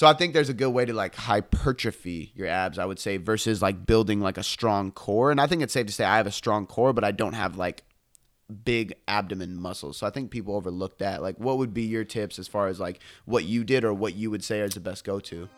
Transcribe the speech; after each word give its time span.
So 0.00 0.06
I 0.06 0.14
think 0.14 0.32
there's 0.32 0.48
a 0.48 0.54
good 0.54 0.70
way 0.70 0.86
to 0.86 0.94
like 0.94 1.14
hypertrophy 1.14 2.32
your 2.34 2.48
abs, 2.48 2.78
I 2.78 2.86
would 2.86 2.98
say, 2.98 3.18
versus 3.18 3.60
like 3.60 3.84
building 3.84 4.18
like 4.18 4.38
a 4.38 4.42
strong 4.42 4.92
core. 4.92 5.30
And 5.30 5.38
I 5.38 5.46
think 5.46 5.60
it's 5.60 5.74
safe 5.74 5.88
to 5.88 5.92
say 5.92 6.06
I 6.06 6.16
have 6.16 6.26
a 6.26 6.32
strong 6.32 6.64
core, 6.64 6.94
but 6.94 7.04
I 7.04 7.10
don't 7.10 7.34
have 7.34 7.58
like 7.58 7.82
big 8.64 8.94
abdomen 9.06 9.60
muscles. 9.60 9.98
So 9.98 10.06
I 10.06 10.10
think 10.10 10.30
people 10.30 10.56
overlook 10.56 11.00
that. 11.00 11.20
Like 11.20 11.36
what 11.36 11.58
would 11.58 11.74
be 11.74 11.82
your 11.82 12.04
tips 12.04 12.38
as 12.38 12.48
far 12.48 12.68
as 12.68 12.80
like 12.80 13.00
what 13.26 13.44
you 13.44 13.62
did 13.62 13.84
or 13.84 13.92
what 13.92 14.14
you 14.14 14.30
would 14.30 14.42
say 14.42 14.60
is 14.60 14.72
the 14.72 14.80
best 14.80 15.04
go 15.04 15.20
to? 15.20 15.50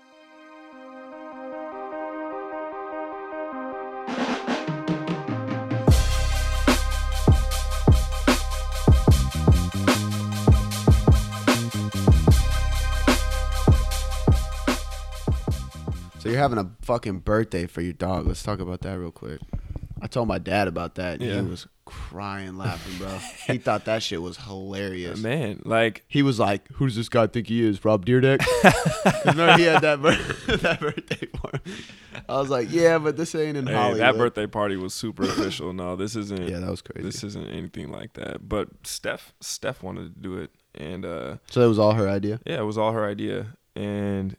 So 16.23 16.29
you're 16.29 16.39
having 16.39 16.59
a 16.59 16.71
fucking 16.83 17.19
birthday 17.19 17.67
for 17.67 17.81
your 17.81 17.95
dog. 17.95 18.29
Let's 18.29 18.45
talk 18.45 18.61
about 18.61 18.83
that 18.83 18.97
real 18.97 19.11
quick. 19.11 19.41
I 20.01 20.07
told 20.07 20.29
my 20.29 20.39
dad 20.39 20.69
about 20.69 20.95
that. 20.95 21.15
And 21.15 21.23
Yeah. 21.23 21.43
He 21.43 21.49
was 21.49 21.67
crying, 21.85 22.57
laughing, 22.57 22.97
bro. 22.97 23.19
he 23.49 23.59
thought 23.59 23.87
that 23.87 24.05
shit 24.05 24.23
was 24.23 24.37
hilarious. 24.37 25.19
Man, 25.19 25.63
like 25.65 26.05
He 26.07 26.23
was 26.23 26.39
like, 26.39 26.69
"Who 26.75 26.87
does 26.87 26.95
this 26.95 27.09
guy 27.09 27.27
think 27.27 27.49
he 27.49 27.67
is, 27.67 27.85
Rob 27.85 28.07
Dyrdek?" 28.07 28.41
Remember, 29.25 29.57
he 29.57 29.65
had 29.65 29.83
that 29.83 30.01
bir- 30.01 30.57
that 30.59 30.79
birthday 30.79 31.27
party. 31.27 31.59
I 32.29 32.39
was 32.39 32.51
like, 32.51 32.69
"Yeah, 32.71 32.99
but 32.99 33.17
this 33.17 33.35
ain't 33.35 33.57
in 33.57 33.67
hey, 33.67 33.75
Hollywood." 33.75 34.01
that 34.01 34.17
birthday 34.17 34.47
party 34.47 34.77
was 34.77 34.95
super 34.95 35.25
official. 35.25 35.73
No, 35.73 35.97
this 35.97 36.15
isn't. 36.15 36.49
Yeah, 36.49 36.61
that 36.61 36.71
was 36.71 36.83
crazy. 36.83 37.05
This 37.05 37.25
isn't 37.25 37.49
anything 37.49 37.91
like 37.91 38.13
that. 38.13 38.49
But 38.49 38.69
Steph, 38.85 39.35
Steph 39.41 39.83
wanted 39.83 40.15
to 40.15 40.21
do 40.21 40.39
it, 40.39 40.53
and 40.77 41.05
uh, 41.05 41.39
so 41.51 41.61
that 41.63 41.69
was 41.69 41.81
all 41.81 41.95
her 41.95 42.09
idea. 42.09 42.39
yeah, 42.47 42.61
it 42.61 42.65
was 42.65 42.79
all 42.79 42.93
her 42.93 43.05
idea. 43.05 43.57
And 43.75 44.37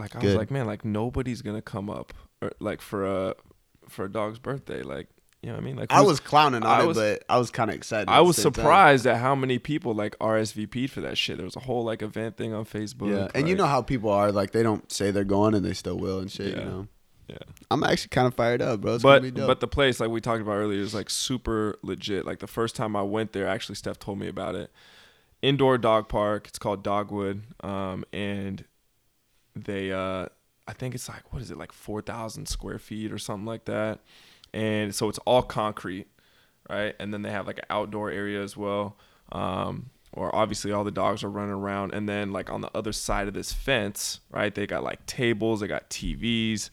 like 0.00 0.16
I 0.16 0.18
was 0.20 0.34
like, 0.34 0.50
man, 0.50 0.66
like 0.66 0.84
nobody's 0.84 1.42
gonna 1.42 1.62
come 1.62 1.88
up 1.90 2.12
or, 2.42 2.52
like 2.60 2.80
for 2.80 3.04
a 3.06 3.34
for 3.88 4.04
a 4.06 4.12
dog's 4.12 4.38
birthday. 4.38 4.82
Like 4.82 5.08
you 5.42 5.48
know 5.48 5.54
what 5.54 5.62
I 5.62 5.64
mean? 5.64 5.76
Like 5.76 5.90
I 5.92 6.02
was 6.02 6.20
clowning 6.20 6.62
on 6.64 6.80
I 6.80 6.82
it, 6.82 6.86
was- 6.86 6.96
but 6.98 7.24
I 7.28 7.38
was 7.38 7.50
kind 7.50 7.70
of 7.70 7.76
excited. 7.76 8.10
I 8.10 8.20
was 8.20 8.36
same 8.36 8.44
time. 8.52 8.52
surprised 8.62 9.06
at 9.06 9.16
how 9.18 9.34
many 9.34 9.58
people 9.58 9.94
like 9.94 10.18
RSVP'd 10.18 10.90
for 10.90 11.00
that 11.00 11.16
shit. 11.16 11.36
There 11.38 11.44
was 11.46 11.56
a 11.56 11.60
whole 11.60 11.82
like 11.84 12.02
event 12.02 12.36
thing 12.36 12.52
on 12.52 12.64
Facebook. 12.66 13.10
Yeah, 13.10 13.28
and 13.34 13.48
you 13.48 13.54
know 13.54 13.66
how 13.66 13.80
people 13.82 14.10
are 14.10 14.32
like 14.32 14.50
they 14.50 14.62
don't 14.62 14.90
say 14.92 15.10
they're 15.10 15.24
going 15.24 15.54
and 15.54 15.64
they 15.64 15.72
still 15.74 15.96
will 15.98 16.18
and 16.18 16.30
shit. 16.30 16.54
Yeah. 16.54 16.58
You 16.60 16.64
know, 16.66 16.88
Yeah. 17.28 17.36
I'm 17.70 17.82
actually 17.84 18.08
kind 18.10 18.26
of 18.26 18.34
fired 18.34 18.60
up, 18.60 18.80
bro. 18.82 18.94
It's 18.96 19.02
but 19.02 19.20
gonna 19.20 19.32
be 19.32 19.40
dope. 19.40 19.46
but 19.46 19.60
the 19.60 19.68
place 19.68 19.98
like 19.98 20.10
we 20.10 20.20
talked 20.20 20.42
about 20.42 20.56
earlier 20.56 20.78
is 20.80 20.92
like 20.92 21.08
super 21.08 21.78
legit. 21.82 22.26
Like 22.26 22.40
the 22.40 22.46
first 22.46 22.76
time 22.76 22.94
I 22.94 23.02
went 23.02 23.32
there, 23.32 23.46
actually 23.48 23.76
Steph 23.76 23.98
told 23.98 24.18
me 24.18 24.28
about 24.28 24.54
it. 24.56 24.70
Indoor 25.42 25.78
dog 25.78 26.10
park. 26.10 26.48
It's 26.48 26.58
called 26.58 26.82
Dogwood, 26.84 27.44
um, 27.64 28.04
and 28.12 28.62
they 29.54 29.92
uh, 29.92 30.26
I 30.66 30.72
think 30.72 30.94
it's 30.94 31.08
like 31.08 31.32
what 31.32 31.42
is 31.42 31.50
it 31.50 31.58
like 31.58 31.72
four 31.72 32.02
thousand 32.02 32.46
square 32.46 32.78
feet 32.78 33.12
or 33.12 33.18
something 33.18 33.46
like 33.46 33.64
that, 33.66 34.00
and 34.52 34.94
so 34.94 35.08
it's 35.08 35.18
all 35.20 35.42
concrete, 35.42 36.06
right? 36.68 36.94
And 36.98 37.12
then 37.12 37.22
they 37.22 37.30
have 37.30 37.46
like 37.46 37.58
an 37.58 37.66
outdoor 37.70 38.10
area 38.10 38.42
as 38.42 38.56
well. 38.56 38.96
Um, 39.32 39.90
or 40.12 40.34
obviously 40.34 40.72
all 40.72 40.84
the 40.84 40.90
dogs 40.90 41.22
are 41.22 41.30
running 41.30 41.54
around 41.54 41.94
and 41.94 42.08
then 42.08 42.32
like 42.32 42.50
on 42.50 42.60
the 42.60 42.70
other 42.74 42.92
side 42.92 43.28
of 43.28 43.34
this 43.34 43.52
fence 43.52 44.20
right 44.30 44.54
they 44.54 44.66
got 44.66 44.82
like 44.82 45.04
tables 45.06 45.60
they 45.60 45.68
got 45.68 45.88
tvs 45.88 46.70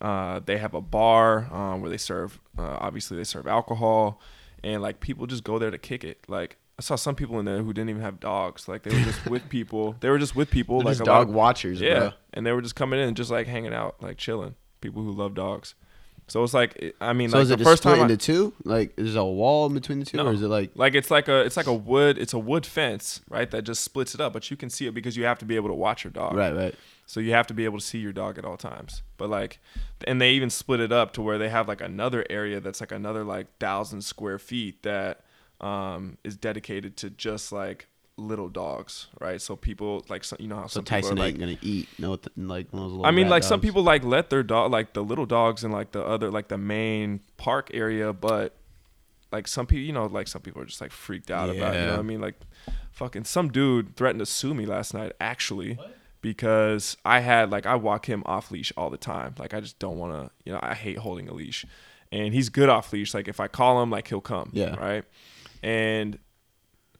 uh, 0.00 0.40
they 0.46 0.56
have 0.56 0.72
a 0.72 0.80
bar 0.80 1.46
um, 1.52 1.80
where 1.82 1.90
they 1.90 1.96
serve 1.96 2.40
uh, 2.58 2.78
obviously 2.80 3.16
they 3.16 3.24
serve 3.24 3.46
alcohol 3.46 4.20
and 4.64 4.82
like 4.82 4.98
people 5.00 5.26
just 5.26 5.44
go 5.44 5.58
there 5.58 5.70
to 5.70 5.78
kick 5.78 6.04
it 6.04 6.18
like 6.26 6.56
i 6.80 6.82
saw 6.82 6.96
some 6.96 7.14
people 7.14 7.38
in 7.38 7.44
there 7.44 7.62
who 7.62 7.72
didn't 7.74 7.90
even 7.90 8.00
have 8.02 8.18
dogs 8.18 8.66
like 8.68 8.82
they 8.84 8.90
were 8.96 9.04
just 9.04 9.26
with 9.26 9.46
people 9.58 9.94
they 10.00 10.08
were 10.08 10.18
just 10.18 10.34
with 10.34 10.50
people 10.50 10.78
They're 10.78 10.86
like 10.86 10.96
just 10.96 11.04
dog 11.04 11.28
of- 11.28 11.34
watchers, 11.34 11.78
yeah 11.80 11.98
bro. 11.98 12.10
and 12.32 12.46
they 12.46 12.52
were 12.52 12.62
just 12.62 12.74
coming 12.74 12.98
in 12.98 13.08
and 13.08 13.16
just 13.16 13.30
like 13.30 13.46
hanging 13.46 13.74
out 13.74 14.02
like 14.02 14.16
chilling 14.16 14.54
people 14.80 15.02
who 15.02 15.12
love 15.12 15.34
dogs 15.34 15.74
so 16.26 16.42
it's 16.44 16.54
like 16.54 16.94
i 17.00 17.12
mean 17.12 17.28
So 17.28 17.36
like 17.38 17.42
is 17.42 17.48
the 17.48 17.54
it 17.54 17.58
just 17.58 17.68
first 17.70 17.82
split 17.82 17.94
time 17.96 18.00
I- 18.00 18.12
into 18.12 18.16
two? 18.16 18.52
Like, 18.64 18.94
is 18.96 19.14
there 19.14 19.22
a 19.22 19.26
wall 19.26 19.66
in 19.66 19.74
between 19.74 19.98
the 19.98 20.06
two, 20.06 20.16
No. 20.16 20.26
or 20.28 20.32
is 20.32 20.42
it 20.42 20.48
like? 20.48 20.70
like 20.76 20.94
it's 20.94 21.10
like 21.10 21.26
a 21.28 21.40
it's 21.40 21.56
like 21.56 21.66
a 21.66 21.74
wood 21.74 22.16
it's 22.18 22.32
a 22.32 22.38
wood 22.38 22.64
fence 22.64 23.20
right 23.28 23.50
that 23.50 23.62
just 23.62 23.82
splits 23.82 24.14
it 24.14 24.20
up 24.20 24.32
but 24.32 24.50
you 24.50 24.56
can 24.56 24.70
see 24.70 24.86
it 24.86 24.94
because 24.94 25.16
you 25.16 25.24
have 25.24 25.38
to 25.40 25.44
be 25.44 25.56
able 25.56 25.68
to 25.68 25.74
watch 25.74 26.04
your 26.04 26.12
dog 26.12 26.34
Right, 26.34 26.54
right. 26.54 26.74
so 27.04 27.18
you 27.20 27.32
have 27.32 27.46
to 27.48 27.54
be 27.54 27.64
able 27.64 27.78
to 27.78 27.84
see 27.84 27.98
your 27.98 28.12
dog 28.12 28.38
at 28.38 28.44
all 28.44 28.56
times 28.56 29.02
but 29.18 29.28
like 29.28 29.58
and 30.06 30.20
they 30.20 30.30
even 30.30 30.50
split 30.50 30.78
it 30.80 30.92
up 30.92 31.12
to 31.14 31.20
where 31.22 31.36
they 31.36 31.48
have 31.48 31.66
like 31.68 31.80
another 31.80 32.24
area 32.30 32.60
that's 32.60 32.80
like 32.80 32.92
another 32.92 33.24
like 33.24 33.48
thousand 33.58 34.02
square 34.02 34.38
feet 34.38 34.82
that 34.84 35.20
um 35.60 36.16
is 36.24 36.36
dedicated 36.36 36.96
to 36.96 37.10
just 37.10 37.52
like 37.52 37.86
little 38.16 38.48
dogs 38.50 39.06
right 39.18 39.40
so 39.40 39.56
people 39.56 40.04
like 40.10 40.24
so, 40.24 40.36
you 40.38 40.46
know 40.46 40.56
how 40.56 40.66
So 40.66 40.80
some 40.80 40.84
people 40.84 40.98
are 40.98 41.00
Tyson 41.02 41.16
like 41.18 41.38
gonna 41.38 41.56
eat 41.62 41.88
no 41.98 42.16
th- 42.16 42.28
like 42.36 42.70
those 42.70 42.92
little 42.92 43.06
I 43.06 43.10
mean, 43.12 43.24
rat 43.26 43.30
like 43.30 43.42
some 43.44 43.60
people 43.62 43.82
like 43.82 44.04
let 44.04 44.28
their 44.28 44.42
dog, 44.42 44.70
like 44.70 44.92
the 44.92 45.02
little 45.02 45.24
dogs 45.26 45.64
in 45.64 45.70
like 45.72 45.92
the 45.92 46.04
other, 46.04 46.30
like 46.30 46.48
the 46.48 46.58
main 46.58 47.20
park 47.38 47.70
area, 47.72 48.12
but 48.12 48.56
like 49.32 49.48
some 49.48 49.66
people, 49.66 49.84
you 49.84 49.92
know, 49.92 50.06
like 50.06 50.28
some 50.28 50.42
people 50.42 50.60
are 50.60 50.66
just 50.66 50.80
like 50.80 50.90
freaked 50.92 51.30
out 51.30 51.48
about 51.50 51.74
it. 51.74 51.80
You 51.80 51.86
know 51.86 51.92
what 51.92 52.00
I 52.00 52.02
mean? 52.02 52.20
Like, 52.20 52.34
fucking 52.92 53.24
some 53.24 53.48
dude 53.48 53.96
threatened 53.96 54.18
to 54.20 54.26
sue 54.26 54.52
me 54.54 54.66
last 54.66 54.92
night, 54.92 55.12
actually, 55.20 55.78
because 56.20 56.96
I 57.04 57.20
had 57.20 57.50
like 57.50 57.64
I 57.64 57.76
walk 57.76 58.06
him 58.06 58.22
off 58.26 58.50
leash 58.50 58.72
all 58.76 58.90
the 58.90 58.98
time. 58.98 59.34
Like 59.38 59.54
I 59.54 59.60
just 59.60 59.78
don't 59.78 59.98
want 59.98 60.12
to, 60.12 60.30
you 60.44 60.52
know, 60.52 60.58
I 60.62 60.74
hate 60.74 60.98
holding 60.98 61.28
a 61.28 61.32
leash, 61.32 61.64
and 62.12 62.34
he's 62.34 62.48
good 62.48 62.68
off 62.68 62.92
leash. 62.92 63.14
Like 63.14 63.28
if 63.28 63.40
I 63.40 63.48
call 63.48 63.82
him, 63.82 63.90
like 63.90 64.08
he'll 64.08 64.20
come. 64.20 64.50
Yeah. 64.52 64.74
Right. 64.76 65.04
And 65.62 66.18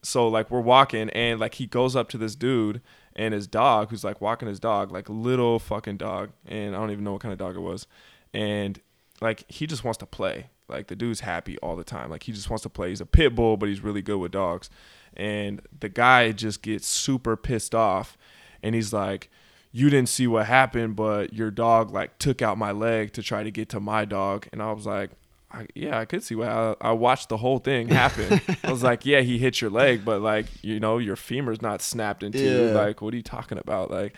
so 0.02 0.28
like 0.28 0.50
we're 0.50 0.60
walking 0.60 1.10
and 1.10 1.38
like 1.40 1.54
he 1.54 1.66
goes 1.66 1.94
up 1.94 2.08
to 2.10 2.18
this 2.18 2.34
dude 2.34 2.80
and 3.16 3.34
his 3.34 3.46
dog 3.46 3.90
who's 3.90 4.04
like 4.04 4.20
walking 4.20 4.48
his 4.48 4.60
dog 4.60 4.90
like 4.90 5.08
little 5.08 5.58
fucking 5.58 5.96
dog 5.96 6.30
and 6.46 6.74
i 6.74 6.78
don't 6.78 6.90
even 6.90 7.04
know 7.04 7.12
what 7.12 7.20
kind 7.20 7.32
of 7.32 7.38
dog 7.38 7.56
it 7.56 7.60
was. 7.60 7.86
And 8.32 8.80
like 9.20 9.50
he 9.50 9.66
just 9.66 9.84
wants 9.84 9.98
to 9.98 10.06
play. 10.06 10.50
Like 10.68 10.86
the 10.86 10.96
dude's 10.96 11.20
happy 11.20 11.58
all 11.58 11.74
the 11.74 11.84
time. 11.84 12.10
Like 12.10 12.22
he 12.22 12.32
just 12.32 12.48
wants 12.48 12.62
to 12.62 12.68
play. 12.68 12.90
He's 12.90 13.00
a 13.00 13.06
pit 13.06 13.34
bull 13.34 13.56
but 13.56 13.68
he's 13.68 13.80
really 13.80 14.02
good 14.02 14.18
with 14.18 14.32
dogs. 14.32 14.70
And 15.14 15.60
the 15.78 15.88
guy 15.88 16.32
just 16.32 16.62
gets 16.62 16.86
super 16.86 17.36
pissed 17.36 17.74
off 17.74 18.16
and 18.62 18.74
he's 18.74 18.92
like 18.92 19.30
you 19.72 19.88
didn't 19.88 20.08
see 20.08 20.26
what 20.26 20.46
happened 20.46 20.96
but 20.96 21.32
your 21.32 21.50
dog 21.50 21.92
like 21.92 22.18
took 22.18 22.42
out 22.42 22.58
my 22.58 22.72
leg 22.72 23.12
to 23.12 23.22
try 23.22 23.42
to 23.42 23.50
get 23.50 23.68
to 23.70 23.80
my 23.80 24.04
dog. 24.04 24.46
And 24.52 24.62
i 24.62 24.72
was 24.72 24.86
like 24.86 25.10
I, 25.52 25.66
yeah, 25.74 25.98
I 25.98 26.04
could 26.04 26.22
see 26.22 26.34
why. 26.36 26.46
I, 26.46 26.74
I 26.80 26.92
watched 26.92 27.28
the 27.28 27.36
whole 27.36 27.58
thing 27.58 27.88
happen. 27.88 28.40
I 28.62 28.70
was 28.70 28.82
like, 28.84 29.04
yeah, 29.04 29.20
he 29.20 29.36
hit 29.38 29.60
your 29.60 29.70
leg, 29.70 30.04
but 30.04 30.20
like, 30.20 30.46
you 30.62 30.78
know, 30.78 30.98
your 30.98 31.16
femur's 31.16 31.60
not 31.60 31.82
snapped 31.82 32.22
into. 32.22 32.38
Yeah. 32.38 32.72
Like, 32.72 33.02
what 33.02 33.12
are 33.12 33.16
you 33.16 33.22
talking 33.22 33.58
about? 33.58 33.90
Like, 33.90 34.14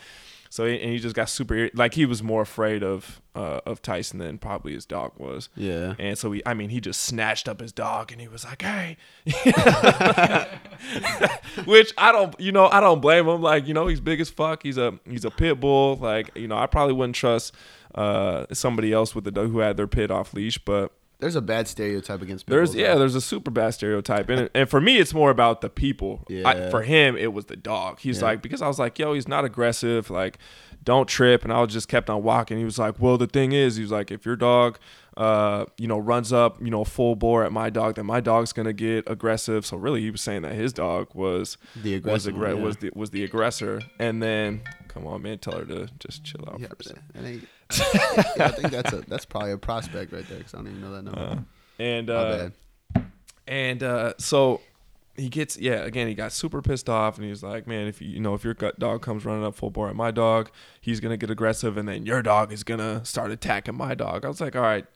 so 0.51 0.67
he- 0.67 0.79
and 0.81 0.91
he 0.93 0.99
just 0.99 1.17
got 1.17 1.31
super 1.31 1.71
like 1.73 1.95
he 1.95 2.05
was 2.05 2.23
more 2.23 2.43
afraid 2.43 2.83
of 2.83 3.23
uh, 3.35 3.61
of 3.65 3.81
Tyson 3.81 4.19
than 4.19 4.37
probably 4.37 4.75
his 4.75 4.85
dog 4.85 5.13
was. 5.17 5.49
Yeah. 5.57 5.95
And 5.99 6.19
so 6.19 6.31
he, 6.33 6.43
I 6.45 6.53
mean, 6.53 6.69
he 6.69 6.83
just 6.83 7.01
snatched 7.01 7.49
up 7.49 7.61
his 7.63 7.73
dog 7.73 8.13
and 8.13 8.21
he 8.21 8.29
was 8.29 8.45
like, 8.45 8.61
"Hey," 8.61 8.99
which 11.65 11.93
I 11.97 12.13
don't, 12.13 12.39
you 12.39 12.53
know, 12.53 12.67
I 12.67 12.81
don't 12.81 13.01
blame 13.01 13.27
him. 13.29 13.41
Like, 13.43 13.67
you 13.67 13.75
know, 13.75 13.87
he's 13.87 14.01
big 14.01 14.21
as 14.21 14.31
fuck. 14.31 14.63
He's 14.63 14.79
a 14.79 14.99
he's 15.09 15.25
a 15.25 15.31
pit 15.31 15.61
bull. 15.61 15.97
Like, 15.97 16.31
you 16.37 16.49
know, 16.49 16.57
I 16.59 16.67
probably 16.67 16.95
wouldn't 16.95 17.17
trust 17.17 17.55
uh, 17.95 18.47
somebody 18.53 18.93
else 18.93 19.15
with 19.15 19.25
the 19.25 19.31
dog 19.31 19.51
who 19.51 19.59
had 19.61 19.77
their 19.77 19.87
pit 19.87 20.11
off 20.11 20.35
leash, 20.35 20.59
but 20.59 20.93
There's 21.23 21.37
a 21.37 21.41
bad 21.41 21.69
stereotype 21.69 22.21
against 22.21 22.47
pit 22.47 22.51
there's 22.53 22.71
bulls, 22.71 22.77
yeah, 22.77 22.93
though. 22.93 22.99
there's 22.99 23.15
a 23.15 23.21
super 23.21 23.51
bad 23.51 23.71
stereotype, 23.71 24.29
and 24.29 24.51
and 24.55 24.69
for 24.69 24.81
me, 24.81 24.99
it's 24.99 25.15
more 25.15 25.31
about 25.31 25.61
the 25.63 25.71
people. 25.71 26.25
I, 26.29 26.33
Yeah. 26.33 26.71
for 26.71 26.83
him, 26.83 27.17
it 27.17 27.33
was 27.33 27.47
the 27.47 27.57
dog. 27.57 28.01
He's 28.01 28.19
Yeah. 28.21 28.27
like 28.27 28.43
because 28.43 28.61
I 28.61 28.67
was 28.69 28.79
like, 28.79 28.99
yo, 28.99 29.15
he's 29.15 29.29
not 29.29 29.45
aggressive, 29.45 30.11
like 30.11 30.39
don't 30.85 31.09
trip, 31.09 31.45
and 31.45 31.53
I 31.53 31.61
was 31.61 31.73
just 31.73 31.89
kept 31.89 32.11
on 32.11 32.25
walking. 32.25 32.59
He 32.59 32.65
was 32.65 32.77
like, 32.77 33.01
well, 33.01 33.17
the 33.17 33.29
thing 33.29 33.53
is, 33.53 33.77
he 33.77 33.83
was 33.83 33.93
like, 33.93 34.11
if 34.11 34.27
your 34.27 34.35
dog, 34.35 34.79
uh, 35.17 35.65
you 35.79 35.87
know, 35.87 35.97
runs 35.99 36.33
up, 36.33 36.61
you 36.61 36.71
know, 36.73 36.83
full 36.83 37.15
bore 37.15 37.45
at 37.45 37.53
my 37.53 37.71
dog, 37.71 37.95
then 37.95 38.07
my 38.07 38.21
dog's 38.21 38.53
gonna 38.53 38.73
get 38.73 39.09
aggressive. 39.09 39.65
So 39.65 39.77
really, 39.77 40.01
he 40.01 40.11
was 40.11 40.21
saying 40.23 40.43
that 40.43 40.55
his 40.55 40.73
dog 40.73 41.09
was 41.15 41.57
The 41.81 42.01
was 42.01 42.27
aggressive 42.27 42.59
yeah. 42.59 42.65
was 42.65 42.77
the 42.79 42.91
was 42.97 43.11
the 43.11 43.23
aggressor, 43.23 43.81
and 44.01 44.21
then 44.21 44.63
come 44.89 45.07
on, 45.07 45.23
man, 45.23 45.39
tell 45.39 45.57
her 45.57 45.65
to 45.67 45.89
just 46.01 46.25
chill 46.25 46.45
out 46.49 46.59
Yeah, 46.61 46.67
for 46.67 46.77
a 46.81 46.83
second. 46.83 47.47
Yeah, 47.79 48.47
I 48.47 48.49
think 48.53 48.71
that's 48.71 48.93
a 48.93 49.01
that's 49.09 49.25
probably 49.25 49.53
a 49.53 49.59
prospect 49.59 50.13
right 50.13 50.27
there 50.29 50.39
because 50.39 50.55
I 50.55 50.59
don't 50.59 50.69
even 50.69 50.81
know 50.81 50.93
that 50.93 51.03
number. 51.03 51.45
And 51.79 52.11
uh. 52.11 52.51
And 53.47 53.83
uh, 53.83 54.15
so 54.19 54.61
he 55.17 55.29
gets 55.29 55.59
yeah 55.59 55.85
again 55.85 56.09
he 56.09 56.15
got 56.15 56.33
super 56.33 56.63
pissed 56.63 56.89
off 56.89 57.19
and 57.19 57.27
he's 57.27 57.43
like 57.43 57.67
man 57.67 57.87
if 57.87 58.01
you 58.01 58.09
you 58.09 58.19
know 58.21 58.33
if 58.33 58.45
your 58.45 58.55
gut 58.55 58.79
dog 58.79 59.03
comes 59.03 59.27
running 59.27 59.45
up 59.45 59.55
full 59.55 59.69
bore 59.69 59.91
at 59.91 59.95
my 59.95 60.11
dog 60.11 60.51
he's 60.81 61.01
gonna 61.01 61.19
get 61.19 61.29
aggressive 61.29 61.77
and 61.77 61.87
then 61.87 62.07
your 62.07 62.23
dog 62.23 62.51
is 62.51 62.65
gonna 62.65 63.05
start 63.05 63.31
attacking 63.31 63.75
my 63.77 63.95
dog 63.95 64.25
i 64.25 64.29
was 64.29 64.41
like 64.41 64.57
all 64.57 64.63
right 64.63 64.87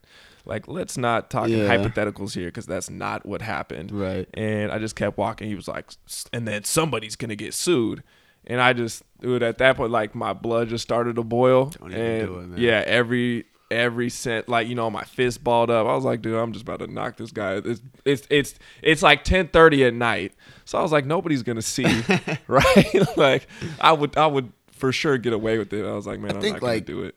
like 0.47 0.67
let's 0.69 0.97
not 0.97 1.29
talk 1.29 1.51
in 1.51 1.59
Yeah. 1.59 1.69
hypotheticals 1.77 2.35
here 2.35 2.47
because 2.47 2.65
that's 2.65 2.89
not 2.89 3.27
what 3.27 3.43
happened 3.43 3.93
Right. 3.93 4.27
and 4.33 4.73
i 4.73 4.79
just 4.79 4.97
kept 4.97 5.19
walking 5.19 5.49
he 5.49 5.55
was 5.55 5.69
like 5.69 5.91
"S- 6.07 6.25
and 6.33 6.49
then 6.49 6.65
somebody's 6.65 7.15
gonna 7.17 7.37
get 7.37 7.53
sued 7.53 8.03
and 8.47 8.61
i 8.61 8.73
just 8.73 9.03
dude 9.21 9.43
at 9.43 9.59
that 9.59 9.77
point 9.77 9.91
like 9.91 10.15
my 10.15 10.33
blood 10.33 10.69
just 10.69 10.83
started 10.83 11.17
to 11.17 11.23
boil 11.25 11.67
Don't 11.67 11.91
even 11.93 12.03
and 12.05 12.27
do 12.27 12.39
it, 12.39 12.47
man. 12.49 12.59
yeah 12.59 12.83
every 12.87 13.45
every 13.71 14.09
cent 14.11 14.49
like 14.49 14.69
you 14.69 14.75
know 14.77 14.89
my 14.91 15.03
fist 15.03 15.43
balled 15.43 15.71
up 15.71 15.87
i 15.87 15.95
was 15.95 16.05
like 16.05 16.23
dude 16.23 16.37
i'm 16.37 16.53
just 16.53 16.63
about 16.63 16.79
to 16.79 16.87
knock 16.87 17.17
this 17.17 17.33
guy 17.33 17.55
it's 17.65 17.81
it's 18.05 18.27
it's, 18.31 18.55
it's 18.83 19.03
like 19.03 19.25
10:30 19.25 19.89
at 19.89 19.95
night 19.95 20.33
so 20.65 20.79
i 20.79 20.83
was 20.83 20.93
like 20.93 21.05
nobody's 21.05 21.43
gonna 21.43 21.61
see 21.63 21.85
right 22.47 22.95
like 23.17 23.49
i 23.81 23.91
would 23.93 24.17
i 24.17 24.27
would 24.27 24.53
for 24.71 24.93
sure 24.93 25.17
get 25.17 25.33
away 25.33 25.57
with 25.57 25.73
it. 25.73 25.87
I 25.87 25.93
was 25.93 26.07
like, 26.07 26.21
man, 26.21 26.33
I 26.33 26.35
am 26.35 26.41
think, 26.43 26.55
not 26.57 26.61
gonna 26.61 26.73
like, 26.75 26.85
do 26.85 27.03
it. 27.05 27.15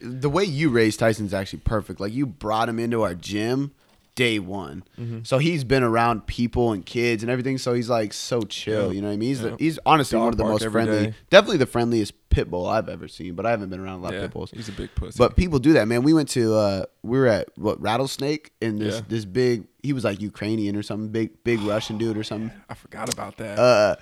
the 0.00 0.30
way 0.30 0.44
you 0.44 0.70
raised 0.70 1.00
Tyson's 1.00 1.34
actually 1.34 1.58
perfect. 1.64 1.98
Like 1.98 2.12
you 2.12 2.26
brought 2.26 2.68
him 2.68 2.78
into 2.78 3.02
our 3.02 3.16
gym 3.16 3.72
day 4.16 4.40
one, 4.40 4.82
Mm-hmm. 4.98 5.20
so 5.22 5.38
he's 5.38 5.62
been 5.62 5.84
around 5.84 6.26
people 6.26 6.72
and 6.72 6.84
kids 6.84 7.22
and 7.22 7.30
everything. 7.30 7.58
So 7.58 7.72
he's 7.74 7.88
like 7.88 8.12
so 8.12 8.40
chill. 8.42 8.86
Yeah. 8.88 8.92
You 8.94 9.00
know 9.02 9.08
what 9.08 9.12
I 9.14 9.16
mean? 9.18 9.28
He's 9.28 9.42
Yeah. 9.42 9.56
he's 9.58 9.78
honestly 9.86 10.16
Dog 10.16 10.22
one 10.24 10.32
of 10.32 10.38
the 10.38 10.44
most 10.44 10.66
friendly, 10.72 11.06
day. 11.06 11.14
definitely 11.30 11.58
the 11.58 11.66
friendliest 11.66 12.14
pit 12.30 12.50
bull 12.50 12.66
I've 12.66 12.88
ever 12.88 13.06
seen. 13.08 13.34
But 13.34 13.46
I 13.46 13.50
haven't 13.50 13.68
been 13.70 13.78
around 13.80 14.00
a 14.00 14.02
lot 14.02 14.12
Yeah, 14.12 14.18
of 14.20 14.24
pit 14.24 14.32
bulls. 14.32 14.50
he's 14.52 14.68
a 14.68 14.72
big 14.72 14.92
pussy. 14.94 15.16
But 15.18 15.36
people 15.36 15.58
do 15.60 15.74
that, 15.74 15.86
man. 15.86 16.02
We 16.02 16.12
went 16.14 16.28
to 16.30 16.54
uh 16.54 16.84
we 17.02 17.18
were 17.18 17.26
at 17.28 17.48
what 17.56 17.80
Rattlesnake 17.80 18.52
and 18.60 18.80
this 18.80 19.02
this 19.08 19.24
big 19.24 19.68
he 19.82 19.92
was 19.92 20.02
like 20.02 20.20
Ukrainian 20.20 20.74
or 20.76 20.82
something, 20.82 21.08
big 21.10 21.44
big 21.44 21.60
Russian 21.60 21.98
dude 21.98 22.16
or 22.16 22.24
something. 22.32 22.50
I 22.68 22.74
forgot 22.74 23.12
about 23.12 23.36
that. 23.36 23.58
Uh 23.58 23.96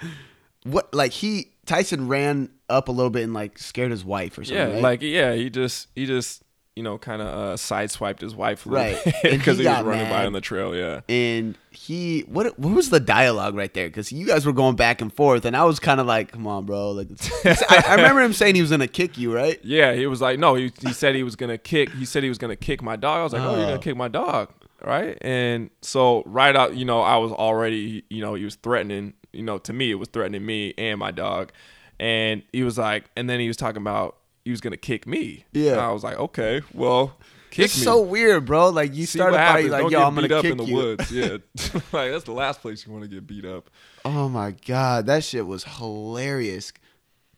what 0.65 0.95
like 0.95 1.11
he 1.13 1.51
Tyson 1.67 2.09
ran 2.09 2.51
up 2.69 2.89
a 2.89 2.93
little 2.93 3.11
bit 3.11 3.25
and 3.25 3.35
like 3.35 3.59
scared 3.59 3.91
his 3.91 4.05
wife 4.05 4.39
or 4.39 4.45
something. 4.45 4.57
yeah, 4.69 4.75
right? 4.75 4.83
like 4.83 5.03
yeah, 5.03 5.35
he 5.35 5.51
just 5.51 5.89
he 5.97 6.07
just 6.07 6.43
you 6.77 6.83
know 6.83 6.99
kind 6.99 7.23
of 7.23 7.29
uh, 7.29 7.55
sideswiped 7.55 8.21
his 8.21 8.35
wife 8.35 8.65
Right. 8.67 8.97
And 9.07 9.15
he 9.33 9.37
because 9.39 9.59
he, 9.59 9.65
was 9.67 9.83
running 9.83 10.09
by 10.09 10.27
on 10.27 10.33
the 10.33 10.41
trail. 10.41 10.75
Yeah, 10.75 11.01
and 11.09 11.57
he 11.71 12.23
what 12.23 12.59
what 12.59 12.75
was 12.75 12.91
the 12.91 13.01
dialogue 13.01 13.55
right 13.55 13.73
there? 13.75 13.89
Because 13.89 14.11
you 14.13 14.27
guys 14.27 14.45
were 14.45 14.53
going 14.53 14.77
back 14.77 15.01
and 15.01 15.13
forth, 15.13 15.45
and 15.45 15.57
I 15.57 15.65
was 15.65 15.79
kind 15.79 16.01
of 16.01 16.07
like, 16.07 16.33
"Come 16.33 16.47
on, 16.47 16.67
bro!" 16.67 16.91
Like, 16.93 17.09
I, 17.45 17.85
I 17.89 17.95
remember 17.95 18.23
him 18.23 18.33
saying 18.33 18.55
he 18.57 18.61
was 18.61 18.71
gonna 18.71 18.89
kick 18.89 19.17
you, 19.17 19.33
right? 19.35 19.61
yeah. 19.63 19.93
He 19.95 20.07
was 20.07 20.21
like, 20.21 20.39
no, 20.39 20.55
he, 20.57 20.73
he 20.81 20.93
said 20.93 21.15
he 21.15 21.23
was 21.23 21.37
gonna 21.37 21.59
kick. 21.59 21.91
He 21.91 22.05
said 22.05 22.23
he 22.23 22.29
was 22.29 22.39
gonna 22.39 22.57
kick 22.57 22.83
my 22.83 22.97
dog. 22.97 23.21
I 23.21 23.23
was 23.23 23.33
like, 23.33 23.43
oh, 23.43 23.55
you're 23.57 23.65
Oh. 23.65 23.69
gonna 23.69 23.79
kick 23.79 23.97
my 23.97 24.09
dog, 24.09 24.51
right? 24.85 25.17
And 25.21 25.71
so 25.81 26.23
right 26.27 26.57
out, 26.57 26.77
you 26.77 26.85
know, 26.85 27.01
I 27.03 27.17
was 27.19 27.31
already, 27.33 28.05
you 28.11 28.21
know, 28.21 28.35
he 28.35 28.45
was 28.45 28.57
threatening. 28.57 29.15
You 29.33 29.43
know, 29.43 29.59
to 29.59 29.73
me, 29.73 29.91
it 29.91 29.97
was 29.97 30.09
threatening 30.09 30.45
me 30.47 30.75
and 30.79 30.99
my 30.99 31.11
dog. 31.11 31.53
And 32.01 32.43
he 32.53 32.63
was 32.65 32.79
like, 32.79 33.05
and 33.17 33.29
then 33.31 33.39
he 33.41 33.47
was 33.49 33.57
talking 33.57 33.81
about 33.83 34.17
he 34.45 34.51
was 34.51 34.61
gonna 34.61 34.77
kick 34.77 35.07
me. 35.07 35.45
Yeah. 35.53 35.73
And 35.73 35.81
I 35.81 35.91
was 35.93 36.05
like, 36.05 36.19
okay, 36.19 36.63
well, 36.73 37.17
kick 37.51 37.67
it's 37.67 37.79
me. 37.79 37.85
so 37.85 38.01
weird, 38.03 38.45
bro. 38.47 38.69
Like 38.71 38.95
you 38.95 39.07
See 39.07 39.19
started 39.19 39.37
what 39.37 39.71
like, 39.71 39.83
Don't 39.83 39.91
"Yo, 39.93 40.03
I'm 40.03 40.15
gonna 40.15 40.35
up 40.35 40.43
kick 40.43 40.53
in 40.53 40.59
the 40.59 40.65
you." 40.65 40.75
woods. 40.75 41.11
Yeah, 41.13 41.29
like 41.93 42.11
that's 42.13 42.25
the 42.25 42.33
last 42.33 42.61
place 42.61 42.87
you 42.87 42.93
want 42.93 43.05
to 43.05 43.09
get 43.09 43.27
beat 43.27 43.45
up. 43.45 43.71
Oh 44.05 44.29
my 44.29 44.53
god, 44.67 45.07
that 45.07 45.25
shit 45.25 45.47
was 45.47 45.65
hilarious. 45.65 46.73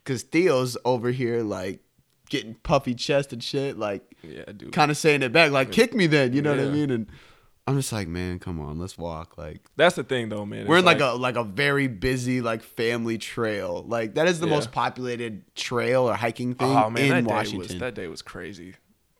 Cause 0.04 0.22
Theo's 0.22 0.76
over 0.84 1.10
here 1.10 1.42
like 1.42 1.80
getting 2.28 2.54
puffy 2.54 2.94
chest 2.94 3.32
and 3.32 3.42
shit, 3.42 3.76
like 3.78 4.02
Yeah, 4.22 4.44
dude. 4.56 4.72
kind 4.72 4.90
of 4.90 4.96
saying 4.96 5.22
it 5.22 5.32
back, 5.32 5.50
like 5.52 5.72
"Kick 5.72 5.94
me, 5.94 6.06
then." 6.06 6.32
You 6.32 6.42
know 6.42 6.50
what 6.50 6.60
I 6.60 6.68
mean? 6.70 6.90
And 6.90 7.06
I'm 7.68 7.76
just 7.76 7.92
like, 7.92 8.06
man, 8.06 8.38
come 8.38 8.60
on, 8.60 8.78
let's 8.78 8.96
walk. 8.96 9.36
Like 9.36 9.60
That's 9.76 9.96
the 9.96 10.04
thing, 10.04 10.28
though, 10.28 10.46
man. 10.46 10.66
we're 10.66 10.76
in 10.76 10.80
It's 10.80 10.86
like, 10.86 11.00
a 11.00 11.14
like 11.16 11.34
a 11.36 11.42
very 11.42 11.88
busy 11.88 12.40
like 12.40 12.62
family 12.62 13.18
trail. 13.18 13.84
Like 13.86 14.14
that 14.14 14.28
is 14.28 14.38
the 14.38 14.46
Yeah. 14.46 14.54
most 14.54 14.70
populated 14.70 15.42
trail 15.56 16.08
or 16.08 16.14
hiking 16.14 16.54
thing 16.54 16.68
oh 16.68 16.88
man, 16.90 17.04
in 17.04 17.10
that 17.10 17.24
day 17.24 17.34
Washington. 17.34 17.58
was 17.58 17.78
that 17.78 17.94
day 17.94 18.06
was 18.06 18.22
crazy. 18.22 18.74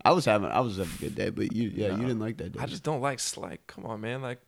I 0.04 0.12
was 0.12 0.24
having 0.24 0.48
I 0.50 0.60
was 0.60 0.76
having 0.76 0.92
a 0.94 1.00
good 1.00 1.14
day, 1.16 1.30
but 1.30 1.52
you 1.52 1.72
yeah 1.74 1.88
No. 1.88 1.94
you 1.96 2.00
didn't 2.02 2.20
like 2.20 2.36
that 2.36 2.52
day. 2.52 2.60
I 2.62 2.66
just 2.66 2.84
don't 2.84 3.00
like 3.00 3.18
like. 3.36 3.66
Come 3.66 3.84
on, 3.86 4.00
man. 4.00 4.22
Like 4.22 4.38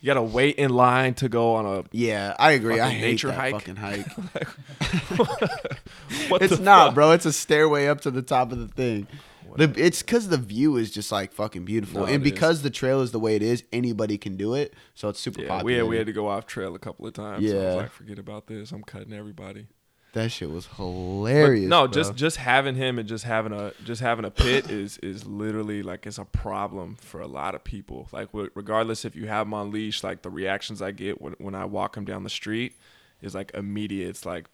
you 0.00 0.06
gotta 0.06 0.22
wait 0.22 0.54
in 0.54 0.70
line 0.70 1.14
to 1.14 1.28
go 1.28 1.54
on 1.56 1.66
a. 1.66 1.84
yeah, 1.90 2.36
I 2.38 2.52
agree. 2.52 2.78
I 2.78 2.90
hate 2.90 3.00
nature 3.00 3.26
that 3.28 3.34
hike. 3.36 3.54
fucking 3.54 3.74
hike. 3.74 4.06
what 6.28 6.42
it's 6.42 6.58
not, 6.60 6.88
fuck? 6.88 6.94
bro. 6.94 7.10
It's 7.12 7.26
a 7.26 7.32
stairway 7.32 7.86
up 7.88 8.00
to 8.02 8.10
the 8.12 8.22
top 8.22 8.52
of 8.52 8.58
the 8.58 8.68
thing. 8.68 9.06
The, 9.56 9.72
it's 9.76 10.02
because 10.02 10.28
the 10.28 10.36
view 10.36 10.76
is 10.76 10.90
just 10.90 11.10
like 11.10 11.32
fucking 11.32 11.64
beautiful, 11.64 12.00
No, 12.00 12.06
and 12.06 12.16
it 12.16 12.18
because 12.24 12.62
the 12.62 12.70
trail 12.70 13.00
is 13.00 13.12
the 13.12 13.18
way 13.20 13.34
it 13.36 13.42
is, 13.42 13.64
anybody 13.72 14.18
can 14.18 14.36
do 14.36 14.54
it. 14.54 14.74
So 14.94 15.08
it's 15.08 15.20
super 15.20 15.40
Yeah, 15.42 15.48
popular. 15.48 15.64
we 15.64 15.74
had, 15.74 15.86
we 15.86 15.96
had 15.96 16.06
to 16.06 16.12
go 16.12 16.28
off 16.28 16.46
trail 16.46 16.74
a 16.74 16.78
couple 16.78 17.06
of 17.06 17.14
times. 17.14 17.48
So 17.48 17.56
I 17.56 17.60
Yeah. 17.60 17.66
was 17.66 17.76
like, 17.76 17.90
forget 17.92 18.18
about 18.18 18.46
this. 18.46 18.72
I'm 18.72 18.82
cutting 18.82 19.12
everybody. 19.12 19.66
that 20.14 20.32
shit 20.32 20.50
was 20.50 20.66
But 20.66 20.76
hilarious. 20.76 21.68
no, 21.68 21.86
bro. 21.86 21.92
just 21.92 22.14
just 22.16 22.36
having 22.38 22.74
him 22.74 22.98
and 22.98 23.08
just 23.08 23.24
having 23.24 23.52
a 23.52 23.72
just 23.84 24.00
having 24.00 24.24
a 24.24 24.30
pit 24.30 24.70
is 24.70 24.98
is 24.98 25.26
literally 25.26 25.82
like 25.82 26.06
it's 26.06 26.18
a 26.18 26.24
problem 26.24 26.96
for 26.96 27.20
a 27.20 27.26
lot 27.28 27.54
of 27.54 27.62
people. 27.62 28.08
Like 28.10 28.30
wh- 28.32 28.48
regardless 28.54 29.04
if 29.04 29.14
you 29.14 29.26
have 29.28 29.46
him 29.46 29.54
on 29.54 29.70
leash, 29.70 30.02
like 30.02 30.22
the 30.22 30.30
reactions 30.30 30.80
I 30.82 30.90
get 30.92 31.20
when 31.20 31.34
when 31.38 31.54
I 31.54 31.66
walk 31.66 31.96
him 31.96 32.04
down 32.04 32.24
the 32.24 32.30
street 32.30 32.72
is 33.20 33.34
like 33.34 33.50
immediate. 33.54 34.08
It's 34.08 34.24
like, 34.26 34.46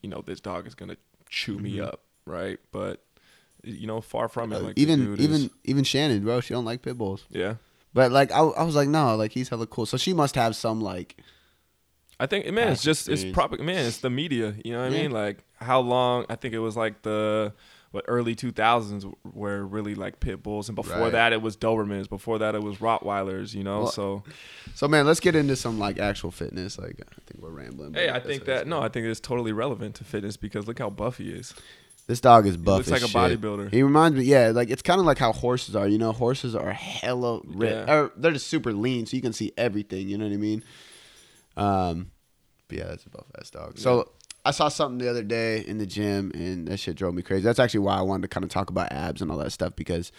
you 0.00 0.08
know, 0.08 0.22
this 0.24 0.40
dog 0.40 0.66
is 0.66 0.74
gonna 0.74 0.96
chew 1.28 1.58
me 1.58 1.74
mm-hmm. 1.76 1.84
up, 1.84 2.00
right? 2.24 2.58
But 2.72 3.04
you 3.64 3.86
know, 3.86 4.00
far 4.00 4.28
from 4.28 4.52
it. 4.52 4.56
Uh, 4.56 4.60
Like 4.66 4.78
even 4.78 5.14
even 5.18 5.32
is- 5.42 5.50
even 5.64 5.84
Shannon, 5.84 6.22
bro. 6.24 6.40
She 6.40 6.54
don't 6.54 6.64
like 6.64 6.82
pit 6.82 6.96
bulls. 6.98 7.24
yeah. 7.30 7.54
But 7.94 8.10
like 8.10 8.32
I, 8.32 8.38
I 8.40 8.62
was 8.62 8.74
like, 8.74 8.88
no, 8.88 9.14
like 9.16 9.32
he's 9.32 9.50
hella 9.50 9.66
cool. 9.66 9.84
So 9.86 9.96
she 9.98 10.12
must 10.14 10.34
have 10.34 10.56
some 10.56 10.80
like 10.80 11.16
I 12.20 12.26
think 12.26 12.46
man, 12.52 12.68
it's 12.72 12.82
just 12.82 13.08
it's 13.08 13.24
probably 13.24 13.64
man, 13.64 13.84
it's 13.86 13.98
the 13.98 14.10
media. 14.10 14.54
You 14.64 14.72
know 14.72 14.82
what 14.82 14.92
Yeah. 14.92 14.98
I 14.98 15.02
mean? 15.02 15.10
Like 15.10 15.44
how 15.56 15.80
long? 15.80 16.24
I 16.28 16.36
think 16.36 16.54
it 16.54 16.58
was 16.60 16.76
like 16.76 17.02
the 17.02 17.52
what 17.90 18.06
early 18.08 18.34
two 18.34 18.50
thousands 18.52 19.04
were 19.34 19.66
really 19.66 19.94
like 19.94 20.18
pit 20.20 20.42
bulls, 20.42 20.70
and 20.70 20.76
before 20.76 20.96
Right. 20.96 21.12
that 21.12 21.34
it 21.34 21.42
was 21.42 21.56
Dobermans. 21.58 22.08
Before 22.08 22.38
that 22.38 22.54
it 22.54 22.62
was 22.62 22.78
Rottweilers. 22.78 23.52
You 23.54 23.64
know, 23.64 23.80
Well, 23.82 23.90
so 23.92 24.22
So 24.74 24.88
man, 24.88 25.04
let's 25.06 25.20
get 25.20 25.36
into 25.36 25.56
some 25.56 25.78
like 25.78 25.98
actual 25.98 26.30
fitness. 26.30 26.78
Like 26.78 26.98
I 27.02 27.20
think 27.26 27.42
we're 27.42 27.50
rambling. 27.50 27.92
hey, 27.92 28.08
I 28.08 28.20
think 28.20 28.46
that 28.46 28.66
no. 28.66 28.80
I 28.80 28.88
think 28.88 29.06
it's 29.06 29.20
totally 29.20 29.52
relevant 29.52 29.96
to 29.96 30.04
fitness 30.04 30.38
because 30.38 30.66
look 30.66 30.78
how 30.78 30.88
buff 30.88 31.18
he 31.18 31.28
is. 31.30 31.52
This 32.06 32.20
dog 32.20 32.46
is 32.46 32.56
buff. 32.56 32.78
looks 32.78 32.88
as 32.88 32.92
like 32.92 33.02
a 33.02 33.08
shit. 33.08 33.40
bodybuilder. 33.40 33.72
He 33.72 33.82
reminds 33.82 34.18
me, 34.18 34.24
yeah, 34.24 34.48
like 34.48 34.70
it's 34.70 34.82
kind 34.82 35.00
of 35.00 35.06
like 35.06 35.18
how 35.18 35.32
horses 35.32 35.76
are. 35.76 35.86
You 35.86 35.98
know, 35.98 36.12
horses 36.12 36.54
are 36.54 36.72
hella 36.72 37.40
ripped. 37.44 37.88
Yeah. 37.88 37.94
Or 37.94 38.12
they're 38.16 38.32
just 38.32 38.48
super 38.48 38.72
lean, 38.72 39.06
so 39.06 39.16
you 39.16 39.22
can 39.22 39.32
see 39.32 39.52
everything. 39.56 40.08
You 40.08 40.18
know 40.18 40.26
what 40.26 40.34
I 40.34 40.36
mean? 40.36 40.64
Um, 41.56 42.10
but 42.68 42.78
yeah, 42.78 42.84
that's 42.84 43.06
a 43.06 43.10
buff 43.10 43.26
ass 43.38 43.50
dog. 43.50 43.78
So 43.78 44.10
I 44.44 44.50
saw 44.50 44.68
something 44.68 44.98
the 44.98 45.08
other 45.08 45.22
day 45.22 45.60
in 45.60 45.78
the 45.78 45.86
gym, 45.86 46.32
and 46.34 46.66
that 46.68 46.78
shit 46.78 46.96
drove 46.96 47.14
me 47.14 47.22
crazy. 47.22 47.44
That's 47.44 47.60
actually 47.60 47.80
why 47.80 47.96
I 47.96 48.02
wanted 48.02 48.22
to 48.22 48.28
kind 48.28 48.44
of 48.44 48.50
talk 48.50 48.70
about 48.70 48.90
abs 48.90 49.22
and 49.22 49.30
all 49.30 49.38
that 49.38 49.52
stuff 49.52 49.76
because. 49.76 50.12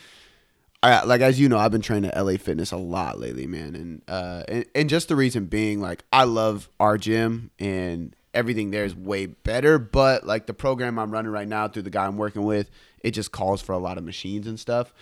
I, 0.86 1.06
like 1.06 1.22
as 1.22 1.40
you 1.40 1.48
know, 1.48 1.58
I've 1.58 1.72
been 1.72 1.80
training 1.80 2.12
at 2.12 2.22
LA 2.22 2.34
Fitness 2.34 2.74
a 2.74 2.78
lot 2.78 3.18
lately, 3.18 3.48
man, 3.48 3.74
and 3.74 4.02
uh, 4.06 4.44
and, 4.50 4.66
and 4.76 4.90
just 4.90 5.08
the 5.08 5.16
reason 5.16 5.46
being, 5.46 5.80
like, 5.80 6.04
I 6.12 6.26
love 6.26 6.68
our 6.78 6.98
gym 6.98 7.52
and 7.58 8.14
everything 8.34 8.72
there 8.72 8.86
is 8.86 8.96
way 8.96 9.28
better. 9.28 9.78
But 9.80 10.26
like 10.26 10.46
the 10.46 10.54
program 10.54 10.98
I'm 11.00 11.12
running 11.12 11.32
right 11.32 11.48
now 11.48 11.68
through 11.68 11.84
the 11.84 11.90
guy 11.90 12.06
I'm 12.06 12.18
working 12.18 12.44
with, 12.44 12.70
it 13.02 13.12
just 13.12 13.32
calls 13.32 13.62
for 13.62 13.74
a 13.74 13.78
lot 13.78 13.98
of 13.98 14.04
machines 14.04 14.48
and 14.48 14.60
stuff. 14.60 14.94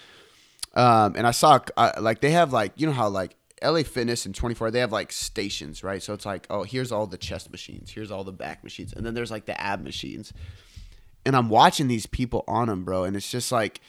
Um, 0.73 1.15
and 1.15 1.27
I 1.27 1.31
saw 1.31 1.59
like 1.99 2.21
they 2.21 2.31
have 2.31 2.53
like 2.53 2.73
you 2.77 2.87
know 2.87 2.93
how 2.93 3.09
like 3.09 3.35
LA 3.61 3.83
Fitness 3.83 4.25
and 4.25 4.33
24 4.33 4.71
they 4.71 4.79
have 4.79 4.91
like 4.91 5.11
stations, 5.11 5.83
right? 5.83 6.01
So 6.01 6.13
it's 6.13 6.25
like 6.25 6.47
oh 6.49 6.63
here's 6.63 6.91
all 6.91 7.07
the 7.07 7.17
chest 7.17 7.51
machines, 7.51 7.91
here's 7.91 8.11
all 8.11 8.23
the 8.23 8.31
back 8.31 8.63
machines, 8.63 8.93
and 8.93 9.05
then 9.05 9.13
there's 9.13 9.31
like 9.31 9.45
the 9.45 9.59
ab 9.59 9.83
machines. 9.83 10.33
And 11.25 11.35
I'm 11.35 11.49
watching 11.49 11.87
these 11.87 12.07
people 12.07 12.43
on 12.47 12.67
them, 12.67 12.83
bro, 12.83 13.03
and 13.03 13.15
it's 13.15 13.29
just 13.29 13.51
like 13.51 13.81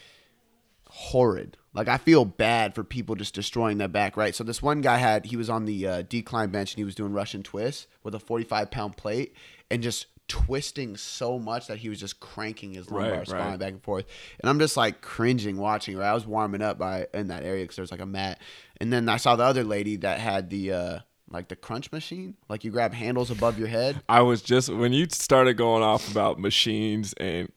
horrid. 0.89 1.57
Like 1.75 1.89
I 1.89 1.97
feel 1.97 2.25
bad 2.25 2.75
for 2.75 2.85
people 2.85 3.15
just 3.15 3.35
destroying 3.35 3.79
their 3.79 3.89
back, 3.89 4.17
right? 4.17 4.35
So 4.35 4.45
this 4.45 4.61
one 4.63 4.81
guy 4.83 4.99
had 4.99 5.27
he 5.27 5.37
was 5.37 5.49
on 5.49 5.65
the 5.65 5.87
uh, 5.87 6.03
decline 6.03 6.51
bench 6.51 6.73
and 6.73 6.79
he 6.79 6.85
was 6.85 6.95
doing 6.95 7.13
Russian 7.13 7.43
twists 7.43 7.87
with 8.03 8.15
a 8.15 8.19
45 8.19 8.71
pound 8.71 8.97
plate 8.97 9.35
and 9.71 9.83
just 9.83 10.07
twisting 10.29 10.97
so 10.97 11.39
much 11.39 11.67
that 11.67 11.79
he 11.79 11.89
was 11.89 11.99
just 11.99 12.21
cranking 12.21 12.75
his 12.75 12.91
lumbar 12.91 13.19
Right, 13.19 13.27
spine 13.27 13.39
right. 13.51 13.59
back 13.59 13.73
and 13.73 13.83
forth. 13.83 14.07
And 14.41 14.49
I'm 14.51 14.59
just 14.59 14.77
like 14.77 15.01
cringing 15.01 15.57
watching. 15.57 15.97
Right, 15.97 16.09
I 16.11 16.15
was 16.15 16.27
warming 16.27 16.63
up 16.63 16.79
by 16.79 17.07
in 17.15 17.29
that 17.29 17.43
area 17.43 17.65
because 17.65 17.77
there's 17.77 17.91
like 17.91 18.01
a 18.01 18.07
mat, 18.07 18.39
and 18.81 18.93
then 18.93 19.09
I 19.09 19.17
saw 19.17 19.37
the 19.37 19.45
other 19.45 19.65
lady 19.65 19.97
that 19.97 20.21
had 20.21 20.51
the 20.51 20.73
uh, 20.73 20.99
like 21.31 21.49
the 21.49 21.57
crunch 21.57 21.91
machine, 21.91 22.35
like 22.51 22.65
you 22.65 22.71
grab 22.71 22.93
handles 22.93 23.31
above 23.31 23.59
your 23.59 23.69
head. 23.69 24.01
I 24.09 24.21
was 24.23 24.43
just 24.43 24.69
when 24.69 24.93
you 24.93 25.07
started 25.11 25.55
going 25.55 25.83
off 25.83 26.11
about 26.11 26.39
machines 26.39 27.15
and 27.15 27.49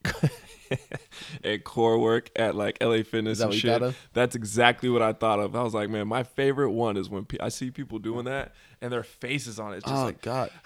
and 1.43 1.63
core 1.63 1.98
work 2.00 2.29
at 2.36 2.55
like 2.55 2.77
LA 2.81 3.03
Fitness 3.03 3.39
and 3.39 3.53
shit. 3.53 3.81
That's 4.13 4.36
exactly 4.36 4.89
what 4.89 5.01
I 5.01 5.13
thought 5.13 5.39
of. 5.39 5.55
I 5.55 5.63
was 5.63 5.74
like, 5.74 5.89
man, 5.89 6.07
my 6.07 6.24
favorite 6.24 6.72
one 6.72 6.98
is 6.98 7.10
when 7.10 7.25
pe- 7.25 7.38
I 7.39 7.50
see 7.50 7.72
people 7.72 8.00
doing 8.00 8.25
that 8.25 8.53
and 8.81 8.91
their 8.91 9.03
faces 9.03 9.60
on 9.60 9.74
it, 9.74 9.77
it's 9.77 9.86
just 9.86 9.95
oh 10.01 10.05
like 10.05 10.22
God, 10.22 10.50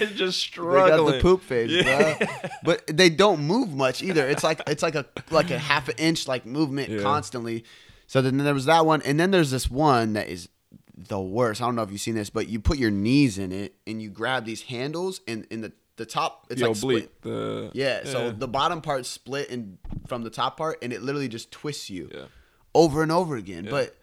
it's 0.00 0.12
just 0.12 0.38
struggling. 0.38 0.90
they 0.90 1.12
got 1.12 1.12
the 1.16 1.20
poop 1.22 1.42
face, 1.42 1.70
Yeah. 1.70 2.16
bro. 2.18 2.26
But 2.64 2.86
they 2.86 3.08
don't 3.10 3.40
move 3.40 3.72
much 3.74 4.02
either. 4.02 4.26
It's 4.28 4.44
like 4.44 4.60
it's 4.66 4.82
like 4.82 4.94
a 4.94 5.06
like 5.30 5.50
a 5.50 5.58
half 5.58 5.88
an 5.88 5.94
inch 5.98 6.26
like 6.28 6.46
movement 6.46 6.88
Yeah. 6.90 7.02
constantly. 7.02 7.64
So 8.06 8.22
then 8.22 8.38
there 8.38 8.54
was 8.54 8.64
that 8.66 8.86
one, 8.86 9.02
and 9.02 9.20
then 9.20 9.30
there's 9.30 9.50
this 9.50 9.70
one 9.70 10.14
that 10.14 10.28
is 10.28 10.48
the 10.96 11.20
worst. 11.20 11.60
I 11.62 11.66
don't 11.66 11.76
know 11.76 11.82
if 11.82 11.90
you've 11.92 12.00
seen 12.00 12.14
this, 12.14 12.30
but 12.30 12.48
you 12.48 12.58
put 12.58 12.78
your 12.78 12.90
knees 12.90 13.38
in 13.38 13.52
it 13.52 13.74
and 13.86 14.00
you 14.02 14.08
grab 14.10 14.44
these 14.46 14.62
handles, 14.62 15.20
and 15.28 15.46
in 15.50 15.60
the 15.60 15.72
the 15.98 16.06
top 16.06 16.46
it's 16.48 16.60
The 16.62 16.68
like 16.68 16.76
split. 16.76 17.22
The 17.22 17.70
Yeah, 17.74 18.04
so 18.04 18.30
the 18.30 18.48
bottom 18.48 18.80
part 18.80 19.04
split 19.04 19.50
and 19.50 19.76
from 20.06 20.22
the 20.22 20.30
top 20.30 20.56
part, 20.56 20.78
and 20.82 20.92
it 20.92 21.02
literally 21.02 21.28
just 21.28 21.50
twists 21.50 21.90
you 21.90 22.08
Yeah. 22.14 22.24
over 22.74 23.02
and 23.02 23.12
over 23.12 23.36
again. 23.36 23.64
Yeah. 23.64 23.70
But 23.72 23.96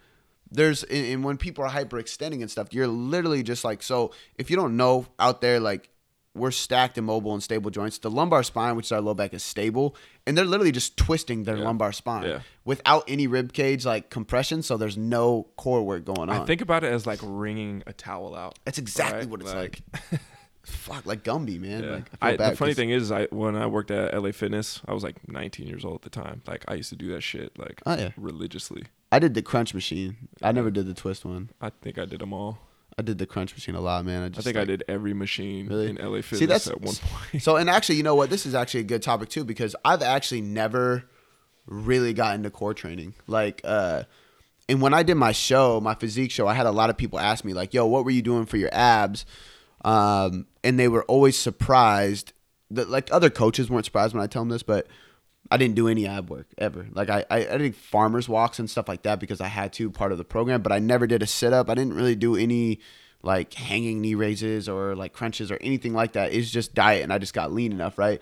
there's 0.52 0.84
and, 0.84 1.06
and 1.08 1.24
when 1.24 1.38
people 1.38 1.64
are 1.66 1.70
hyperextending 1.72 2.42
and 2.42 2.52
stuff, 2.52 2.68
you're 2.72 2.88
literally 2.88 3.42
just 3.42 3.64
like 3.64 3.82
so. 3.82 4.12
If 4.38 4.50
you 4.52 4.56
don't 4.56 4.78
know 4.78 5.08
out 5.18 5.42
there, 5.42 5.60
like 5.60 5.90
we're 6.36 6.52
stacked 6.52 6.98
and 6.98 7.08
mobile 7.08 7.32
and 7.34 7.42
stable 7.42 7.72
joints. 7.72 7.98
The 7.98 8.12
lumbar 8.12 8.44
spine, 8.44 8.76
which 8.76 8.88
is 8.88 8.92
our 8.92 9.00
low 9.00 9.14
back, 9.14 9.34
is 9.34 9.42
stable, 9.42 9.96
and 10.28 10.38
they're 10.38 10.44
literally 10.44 10.74
just 10.74 10.98
twisting 10.98 11.46
their 11.46 11.56
Yeah. 11.56 11.64
lumbar 11.64 11.94
spine 11.94 12.24
Yeah. 12.28 12.40
without 12.66 13.06
any 13.08 13.26
rib 13.26 13.54
cage 13.54 13.86
like 13.86 14.10
compression. 14.10 14.62
So 14.62 14.76
there's 14.76 14.98
no 14.98 15.48
core 15.56 15.82
work 15.84 16.04
going 16.04 16.30
on. 16.30 16.32
I 16.32 16.46
think 16.46 16.60
about 16.60 16.84
it 16.84 16.92
as 16.92 17.08
like 17.08 17.20
wringing 17.24 17.84
a 17.88 17.94
towel 17.94 18.36
out. 18.36 18.60
that's 18.66 18.78
exactly 18.78 19.20
right? 19.22 19.30
what 19.30 19.42
it's 19.42 19.54
like. 19.54 19.82
fuck 20.66 21.06
like 21.06 21.24
Gumby, 21.24 21.60
man. 21.60 21.84
Yeah. 21.84 21.90
Like, 21.92 22.06
I, 22.22 22.36
the 22.36 22.56
funny 22.56 22.74
thing 22.74 22.90
is, 22.90 23.12
I 23.12 23.26
when 23.32 23.56
I 23.56 23.68
worked 23.68 23.92
at 23.92 24.14
LA 24.20 24.32
Fitness, 24.32 24.82
I 24.88 24.94
was 24.94 25.04
like 25.04 25.28
19 25.28 25.68
years 25.68 25.86
old 25.86 25.96
at 25.96 26.02
the 26.02 26.10
time. 26.10 26.42
Like 26.48 26.66
I 26.68 26.74
used 26.76 26.90
to 26.90 26.96
do 26.96 27.12
that 27.14 27.22
shit 27.22 27.58
like 27.58 27.82
Oh, 27.86 27.96
yeah. 27.98 28.10
religiously. 28.18 28.84
I 29.12 29.20
did 29.20 29.34
the 29.34 29.42
crunch 29.42 29.74
machine. 29.74 30.30
I 30.42 30.52
never 30.52 30.70
did 30.72 30.88
the 30.88 30.94
twist 30.94 31.26
one. 31.26 31.52
I 31.62 31.70
think 31.70 31.98
I 31.98 32.06
did 32.06 32.20
them 32.20 32.34
all. 32.34 32.60
I 32.98 33.02
did 33.02 33.18
the 33.18 33.26
crunch 33.26 33.54
machine 33.54 33.76
a 33.76 33.82
lot, 33.82 34.06
man. 34.06 34.22
I, 34.22 34.26
I 34.26 34.30
just, 34.30 34.46
think 34.46 34.56
I 34.58 34.64
did 34.64 34.84
every 34.88 35.14
machine 35.14 35.68
Really? 35.68 35.90
in 35.90 35.96
LA 35.98 36.22
Fitness 36.22 36.40
See, 36.40 36.46
that's 36.46 36.68
at 36.68 36.82
one 36.82 36.96
point. 36.96 37.44
So, 37.44 37.58
and 37.58 37.70
actually, 37.70 37.96
you 37.96 38.04
know 38.04 38.16
what? 38.16 38.30
This 38.30 38.46
is 38.46 38.56
actually 38.56 38.80
a 38.82 38.86
good 38.86 39.02
topic 39.04 39.30
too 39.30 39.44
because 39.44 39.76
I've 39.84 40.02
actually 40.02 40.42
never 40.42 41.04
really 41.66 42.14
got 42.14 42.36
into 42.36 42.50
core 42.50 42.74
training. 42.74 43.14
Like, 43.28 43.60
uh, 43.64 44.04
and 44.70 44.82
when 44.82 44.94
I 44.94 45.04
did 45.04 45.16
my 45.16 45.32
show, 45.34 45.80
my 45.82 45.94
physique 45.94 46.32
show, 46.32 46.48
I 46.48 46.54
had 46.54 46.66
a 46.66 46.72
lot 46.72 46.90
of 46.90 46.98
people 46.98 47.20
ask 47.20 47.44
me 47.46 47.54
like, 47.54 47.74
"Yo, 47.74 47.86
what 47.86 48.06
were 48.06 48.12
you 48.12 48.22
doing 48.22 48.46
for 48.46 48.58
your 48.58 48.70
abs?" 48.72 49.26
Um, 49.84 50.48
and 50.66 50.78
they 50.80 50.88
were 50.90 51.04
always 51.04 51.38
surprised 51.38 52.34
that 52.72 52.90
like 52.90 53.08
other 53.12 53.30
coaches 53.30 53.70
weren't 53.70 53.86
surprised 53.86 54.14
when 54.14 54.24
I 54.24 54.28
tell 54.28 54.42
them 54.42 54.50
this, 54.50 54.64
but 54.64 54.88
I 55.52 55.58
didn't 55.58 55.76
do 55.76 55.88
any 55.88 56.08
ab 56.08 56.30
work 56.30 56.48
ever. 56.58 56.88
Like 56.92 57.10
I, 57.10 57.24
I, 57.30 57.48
I 57.48 57.58
did 57.58 57.76
farmers 57.76 58.28
walks 58.28 58.58
and 58.60 58.70
stuff 58.70 58.88
like 58.88 59.04
that 59.04 59.20
because 59.20 59.40
I 59.40 59.48
had 59.48 59.72
to 59.74 59.92
part 59.92 60.12
of 60.12 60.18
the 60.18 60.24
program, 60.26 60.62
but 60.64 60.72
I 60.72 60.80
never 60.80 61.06
did 61.08 61.22
a 61.22 61.28
sit 61.28 61.54
up. 61.54 61.70
I 61.70 61.76
didn't 61.76 61.94
really 61.94 62.16
do 62.16 62.36
any 62.36 62.80
like 63.22 63.54
hanging 63.54 64.02
knee 64.02 64.16
raises 64.16 64.68
or 64.68 64.96
like 64.96 65.14
crunches 65.14 65.52
or 65.52 65.58
anything 65.62 65.94
like 65.94 66.14
that. 66.14 66.34
It's 66.34 66.50
just 66.50 66.74
diet 66.74 67.04
and 67.04 67.14
I 67.14 67.20
just 67.20 67.34
got 67.34 67.52
lean 67.54 67.72
enough, 67.72 67.98
right? 67.98 68.20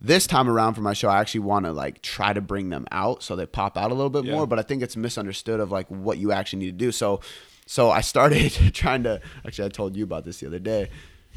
This 0.00 0.26
time 0.26 0.50
around 0.50 0.74
for 0.74 0.80
my 0.80 0.92
show, 0.92 1.08
I 1.08 1.20
actually 1.20 1.40
want 1.40 1.64
to 1.66 1.72
like 1.72 2.02
try 2.02 2.32
to 2.32 2.40
bring 2.40 2.70
them 2.70 2.86
out 2.90 3.22
so 3.22 3.36
they 3.36 3.46
pop 3.46 3.78
out 3.78 3.90
a 3.92 3.94
little 3.94 4.10
bit 4.10 4.24
Yeah. 4.24 4.32
more, 4.32 4.46
but 4.46 4.58
I 4.58 4.62
think 4.62 4.82
it's 4.82 4.96
misunderstood 4.96 5.60
of 5.60 5.70
like 5.70 5.86
what 5.88 6.18
you 6.18 6.32
actually 6.32 6.58
need 6.58 6.66
to 6.78 6.84
do. 6.86 6.90
So, 6.92 7.20
so 7.66 7.90
I 7.90 8.00
started 8.00 8.50
trying 8.74 9.04
to. 9.04 9.20
Actually, 9.46 9.66
I 9.66 9.68
told 9.70 9.96
you 9.96 10.02
about 10.04 10.24
this 10.24 10.40
the 10.40 10.48
other 10.48 10.58
day. 10.58 10.90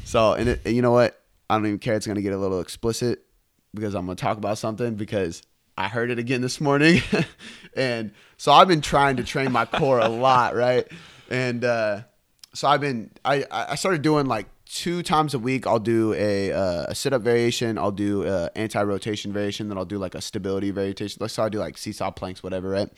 So, 0.08 0.32
and 0.32 0.48
it, 0.48 0.66
you 0.66 0.80
know 0.80 0.92
what? 0.92 1.20
I 1.50 1.56
don't 1.56 1.66
even 1.66 1.78
care. 1.78 1.94
It's 1.94 2.06
gonna 2.06 2.22
get 2.22 2.32
a 2.32 2.38
little 2.38 2.60
explicit 2.60 3.26
because 3.74 3.94
I'm 3.94 4.06
gonna 4.06 4.16
talk 4.16 4.38
about 4.38 4.56
something 4.56 4.94
because 4.94 5.42
I 5.76 5.88
heard 5.88 6.10
it 6.10 6.18
again 6.18 6.40
this 6.40 6.62
morning, 6.62 7.02
and 7.76 8.12
so 8.38 8.50
I've 8.50 8.68
been 8.68 8.80
trying 8.80 9.16
to 9.16 9.22
train 9.22 9.52
my 9.52 9.66
core 9.66 9.98
a 9.98 10.08
lot, 10.08 10.56
right? 10.56 10.90
And 11.30 11.62
uh, 11.62 12.04
so 12.54 12.68
I've 12.68 12.80
been 12.80 13.10
I 13.22 13.44
I 13.50 13.74
started 13.74 14.00
doing 14.00 14.24
like 14.24 14.46
two 14.64 15.02
times 15.02 15.34
a 15.34 15.38
week. 15.38 15.66
I'll 15.66 15.78
do 15.78 16.14
a 16.14 16.52
uh, 16.52 16.86
a 16.88 16.94
sit 16.94 17.12
up 17.12 17.20
variation. 17.20 17.76
I'll 17.76 17.92
do 17.92 18.26
a 18.26 18.50
anti 18.56 18.82
rotation 18.82 19.30
variation. 19.30 19.68
Then 19.68 19.76
I'll 19.76 19.84
do 19.84 19.98
like 19.98 20.14
a 20.14 20.22
stability 20.22 20.70
variation. 20.70 21.18
Like 21.20 21.28
so 21.28 21.42
I 21.42 21.50
do 21.50 21.58
like 21.58 21.76
seesaw 21.76 22.12
planks, 22.12 22.42
whatever, 22.42 22.70
right? 22.70 22.88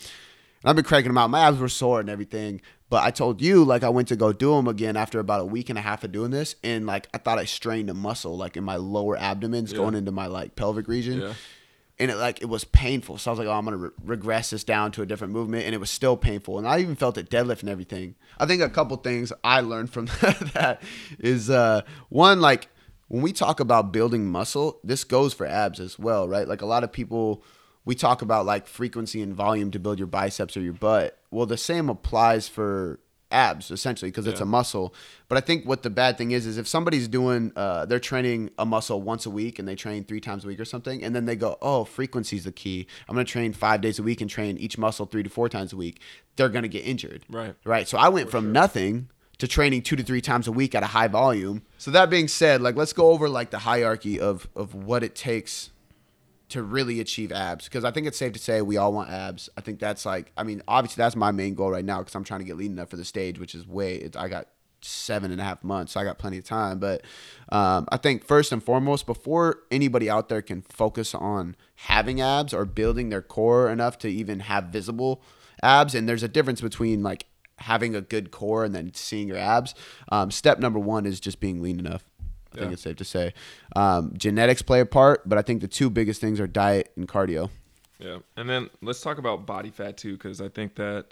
And 0.63 0.71
I've 0.71 0.77
been 0.77 0.85
cranking 0.85 1.11
them 1.11 1.19
out. 1.19 1.31
My 1.31 1.41
abs 1.41 1.59
were 1.59 1.69
sore 1.69 2.01
and 2.01 2.09
everything. 2.11 2.61
But 2.91 3.05
I 3.05 3.11
told 3.13 3.41
you, 3.41 3.65
like, 3.65 3.85
I 3.85 3.89
went 3.89 4.09
to 4.09 4.17
go 4.17 4.33
do 4.33 4.55
them 4.57 4.67
again 4.67 4.97
after 4.97 5.21
about 5.21 5.41
a 5.41 5.45
week 5.45 5.69
and 5.71 5.79
a 5.79 5.83
half 5.83 6.03
of 6.05 6.11
doing 6.13 6.31
this. 6.33 6.57
And, 6.65 6.87
like, 6.87 7.09
I 7.15 7.19
thought 7.19 7.39
I 7.39 7.45
strained 7.45 7.89
a 7.89 7.95
muscle, 7.95 8.37
like, 8.37 8.57
in 8.57 8.65
my 8.65 8.77
lower 8.77 9.17
abdomens 9.17 9.71
Yeah. 9.73 9.79
going 9.79 9.95
into 9.95 10.11
my, 10.11 10.27
like, 10.27 10.57
pelvic 10.57 10.89
region. 10.89 11.21
Yeah. 11.21 11.35
And 12.01 12.11
it, 12.11 12.17
like, 12.17 12.43
it 12.43 12.47
was 12.47 12.65
painful. 12.65 13.19
So 13.19 13.31
I 13.31 13.33
was 13.33 13.39
like, 13.39 13.47
oh, 13.47 13.53
I'm 13.53 13.65
going 13.65 13.77
to 13.79 13.85
re- 13.85 13.91
regress 14.05 14.51
this 14.51 14.65
down 14.65 14.91
to 14.93 15.03
a 15.03 15.07
different 15.07 15.33
movement. 15.33 15.67
And 15.67 15.75
it 15.75 15.79
was 15.79 15.91
still 15.91 16.17
painful. 16.17 16.59
And 16.59 16.67
I 16.67 16.81
even 16.81 16.97
felt 16.97 17.17
it 17.17 17.31
deadlift 17.31 17.61
and 17.61 17.69
everything. 17.69 18.17
I 18.39 18.47
think 18.47 18.61
a 18.61 18.69
couple 18.69 18.97
things 18.97 19.33
I 19.45 19.61
learned 19.61 19.91
from 19.93 20.07
that 20.55 20.83
is, 21.21 21.49
uh, 21.49 21.83
one, 22.09 22.41
like, 22.41 22.69
when 23.07 23.23
we 23.23 23.33
talk 23.33 23.61
about 23.61 23.93
building 23.93 24.27
muscle, 24.27 24.81
this 24.83 25.05
goes 25.05 25.33
for 25.33 25.47
abs 25.47 25.79
as 25.79 25.97
well, 25.99 26.27
right? 26.29 26.49
Like, 26.49 26.63
a 26.63 26.67
lot 26.67 26.83
of 26.85 26.91
people 26.91 27.45
we 27.85 27.95
talk 27.95 28.23
about 28.23 28.47
like 28.47 28.67
frequency 28.67 29.23
and 29.23 29.35
volume 29.35 29.71
to 29.71 29.79
build 29.79 29.99
your 29.99 30.07
biceps 30.07 30.57
or 30.57 30.61
your 30.61 30.73
butt. 30.73 31.19
Well, 31.31 31.47
the 31.47 31.57
same 31.57 31.89
applies 31.89 32.49
for 32.49 33.01
abs 33.33 33.71
essentially 33.71 34.11
because 34.11 34.27
it's 34.27 34.41
a 34.41 34.45
muscle. 34.45 34.95
But 35.29 35.39
I 35.39 35.41
think 35.41 35.65
what 35.65 35.83
the 35.83 35.91
bad 35.91 36.19
thing 36.19 36.33
is 36.33 36.47
is 36.47 36.59
if 36.59 36.67
somebody's 36.67 37.09
doing 37.09 37.53
uh, 37.57 37.87
they're 37.87 38.01
training 38.01 38.51
a 38.59 38.67
muscle 38.67 39.01
once 39.01 39.27
a 39.27 39.31
week 39.31 39.59
and 39.59 39.67
they 39.67 39.77
train 39.77 40.05
three 40.05 40.21
times 40.21 40.45
a 40.45 40.49
week 40.49 40.61
or 40.61 40.65
something, 40.65 41.03
and 41.03 41.15
then 41.15 41.25
they 41.25 41.37
go, 41.37 41.57
oh, 41.63 41.85
frequency's 41.85 42.45
the 42.45 42.53
key. 42.53 42.87
I'm 43.09 43.15
gonna 43.15 43.25
train 43.25 43.53
five 43.53 43.81
days 43.81 43.99
a 43.99 44.03
week 44.03 44.21
and 44.21 44.29
train 44.29 44.59
each 44.59 44.79
muscle 44.79 45.07
three 45.07 45.23
to 45.23 45.31
four 45.31 45.49
times 45.49 45.73
a 45.73 45.77
week. 45.77 46.01
They're 46.37 46.49
gonna 46.49 46.69
get 46.69 46.85
injured. 46.85 47.25
Right. 47.29 47.55
Right. 47.65 47.89
So 47.89 47.99
I 47.99 48.09
went 48.09 48.31
from 48.31 48.53
nothing 48.53 49.11
to 49.39 49.49
training 49.49 49.83
two 49.83 49.97
to 49.97 50.03
three 50.03 50.21
times 50.21 50.47
a 50.47 50.53
week 50.53 50.75
at 50.75 50.83
a 50.83 50.87
high 50.87 51.09
volume. 51.09 51.63
So 51.79 51.91
that 51.93 52.11
being 52.11 52.29
said, 52.29 52.61
like 52.61 52.77
let's 52.77 52.93
go 52.93 53.11
over 53.11 53.29
like 53.29 53.51
the 53.51 53.61
hierarchy 53.61 54.21
of 54.21 54.49
of 54.55 54.75
what 54.75 55.03
it 55.03 55.15
takes 55.15 55.71
to 56.51 56.63
really 56.63 57.01
achieve 57.01 57.33
abs 57.33 57.65
because 57.65 57.85
I 57.85 57.91
think 57.91 58.07
it's 58.07 58.19
safe 58.19 58.33
to 58.35 58.39
say 58.39 58.63
we 58.63 58.77
all 58.77 58.93
want 58.93 59.11
abs. 59.11 59.49
I 59.57 59.61
think 59.61 59.79
that's 59.79 60.05
like 60.05 60.33
I 60.37 60.43
mean 60.43 60.63
obviously 60.69 61.03
that's 61.03 61.17
my 61.17 61.31
main 61.31 61.55
goal 61.55 61.71
right 61.71 61.85
now 61.85 61.99
because 61.99 62.15
I'm 62.15 62.25
trying 62.25 62.41
to 62.41 62.47
get 62.47 62.57
lean 62.57 62.73
enough 62.73 62.91
for 62.91 62.97
the 62.97 63.05
stage, 63.05 63.39
which 63.39 63.55
is 63.55 63.67
way 63.67 64.09
I 64.17 64.29
got 64.29 64.49
seven 64.83 65.31
and 65.31 65.41
a 65.41 65.45
half 65.45 65.63
months, 65.63 65.93
so 65.93 66.01
I 66.01 66.05
got 66.05 66.19
plenty 66.19 66.39
of 66.39 66.45
time. 66.45 66.79
But 66.79 67.03
um, 67.51 67.87
I 67.91 67.97
think 67.97 68.25
first 68.25 68.53
and 68.53 68.63
foremost, 68.63 69.07
before 69.07 69.61
anybody 69.71 70.09
out 70.09 70.29
there 70.29 70.43
can 70.43 70.63
focus 70.63 71.15
on 71.15 71.57
having 71.75 72.21
abs 72.21 72.55
or 72.55 72.65
building 72.65 73.09
their 73.11 73.23
core 73.23 73.71
enough 73.71 73.99
to 73.99 74.09
even 74.09 74.41
have 74.41 74.65
visible 74.65 75.23
abs, 75.63 75.95
and 75.95 76.09
there's 76.09 76.23
a 76.23 76.29
difference 76.29 76.61
between 76.61 77.03
like 77.03 77.27
having 77.59 77.95
a 77.95 78.01
good 78.01 78.31
core 78.31 78.65
and 78.65 78.75
then 78.75 78.93
seeing 78.95 79.29
your 79.29 79.37
abs. 79.37 79.75
Um, 80.11 80.31
step 80.31 80.59
number 80.59 80.79
one 80.79 81.07
is 81.07 81.21
just 81.21 81.41
being 81.41 81.63
lean 81.63 81.79
enough. 81.79 82.10
I 82.55 82.59
think 82.59 82.73
it's 82.73 82.83
safe 82.83 82.97
to 82.97 83.05
say. 83.05 83.33
Um, 83.77 84.13
genetics 84.17 84.63
play 84.63 84.81
a 84.81 84.87
part, 84.87 85.29
but 85.29 85.39
I 85.39 85.43
think 85.43 85.61
the 85.61 85.69
two 85.69 85.91
biggest 85.91 86.21
things 86.21 86.41
are 86.41 86.47
diet 86.47 86.91
and 86.97 87.07
cardio. 87.07 87.51
Yeah, 87.99 88.19
and 88.37 88.49
then 88.49 88.71
let's 88.83 89.01
talk 89.01 89.19
about 89.19 89.47
body 89.47 89.71
fat 89.71 89.97
too, 89.97 90.15
because 90.15 90.41
I 90.41 90.49
think 90.49 90.75
that 90.77 91.07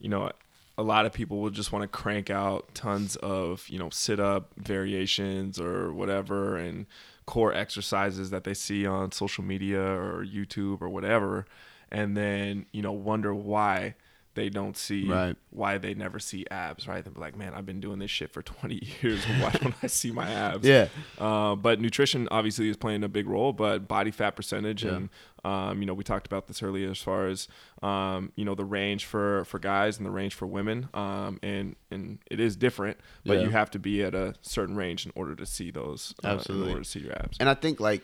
you 0.00 0.08
know 0.08 0.30
a 0.76 0.82
lot 0.82 1.06
of 1.06 1.12
people 1.12 1.40
will 1.40 1.50
just 1.50 1.72
want 1.72 1.82
to 1.82 1.88
crank 1.88 2.30
out 2.30 2.74
tons 2.74 3.16
of 3.16 3.68
you 3.68 3.78
know 3.78 3.90
sit 3.90 4.20
up 4.20 4.52
variations 4.56 5.60
or 5.60 5.92
whatever 5.92 6.56
and 6.56 6.86
core 7.26 7.54
exercises 7.54 8.30
that 8.30 8.44
they 8.44 8.54
see 8.54 8.84
on 8.84 9.12
social 9.12 9.44
media 9.44 9.80
or 9.80 10.24
YouTube 10.24 10.82
or 10.82 10.88
whatever, 10.88 11.46
and 11.90 12.16
then 12.16 12.66
you 12.72 12.82
know 12.82 12.92
wonder 12.92 13.34
why 13.34 13.94
they 14.34 14.48
don't 14.48 14.76
see 14.76 15.08
Right. 15.08 15.36
why 15.50 15.76
they 15.78 15.92
never 15.94 16.18
see 16.18 16.46
abs, 16.50 16.88
right? 16.88 17.04
They're 17.04 17.12
like, 17.16 17.36
man, 17.36 17.52
I've 17.54 17.66
been 17.66 17.80
doing 17.80 17.98
this 17.98 18.10
shit 18.10 18.30
for 18.30 18.42
20 18.60 18.80
years. 19.02 19.24
Why 19.24 19.50
don't 19.50 19.74
I 19.82 19.86
see 19.88 20.10
my 20.10 20.30
abs? 20.30 20.66
Yeah. 20.66 20.88
Uh, 21.18 21.54
but 21.54 21.80
nutrition 21.80 22.28
obviously 22.30 22.68
is 22.68 22.76
playing 22.76 23.04
a 23.04 23.08
big 23.08 23.28
role, 23.28 23.52
but 23.52 23.86
body 23.88 24.10
fat 24.10 24.30
percentage 24.36 24.84
Yeah. 24.84 24.94
and 24.94 25.08
um, 25.44 25.80
you 25.80 25.86
know 25.86 25.94
we 25.94 26.04
talked 26.04 26.26
about 26.28 26.46
this 26.46 26.62
earlier 26.62 26.88
as 26.88 26.98
far 27.02 27.26
as 27.26 27.48
um, 27.82 28.30
you 28.36 28.44
know 28.44 28.54
the 28.54 28.64
range 28.64 29.06
for 29.06 29.44
for 29.46 29.58
guys 29.58 29.96
and 29.98 30.06
the 30.06 30.10
range 30.10 30.34
for 30.34 30.46
women, 30.46 30.88
um, 30.94 31.40
and 31.42 31.74
and 31.90 32.20
it 32.30 32.38
is 32.38 32.54
different, 32.54 32.96
but 33.26 33.38
Yeah. 33.38 33.44
you 33.44 33.50
have 33.50 33.68
to 33.72 33.80
be 33.80 34.04
at 34.04 34.14
a 34.14 34.34
certain 34.42 34.76
range 34.76 35.04
in 35.04 35.10
order 35.16 35.34
to 35.34 35.44
see 35.44 35.72
those. 35.72 36.14
Uh, 36.22 36.28
Absolutely. 36.28 36.66
in 36.66 36.72
order 36.74 36.84
to 36.84 36.88
see 36.90 37.00
your 37.00 37.12
abs. 37.18 37.38
And 37.40 37.48
I 37.48 37.54
think 37.54 37.80
like 37.80 38.02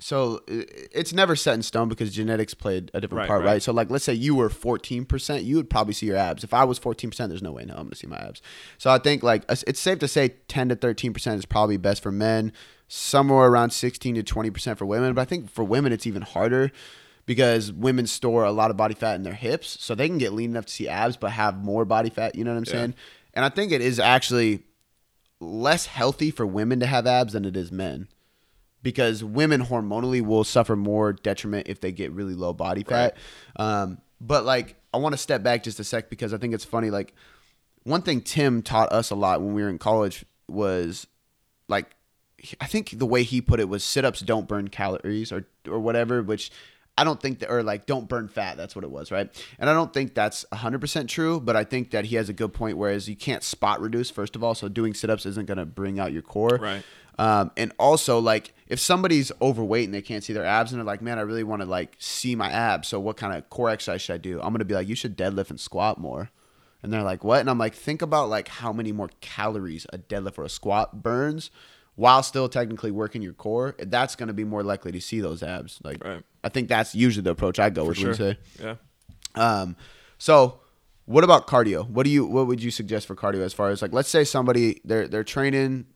so 0.00 0.36
uh, 0.48 0.62
it's 0.92 1.12
never 1.12 1.34
set 1.34 1.54
in 1.54 1.62
stone 1.62 1.88
because 1.88 2.12
genetics 2.12 2.54
played 2.54 2.90
a 2.94 3.00
different 3.00 3.20
Right, 3.22 3.26
part, 3.28 3.40
right. 3.40 3.52
right. 3.54 3.62
So 3.62 3.72
like 3.72 3.90
let's 3.90 4.04
say 4.04 4.14
you 4.14 4.34
were 4.34 4.48
14%, 4.48 5.44
you 5.44 5.56
would 5.56 5.68
probably 5.68 5.92
see 5.94 6.06
your 6.06 6.16
abs. 6.16 6.44
If 6.44 6.54
I 6.54 6.64
was 6.64 6.78
14%, 6.78 7.28
there's 7.28 7.42
no 7.42 7.52
way 7.52 7.64
no 7.64 7.74
I'm 7.74 7.80
going 7.80 7.90
to 7.90 7.96
see 7.96 8.06
my 8.06 8.16
abs. 8.18 8.40
So 8.78 8.90
I 8.90 8.98
think 8.98 9.22
like 9.22 9.44
it's 9.48 9.64
it's 9.64 9.80
safe 9.80 9.98
to 10.00 10.08
say 10.08 10.34
10 10.48 10.68
to 10.70 10.76
13% 10.76 11.34
is 11.36 11.44
probably 11.46 11.76
best 11.76 12.02
for 12.02 12.12
men, 12.12 12.52
somewhere 12.86 13.46
around 13.48 13.70
16 13.70 14.14
to 14.14 14.22
20% 14.22 14.76
for 14.78 14.86
women, 14.86 15.14
but 15.14 15.22
I 15.22 15.24
think 15.24 15.50
for 15.50 15.64
women 15.64 15.92
it's 15.92 16.06
even 16.06 16.22
harder 16.22 16.70
because 17.26 17.72
women 17.72 18.06
store 18.06 18.44
a 18.44 18.52
lot 18.52 18.70
of 18.70 18.76
body 18.78 18.94
fat 18.94 19.16
in 19.16 19.22
their 19.22 19.34
hips, 19.34 19.76
so 19.80 19.94
they 19.94 20.08
can 20.08 20.16
get 20.18 20.32
lean 20.32 20.50
enough 20.50 20.64
to 20.66 20.72
see 20.72 20.88
abs 20.88 21.16
but 21.16 21.32
have 21.32 21.62
more 21.62 21.84
body 21.84 22.08
fat, 22.08 22.34
you 22.36 22.44
know 22.44 22.52
what 22.52 22.58
I'm 22.58 22.64
Yeah. 22.66 22.72
saying? 22.72 22.94
And 23.34 23.44
I 23.44 23.48
think 23.50 23.72
it 23.72 23.80
is 23.82 23.98
actually 24.00 24.62
less 25.40 25.86
healthy 25.86 26.30
for 26.30 26.46
women 26.46 26.80
to 26.80 26.86
have 26.86 27.06
abs 27.06 27.32
than 27.34 27.44
it 27.44 27.56
is 27.56 27.70
men 27.70 28.08
because 28.82 29.24
women 29.24 29.64
hormonally 29.64 30.24
will 30.24 30.44
suffer 30.44 30.76
more 30.76 31.12
detriment 31.12 31.68
if 31.68 31.80
they 31.80 31.92
get 31.92 32.12
really 32.12 32.34
low 32.34 32.52
body 32.52 32.84
fat. 32.84 33.16
Um, 33.56 33.98
but 34.20 34.44
like, 34.44 34.76
I 34.92 34.98
want 34.98 35.12
to 35.12 35.18
step 35.18 35.42
back 35.42 35.62
just 35.62 35.80
a 35.80 35.84
sec 35.84 36.10
because 36.10 36.32
I 36.32 36.38
think 36.38 36.54
it's 36.54 36.64
funny. 36.64 36.90
Like, 36.90 37.14
one 37.84 38.02
thing 38.02 38.20
Tim 38.20 38.62
taught 38.62 38.92
us 38.92 39.10
a 39.10 39.14
lot 39.14 39.40
when 39.40 39.54
we 39.54 39.62
were 39.62 39.68
in 39.68 39.78
college 39.78 40.24
was 40.48 41.06
like, 41.68 41.94
I 42.60 42.66
think 42.66 42.98
the 42.98 43.06
way 43.06 43.22
he 43.22 43.40
put 43.40 43.60
it 43.60 43.68
was 43.68 43.82
sit 43.82 44.04
ups 44.04 44.20
don't 44.20 44.46
burn 44.46 44.68
calories 44.68 45.32
or, 45.32 45.46
or 45.68 45.80
whatever, 45.80 46.22
which 46.22 46.50
I 46.96 47.04
don't 47.04 47.20
think 47.20 47.38
that, 47.40 47.50
or 47.50 47.62
like 47.62 47.86
don't 47.86 48.08
burn 48.08 48.28
fat. 48.28 48.56
That's 48.56 48.74
what 48.74 48.84
it 48.84 48.90
was, 48.90 49.10
right? 49.10 49.28
And 49.58 49.70
I 49.70 49.72
don't 49.72 49.92
think 49.92 50.14
that's 50.14 50.44
100% 50.52 51.08
true, 51.08 51.40
but 51.40 51.56
I 51.56 51.64
think 51.64 51.92
that 51.92 52.06
he 52.06 52.16
has 52.16 52.28
a 52.28 52.32
good 52.32 52.52
point. 52.52 52.76
Whereas 52.76 53.08
you 53.08 53.16
can't 53.16 53.42
spot 53.42 53.80
reduce, 53.80 54.10
first 54.10 54.36
of 54.36 54.42
all. 54.42 54.54
So 54.54 54.68
doing 54.68 54.94
sit 54.94 55.08
ups 55.08 55.24
isn't 55.24 55.46
going 55.46 55.58
to 55.58 55.66
bring 55.66 55.98
out 56.00 56.12
your 56.12 56.22
core. 56.22 56.58
Right. 56.60 56.82
Um, 57.18 57.50
and 57.56 57.72
also, 57.78 58.18
like, 58.20 58.54
if 58.68 58.78
somebody's 58.78 59.32
overweight 59.42 59.86
and 59.86 59.94
they 59.94 60.02
can't 60.02 60.22
see 60.22 60.32
their 60.32 60.44
abs 60.44 60.70
and 60.72 60.78
they're 60.78 60.86
like, 60.86 61.02
man, 61.02 61.18
I 61.18 61.22
really 61.22 61.42
want 61.42 61.62
to 61.62 61.66
like 61.68 61.96
see 61.98 62.36
my 62.36 62.50
abs. 62.50 62.86
So 62.88 63.00
what 63.00 63.16
kind 63.16 63.34
of 63.36 63.48
core 63.50 63.70
exercise 63.70 64.02
should 64.02 64.14
I 64.14 64.18
do? 64.18 64.40
I'm 64.40 64.52
gonna 64.52 64.64
be 64.64 64.74
like, 64.74 64.86
you 64.88 64.94
should 64.94 65.16
deadlift 65.16 65.50
and 65.50 65.58
squat 65.58 65.98
more. 65.98 66.30
And 66.82 66.92
they're 66.92 67.02
like, 67.02 67.24
what? 67.24 67.40
And 67.40 67.50
I'm 67.50 67.58
like, 67.58 67.74
think 67.74 68.02
about 68.02 68.28
like 68.28 68.46
how 68.48 68.72
many 68.72 68.92
more 68.92 69.10
calories 69.20 69.84
a 69.92 69.98
deadlift 69.98 70.38
or 70.38 70.44
a 70.44 70.48
squat 70.48 71.02
burns 71.02 71.50
while 71.96 72.22
still 72.22 72.48
technically 72.48 72.92
working 72.92 73.20
your 73.22 73.32
core. 73.32 73.74
That's 73.78 74.14
gonna 74.14 74.32
be 74.34 74.44
more 74.44 74.62
likely 74.62 74.92
to 74.92 75.00
see 75.00 75.20
those 75.20 75.42
abs. 75.42 75.80
Like, 75.82 76.04
Right. 76.04 76.22
I 76.44 76.50
think 76.50 76.68
that's 76.68 76.94
usually 76.94 77.24
the 77.24 77.30
approach 77.30 77.58
I 77.58 77.70
go 77.70 77.82
For 77.84 77.88
with. 77.88 77.98
Sure. 77.98 78.14
say? 78.14 78.38
Yeah. 78.60 78.74
Um, 79.34 79.76
so 80.18 80.60
what 81.06 81.24
about 81.24 81.46
cardio? 81.46 81.88
What 81.88 82.04
do 82.04 82.10
you 82.10 82.26
what 82.26 82.46
would 82.46 82.62
you 82.62 82.70
suggest 82.70 83.06
for 83.06 83.16
cardio 83.16 83.40
as 83.40 83.54
far 83.54 83.70
as 83.70 83.80
like 83.82 83.92
let's 83.92 84.10
say 84.10 84.24
somebody 84.24 84.80
they're 84.84 85.08
they're 85.08 85.24
training 85.24 85.86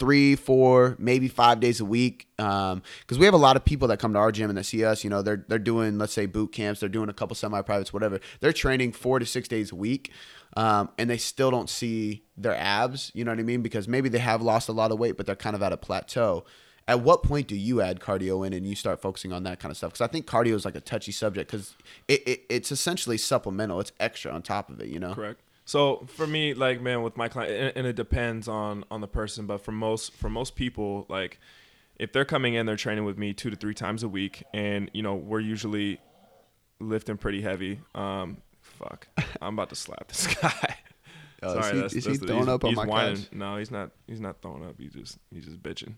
three, 0.00 0.34
four, 0.34 0.96
maybe 0.98 1.28
five 1.28 1.60
days 1.60 1.78
a 1.78 1.84
week. 1.84 2.26
Because 2.36 3.18
we 3.18 3.26
have 3.26 3.34
a 3.34 3.36
lot 3.38 3.54
of 3.54 3.64
people 3.64 3.86
that 3.88 3.98
come 4.00 4.14
to 4.14 4.18
our 4.18 4.32
gym 4.32 4.48
and 4.48 4.58
they 4.58 4.62
see 4.62 4.84
us. 4.84 5.04
You 5.04 5.10
know, 5.10 5.22
they're 5.22 5.44
they're 5.46 5.58
doing 5.60 5.98
let's 5.98 6.14
say 6.14 6.26
boot 6.26 6.50
camps, 6.50 6.80
they're 6.80 6.88
doing 6.88 7.08
a 7.08 7.12
couple 7.12 7.36
semi 7.36 7.62
privates, 7.62 7.92
whatever. 7.92 8.18
They're 8.40 8.52
training 8.52 8.92
four 8.92 9.20
to 9.20 9.26
six 9.26 9.46
days 9.46 9.70
a 9.70 9.76
week, 9.76 10.10
um, 10.56 10.88
and 10.98 11.08
they 11.08 11.18
still 11.18 11.52
don't 11.52 11.70
see 11.70 12.24
their 12.36 12.56
abs. 12.56 13.12
You 13.14 13.24
know 13.24 13.30
what 13.30 13.38
I 13.38 13.44
mean? 13.44 13.62
Because 13.62 13.86
maybe 13.86 14.08
they 14.08 14.18
have 14.18 14.42
lost 14.42 14.68
a 14.68 14.72
lot 14.72 14.90
of 14.90 14.98
weight, 14.98 15.16
but 15.16 15.26
they're 15.26 15.36
kind 15.36 15.54
of 15.54 15.62
at 15.62 15.72
a 15.72 15.76
plateau. 15.76 16.44
At 16.88 17.02
what 17.02 17.22
point 17.22 17.46
do 17.46 17.54
you 17.54 17.80
add 17.82 18.00
cardio 18.00 18.44
in 18.44 18.52
and 18.52 18.66
you 18.66 18.74
start 18.74 19.00
focusing 19.00 19.32
on 19.32 19.44
that 19.44 19.60
kind 19.60 19.70
of 19.70 19.76
stuff? 19.76 19.92
Because 19.92 20.00
I 20.00 20.10
think 20.10 20.26
cardio 20.26 20.54
is 20.54 20.64
like 20.64 20.74
a 20.74 20.80
touchy 20.80 21.12
subject 21.12 21.48
because 21.48 21.76
it, 22.08 22.26
it, 22.26 22.40
it's 22.48 22.72
essentially 22.72 23.16
supplemental. 23.18 23.78
It's 23.78 23.92
extra 24.00 24.32
on 24.32 24.42
top 24.42 24.70
of 24.70 24.80
it. 24.80 24.88
You 24.88 24.98
know. 24.98 25.14
Correct. 25.14 25.40
So 25.70 26.04
for 26.08 26.26
me, 26.26 26.52
like 26.52 26.80
man, 26.80 27.02
with 27.02 27.16
my 27.16 27.28
client, 27.28 27.52
and, 27.52 27.72
and 27.76 27.86
it 27.86 27.94
depends 27.94 28.48
on 28.48 28.82
on 28.90 29.00
the 29.00 29.06
person, 29.06 29.46
but 29.46 29.58
for 29.64 29.70
most 29.70 30.12
for 30.14 30.28
most 30.28 30.56
people, 30.56 31.06
like 31.08 31.38
if 31.96 32.12
they're 32.12 32.24
coming 32.24 32.54
in, 32.54 32.66
they're 32.66 32.74
training 32.74 33.04
with 33.04 33.16
me 33.16 33.32
two 33.32 33.50
to 33.50 33.56
three 33.56 33.72
times 33.74 34.02
a 34.02 34.08
week, 34.08 34.42
and 34.52 34.90
you 34.92 35.02
know 35.04 35.14
we're 35.14 35.38
usually 35.38 36.00
lifting 36.80 37.16
pretty 37.16 37.40
heavy. 37.40 37.78
Um, 37.94 38.38
fuck, 38.60 39.06
I'm 39.40 39.54
about 39.54 39.68
to 39.68 39.76
slap 39.76 40.08
this 40.08 40.26
guy. 40.42 40.76
Oh, 41.44 41.56
is 41.60 41.92
he- 41.92 41.98
is 41.98 42.04
he 42.04 42.16
throwing 42.16 42.40
he's- 42.46 42.48
up 42.48 42.64
on 42.64 42.74
my 42.74 42.84
whining. 42.84 43.16
couch? 43.18 43.28
No, 43.30 43.56
he's 43.56 43.70
not. 43.70 43.92
He's 44.08 44.20
not 44.20 44.42
throwing 44.42 44.64
up. 44.66 44.74
He's 44.76 44.92
just 44.92 45.18
he's 45.32 45.44
just 45.44 45.62
bitching. 45.62 45.94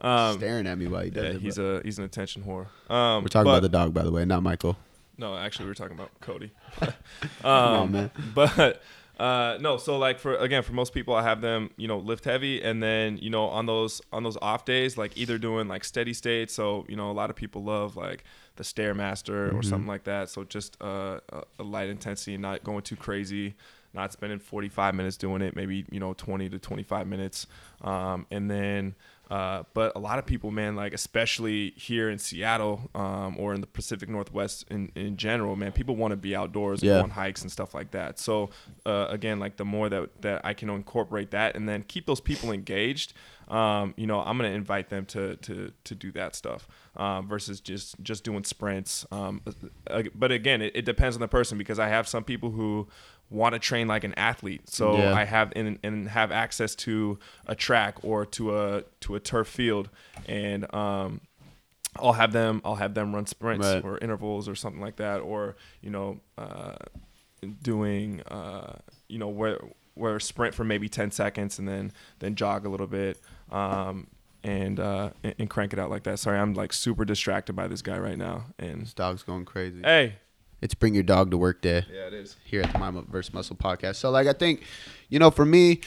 Um, 0.00 0.36
Staring 0.38 0.66
at 0.66 0.76
me 0.76 0.88
while 0.88 1.04
he 1.04 1.10
does 1.10 1.22
yeah, 1.22 1.30
it. 1.30 1.40
he's 1.40 1.56
but- 1.58 1.62
a 1.62 1.82
he's 1.84 1.98
an 2.00 2.04
attention 2.06 2.42
whore. 2.42 2.66
Um, 2.92 3.22
We're 3.22 3.28
talking 3.28 3.44
but- 3.44 3.50
about 3.50 3.62
the 3.62 3.68
dog, 3.68 3.94
by 3.94 4.02
the 4.02 4.10
way, 4.10 4.24
not 4.24 4.42
Michael. 4.42 4.76
no, 5.16 5.36
actually, 5.36 5.66
we 5.66 5.70
are 5.70 5.74
talking 5.74 5.94
about 5.96 6.10
Cody. 6.20 6.50
on, 7.44 7.82
um, 7.82 7.92
man. 7.92 8.10
But 8.34 8.82
uh, 9.22 9.58
no, 9.60 9.76
so 9.76 9.98
like 9.98 10.18
for 10.18 10.34
again, 10.36 10.62
for 10.62 10.72
most 10.72 10.92
people, 10.92 11.14
I 11.14 11.22
have 11.22 11.40
them, 11.40 11.70
you 11.76 11.86
know, 11.86 11.98
lift 11.98 12.24
heavy, 12.24 12.60
and 12.62 12.82
then 12.82 13.18
you 13.18 13.30
know 13.30 13.44
on 13.44 13.66
those 13.66 14.00
on 14.12 14.22
those 14.24 14.36
off 14.42 14.64
days, 14.64 14.98
like 14.98 15.16
either 15.16 15.38
doing 15.38 15.68
like 15.68 15.84
steady 15.84 16.12
state. 16.12 16.50
So 16.50 16.84
you 16.88 16.96
know, 16.96 17.10
a 17.10 17.12
lot 17.12 17.30
of 17.30 17.36
people 17.36 17.62
love 17.62 17.96
like 17.96 18.24
the 18.56 18.64
stairmaster 18.64 19.48
Mm-hmm. 19.48 19.56
or 19.58 19.62
something 19.62 19.86
like 19.86 20.04
that. 20.04 20.28
So 20.28 20.44
just 20.44 20.76
uh, 20.82 21.20
a, 21.30 21.42
a 21.60 21.62
light 21.62 21.88
intensity, 21.88 22.36
not 22.36 22.64
going 22.64 22.82
too 22.82 22.96
crazy. 22.96 23.54
Not 23.94 24.10
spending 24.10 24.38
45 24.38 24.94
minutes 24.94 25.18
doing 25.18 25.42
it, 25.42 25.54
maybe 25.54 25.84
you 25.90 26.00
know 26.00 26.14
20 26.14 26.48
to 26.48 26.58
25 26.58 27.06
minutes, 27.06 27.46
um, 27.82 28.26
and 28.30 28.50
then 28.50 28.94
uh, 29.32 29.62
but 29.72 29.92
a 29.96 29.98
lot 29.98 30.18
of 30.18 30.26
people, 30.26 30.50
man, 30.50 30.76
like 30.76 30.92
especially 30.92 31.72
here 31.76 32.10
in 32.10 32.18
Seattle 32.18 32.90
um, 32.94 33.36
or 33.38 33.54
in 33.54 33.60
the 33.62 33.66
Pacific 33.66 34.08
Northwest 34.08 34.66
in, 34.70 34.92
in 34.94 35.16
general, 35.16 35.56
man, 35.56 35.72
people 35.72 35.96
want 35.96 36.12
to 36.12 36.16
be 36.16 36.36
outdoors 36.36 36.82
and 36.82 36.90
Yeah. 36.90 36.98
go 36.98 37.04
on 37.04 37.10
hikes 37.10 37.40
and 37.42 37.50
stuff 37.50 37.72
like 37.72 37.90
that. 37.92 38.18
So 38.18 38.50
uh, 38.84 39.06
again, 39.08 39.38
like 39.40 39.56
the 39.56 39.64
more 39.64 39.88
that 39.88 40.20
that 40.22 40.44
I 40.44 40.52
can 40.54 40.68
incorporate 40.68 41.30
that 41.30 41.56
and 41.56 41.66
then 41.68 41.82
keep 41.82 42.04
those 42.06 42.20
people 42.20 42.52
engaged, 42.52 43.14
um, 43.48 43.94
you 43.96 44.06
know, 44.06 44.20
I'm 44.20 44.36
gonna 44.38 44.50
invite 44.50 44.88
them 44.90 45.06
to 45.06 45.36
to 45.36 45.72
to 45.84 45.94
do 45.94 46.12
that 46.12 46.34
stuff 46.36 46.68
um, 46.96 47.26
versus 47.26 47.60
just 47.60 47.96
just 48.02 48.24
doing 48.24 48.44
sprints. 48.44 49.06
Um, 49.10 49.40
uh, 49.88 50.02
but 50.14 50.30
again, 50.32 50.60
it, 50.62 50.72
it 50.74 50.84
depends 50.84 51.16
on 51.16 51.20
the 51.20 51.28
person 51.28 51.56
because 51.58 51.78
I 51.78 51.88
have 51.88 52.06
some 52.06 52.24
people 52.24 52.50
who 52.50 52.88
want 53.32 53.54
to 53.54 53.58
train 53.58 53.88
like 53.88 54.04
an 54.04 54.14
athlete. 54.14 54.68
So 54.68 54.96
Yeah. 54.98 55.14
I 55.14 55.24
have 55.24 55.52
and, 55.56 55.78
and 55.82 56.08
have 56.08 56.30
access 56.30 56.74
to 56.76 57.18
a 57.46 57.54
track 57.54 57.96
or 58.02 58.26
to 58.26 58.56
a 58.58 58.84
to 59.00 59.14
a 59.14 59.20
turf 59.20 59.48
field, 59.48 59.88
and 60.28 60.72
um, 60.74 61.20
I'll 61.96 62.12
have 62.14 62.32
them 62.32 62.60
I'll 62.64 62.76
have 62.76 62.94
them 62.94 63.14
run 63.14 63.26
sprints 63.26 63.66
Right. 63.66 63.84
or 63.84 63.98
intervals 63.98 64.48
or 64.48 64.54
something 64.54 64.80
like 64.80 64.96
that, 64.96 65.20
or 65.20 65.56
you 65.80 65.90
know, 65.90 66.20
uh, 66.38 66.76
doing 67.62 68.20
uh, 68.22 68.74
you 69.08 69.18
know 69.18 69.28
where 69.28 69.58
where 69.94 70.18
sprint 70.20 70.54
for 70.54 70.64
maybe 70.64 70.88
ten 70.88 71.10
seconds 71.10 71.58
and 71.58 71.68
then 71.68 71.92
then 72.20 72.34
jog 72.34 72.64
a 72.66 72.68
little 72.68 72.86
bit. 72.86 73.18
Um, 73.50 74.06
and, 74.44 74.80
uh, 74.80 75.10
and 75.22 75.34
and 75.38 75.50
crank 75.50 75.72
it 75.72 75.78
out 75.78 75.88
like 75.90 76.02
that. 76.04 76.18
Sorry, 76.18 76.36
I'm 76.38 76.54
like 76.54 76.72
super 76.72 77.04
distracted 77.04 77.52
by 77.54 77.68
this 77.68 77.80
guy 77.82 77.96
right 77.98 78.18
now. 78.18 78.46
And 78.58 78.82
This 78.82 78.92
dog's 78.94 79.22
going 79.22 79.44
crazy. 79.44 79.80
hey, 79.84 80.14
It's 80.62 80.74
bring 80.74 80.94
your 80.94 81.02
dog 81.02 81.30
to 81.32 81.36
work 81.36 81.60
day. 81.60 81.84
yeah, 81.92 82.06
it 82.06 82.14
is. 82.14 82.36
here 82.44 82.62
at 82.62 82.72
the 82.72 82.78
Mind 82.78 83.06
vs 83.08 83.34
Muscle 83.34 83.56
podcast. 83.56 83.96
So 83.96 84.10
like 84.10 84.26
I 84.26 84.32
think, 84.32 84.62
you 85.08 85.18
know, 85.18 85.30
for 85.30 85.44
me, 85.44 85.80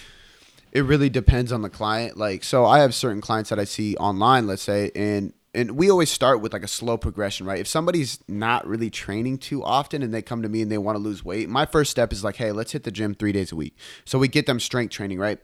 it 0.72 0.84
really 0.84 1.10
depends 1.10 1.52
on 1.52 1.62
the 1.62 1.70
client. 1.70 2.18
Like 2.18 2.44
so 2.44 2.66
I 2.66 2.80
have 2.80 2.94
certain 2.94 3.22
clients 3.22 3.50
that 3.50 3.60
I 3.60 3.64
see 3.64 3.96
online, 3.96 4.46
let's 4.46 4.62
say, 4.62 4.92
and 4.94 5.34
and 5.56 5.72
we 5.72 5.90
always 5.90 6.12
start 6.12 6.42
with 6.42 6.52
like 6.52 6.64
a 6.64 6.68
slow 6.68 6.98
progression, 6.98 7.46
right? 7.46 7.60
If 7.60 7.68
somebody's 7.68 8.20
not 8.28 8.68
really 8.68 8.90
training 8.90 9.38
too 9.38 9.64
often 9.64 10.04
and 10.04 10.14
they 10.14 10.22
come 10.22 10.42
to 10.42 10.50
me 10.50 10.62
and 10.62 10.70
they 10.70 10.78
want 10.78 10.98
to 10.98 11.00
lose 11.02 11.24
weight, 11.24 11.48
my 11.48 11.66
first 11.66 11.92
step 11.92 12.12
is 12.12 12.24
like, 12.24 12.36
hey, 12.36 12.52
let's 12.52 12.74
hit 12.74 12.84
the 12.84 12.92
gym 12.92 13.16
three 13.16 13.32
days 13.32 13.54
a 13.54 13.56
week. 13.56 13.78
So 14.04 14.20
we 14.20 14.28
get 14.28 14.46
them 14.46 14.60
strength 14.60 14.92
training, 14.92 15.18
right? 15.18 15.40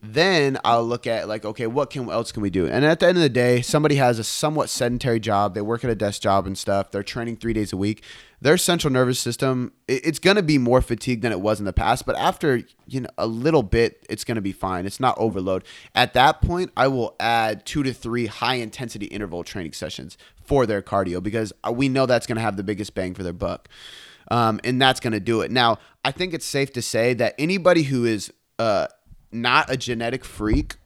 Then 0.00 0.58
I'll 0.64 0.84
look 0.84 1.06
at 1.06 1.28
like, 1.28 1.44
okay, 1.44 1.66
what 1.66 1.90
can 1.90 2.06
what 2.06 2.14
else 2.14 2.32
can 2.32 2.42
we 2.42 2.50
do? 2.50 2.66
And 2.66 2.84
at 2.84 3.00
the 3.00 3.06
end 3.06 3.18
of 3.18 3.22
the 3.22 3.28
day, 3.28 3.62
somebody 3.62 3.96
has 3.96 4.18
a 4.18 4.24
somewhat 4.24 4.68
sedentary 4.68 5.20
job. 5.20 5.54
They 5.54 5.60
work 5.60 5.84
at 5.84 5.90
a 5.90 5.94
desk 5.94 6.22
job 6.22 6.46
and 6.46 6.56
stuff. 6.56 6.90
They're 6.90 7.02
training 7.02 7.36
three 7.36 7.52
days 7.52 7.72
a 7.72 7.76
week. 7.76 8.02
Their 8.40 8.56
central 8.56 8.92
nervous 8.92 9.20
system, 9.20 9.72
it's 9.86 10.18
gonna 10.18 10.42
be 10.42 10.58
more 10.58 10.80
fatigued 10.80 11.22
than 11.22 11.30
it 11.30 11.40
was 11.40 11.60
in 11.60 11.66
the 11.66 11.72
past. 11.72 12.04
But 12.06 12.16
after 12.16 12.62
you 12.86 13.02
know 13.02 13.10
a 13.16 13.26
little 13.26 13.62
bit, 13.62 14.04
it's 14.10 14.24
gonna 14.24 14.40
be 14.40 14.52
fine. 14.52 14.86
It's 14.86 14.98
not 14.98 15.16
overload. 15.18 15.64
At 15.94 16.14
that 16.14 16.42
point, 16.42 16.72
I 16.76 16.88
will 16.88 17.14
add 17.20 17.64
two 17.64 17.82
to 17.84 17.92
three 17.92 18.26
high 18.26 18.56
intensity 18.56 19.06
interval 19.06 19.44
training 19.44 19.72
sessions 19.72 20.16
for 20.42 20.66
their 20.66 20.82
cardio 20.82 21.22
because 21.22 21.52
we 21.70 21.88
know 21.88 22.06
that's 22.06 22.26
gonna 22.26 22.40
have 22.40 22.56
the 22.56 22.64
biggest 22.64 22.94
bang 22.94 23.14
for 23.14 23.22
their 23.22 23.32
buck. 23.32 23.68
Um, 24.28 24.60
and 24.64 24.80
that's 24.80 25.00
going 25.00 25.12
to 25.12 25.20
do 25.20 25.40
it. 25.42 25.50
Now, 25.50 25.78
I 26.04 26.10
think 26.10 26.32
it's 26.32 26.46
safe 26.46 26.72
to 26.74 26.82
say 26.82 27.12
that 27.14 27.34
anybody 27.38 27.82
who 27.82 28.04
is 28.04 28.32
uh, 28.58 28.86
not 29.32 29.70
a 29.70 29.76
genetic 29.76 30.24
freak 30.24 30.76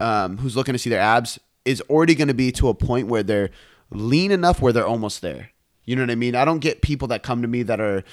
um, 0.00 0.38
who's 0.38 0.56
looking 0.56 0.72
to 0.72 0.78
see 0.78 0.90
their 0.90 1.00
abs 1.00 1.38
is 1.64 1.80
already 1.82 2.14
going 2.14 2.28
to 2.28 2.34
be 2.34 2.50
to 2.52 2.68
a 2.68 2.74
point 2.74 3.08
where 3.08 3.22
they're 3.22 3.50
lean 3.90 4.30
enough 4.30 4.60
where 4.60 4.72
they're 4.72 4.86
almost 4.86 5.22
there. 5.22 5.50
You 5.84 5.96
know 5.96 6.02
what 6.02 6.10
I 6.10 6.16
mean? 6.16 6.34
I 6.34 6.44
don't 6.44 6.60
get 6.60 6.82
people 6.82 7.08
that 7.08 7.22
come 7.22 7.42
to 7.42 7.48
me 7.48 7.62
that 7.64 7.80
are 7.80 8.04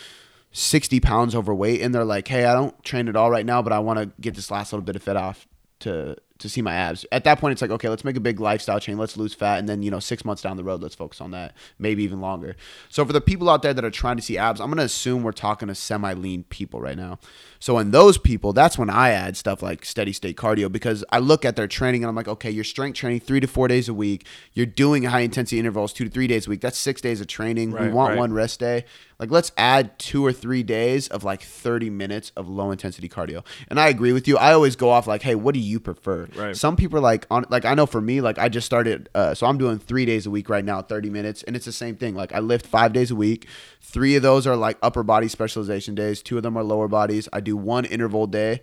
60 0.52 1.00
pounds 1.00 1.36
overweight 1.36 1.82
and 1.82 1.94
they're 1.94 2.04
like, 2.04 2.28
hey, 2.28 2.46
I 2.46 2.54
don't 2.54 2.82
train 2.84 3.08
at 3.08 3.16
all 3.16 3.30
right 3.30 3.46
now, 3.46 3.62
but 3.62 3.72
I 3.72 3.80
want 3.80 4.00
to 4.00 4.22
get 4.22 4.36
this 4.36 4.52
last 4.52 4.74
little 4.74 4.84
bit 4.84 4.96
of 4.96 5.04
fat 5.04 5.16
off 5.16 5.48
to 5.80 6.18
to 6.40 6.50
see 6.50 6.62
my 6.62 6.74
abs. 6.74 7.06
At 7.12 7.26
that 7.26 7.40
point, 7.40 7.52
it's 7.52 7.62
like, 7.62 7.72
okay, 7.72 7.90
let's 7.90 8.04
make 8.04 8.16
a 8.16 8.22
big 8.22 8.40
lifestyle 8.40 8.80
change. 8.80 8.98
Let's 8.98 9.18
lose 9.18 9.34
fat. 9.34 9.60
And 9.60 9.68
then, 9.68 9.84
you 9.84 9.92
know, 9.92 10.00
six 10.00 10.26
months 10.26 10.42
down 10.42 10.58
the 10.58 10.64
road, 10.64 10.82
let's 10.82 10.96
focus 10.96 11.22
on 11.22 11.32
that. 11.32 11.54
Maybe 11.78 12.04
even 12.04 12.22
longer. 12.22 12.56
So 12.90 13.06
for 13.06 13.14
the 13.14 13.22
people 13.22 13.50
out 13.50 13.62
there 13.62 13.74
that 13.74 13.84
are 13.84 13.92
trying 13.92 14.16
to 14.16 14.22
see 14.22 14.38
abs, 14.38 14.62
I'm 14.62 14.68
going 14.68 14.78
to 14.78 14.84
assume 14.84 15.22
we're 15.22 15.34
talking 15.34 15.68
to 15.68 15.76
semi 15.76 16.14
lean 16.14 16.44
people 16.46 16.82
right 16.82 16.98
now. 16.98 17.20
So 17.60 17.78
in 17.78 17.92
those 17.92 18.18
people, 18.18 18.54
that's 18.54 18.78
when 18.78 18.90
I 18.90 19.10
add 19.10 19.36
stuff 19.36 19.62
like 19.62 19.84
steady 19.84 20.14
state 20.14 20.38
cardio 20.38 20.72
because 20.72 21.04
I 21.12 21.20
look 21.20 21.44
at 21.44 21.58
their 21.58 21.68
training 21.68 22.04
and 22.04 22.10
I'm 22.10 22.16
like, 22.16 22.30
okay, 22.30 22.50
you're 22.50 22.64
strength 22.64 22.96
training 22.96 23.20
three 23.20 23.42
to 23.42 23.48
four 23.48 23.68
days 23.68 23.90
a 23.90 23.94
week. 23.94 24.26
You're 24.54 24.66
doing 24.66 25.04
high 25.04 25.20
intensity 25.22 25.60
intervals 25.60 25.92
two 25.92 26.06
to 26.06 26.10
three 26.10 26.28
days 26.28 26.48
a 26.48 26.50
week. 26.50 26.62
That's 26.62 26.78
six 26.78 27.02
days 27.02 27.20
of 27.20 27.28
training. 27.28 27.72
we 27.72 27.90
want 27.90 28.12
right. 28.12 28.18
one 28.18 28.32
rest 28.32 28.62
day. 28.62 28.86
Like 29.20 29.30
let's 29.30 29.52
add 29.58 30.00
two 30.00 30.26
or 30.26 30.32
three 30.32 30.64
days 30.64 31.10
of 31.10 31.26
like 31.26 31.42
30 31.42 31.90
minutes 31.90 32.32
of 32.38 32.48
low 32.48 32.72
intensity 32.72 33.10
cardio. 33.10 33.46
And 33.68 33.78
I 33.78 33.90
agree 33.90 34.14
with 34.14 34.30
you. 34.30 34.38
I 34.38 34.54
always 34.54 34.78
go 34.78 34.90
off 34.90 35.08
like, 35.08 35.24
hey, 35.24 35.36
what 35.36 35.54
do 35.54 35.60
you 35.60 35.82
prefer? 35.82 36.29
Right. 36.36 36.56
Some 36.56 36.76
people 36.76 36.98
are 36.98 37.02
like 37.02 37.26
on 37.30 37.46
like 37.50 37.66
I 37.66 37.74
know 37.74 37.86
for 37.86 38.02
me, 38.02 38.22
like 38.22 38.38
I 38.38 38.50
just 38.50 38.66
started 38.66 39.10
uh, 39.16 39.34
so 39.34 39.48
I'm 39.48 39.58
doing 39.58 39.80
three 39.80 40.06
days 40.06 40.26
a 40.26 40.32
week 40.32 40.50
right 40.50 40.66
now, 40.66 40.82
30 40.82 41.10
minutes, 41.10 41.44
and 41.44 41.56
it's 41.56 41.66
the 41.66 41.72
same 41.72 41.96
thing. 41.96 42.16
Like 42.16 42.34
I 42.34 42.40
lift 42.40 42.66
five 42.66 42.94
days 42.94 43.12
a 43.12 43.16
week. 43.16 43.48
Three 43.82 44.16
of 44.16 44.24
those 44.24 44.46
are 44.48 44.56
like 44.56 44.78
upper 44.82 45.04
body 45.04 45.28
specialization 45.28 45.96
days, 45.96 46.22
two 46.22 46.38
of 46.38 46.44
them 46.44 46.58
are 46.58 46.64
lower 46.64 46.88
bodies. 46.88 47.28
I 47.34 47.40
do 47.40 47.56
one 47.58 47.86
interval 47.86 48.28
day. 48.28 48.62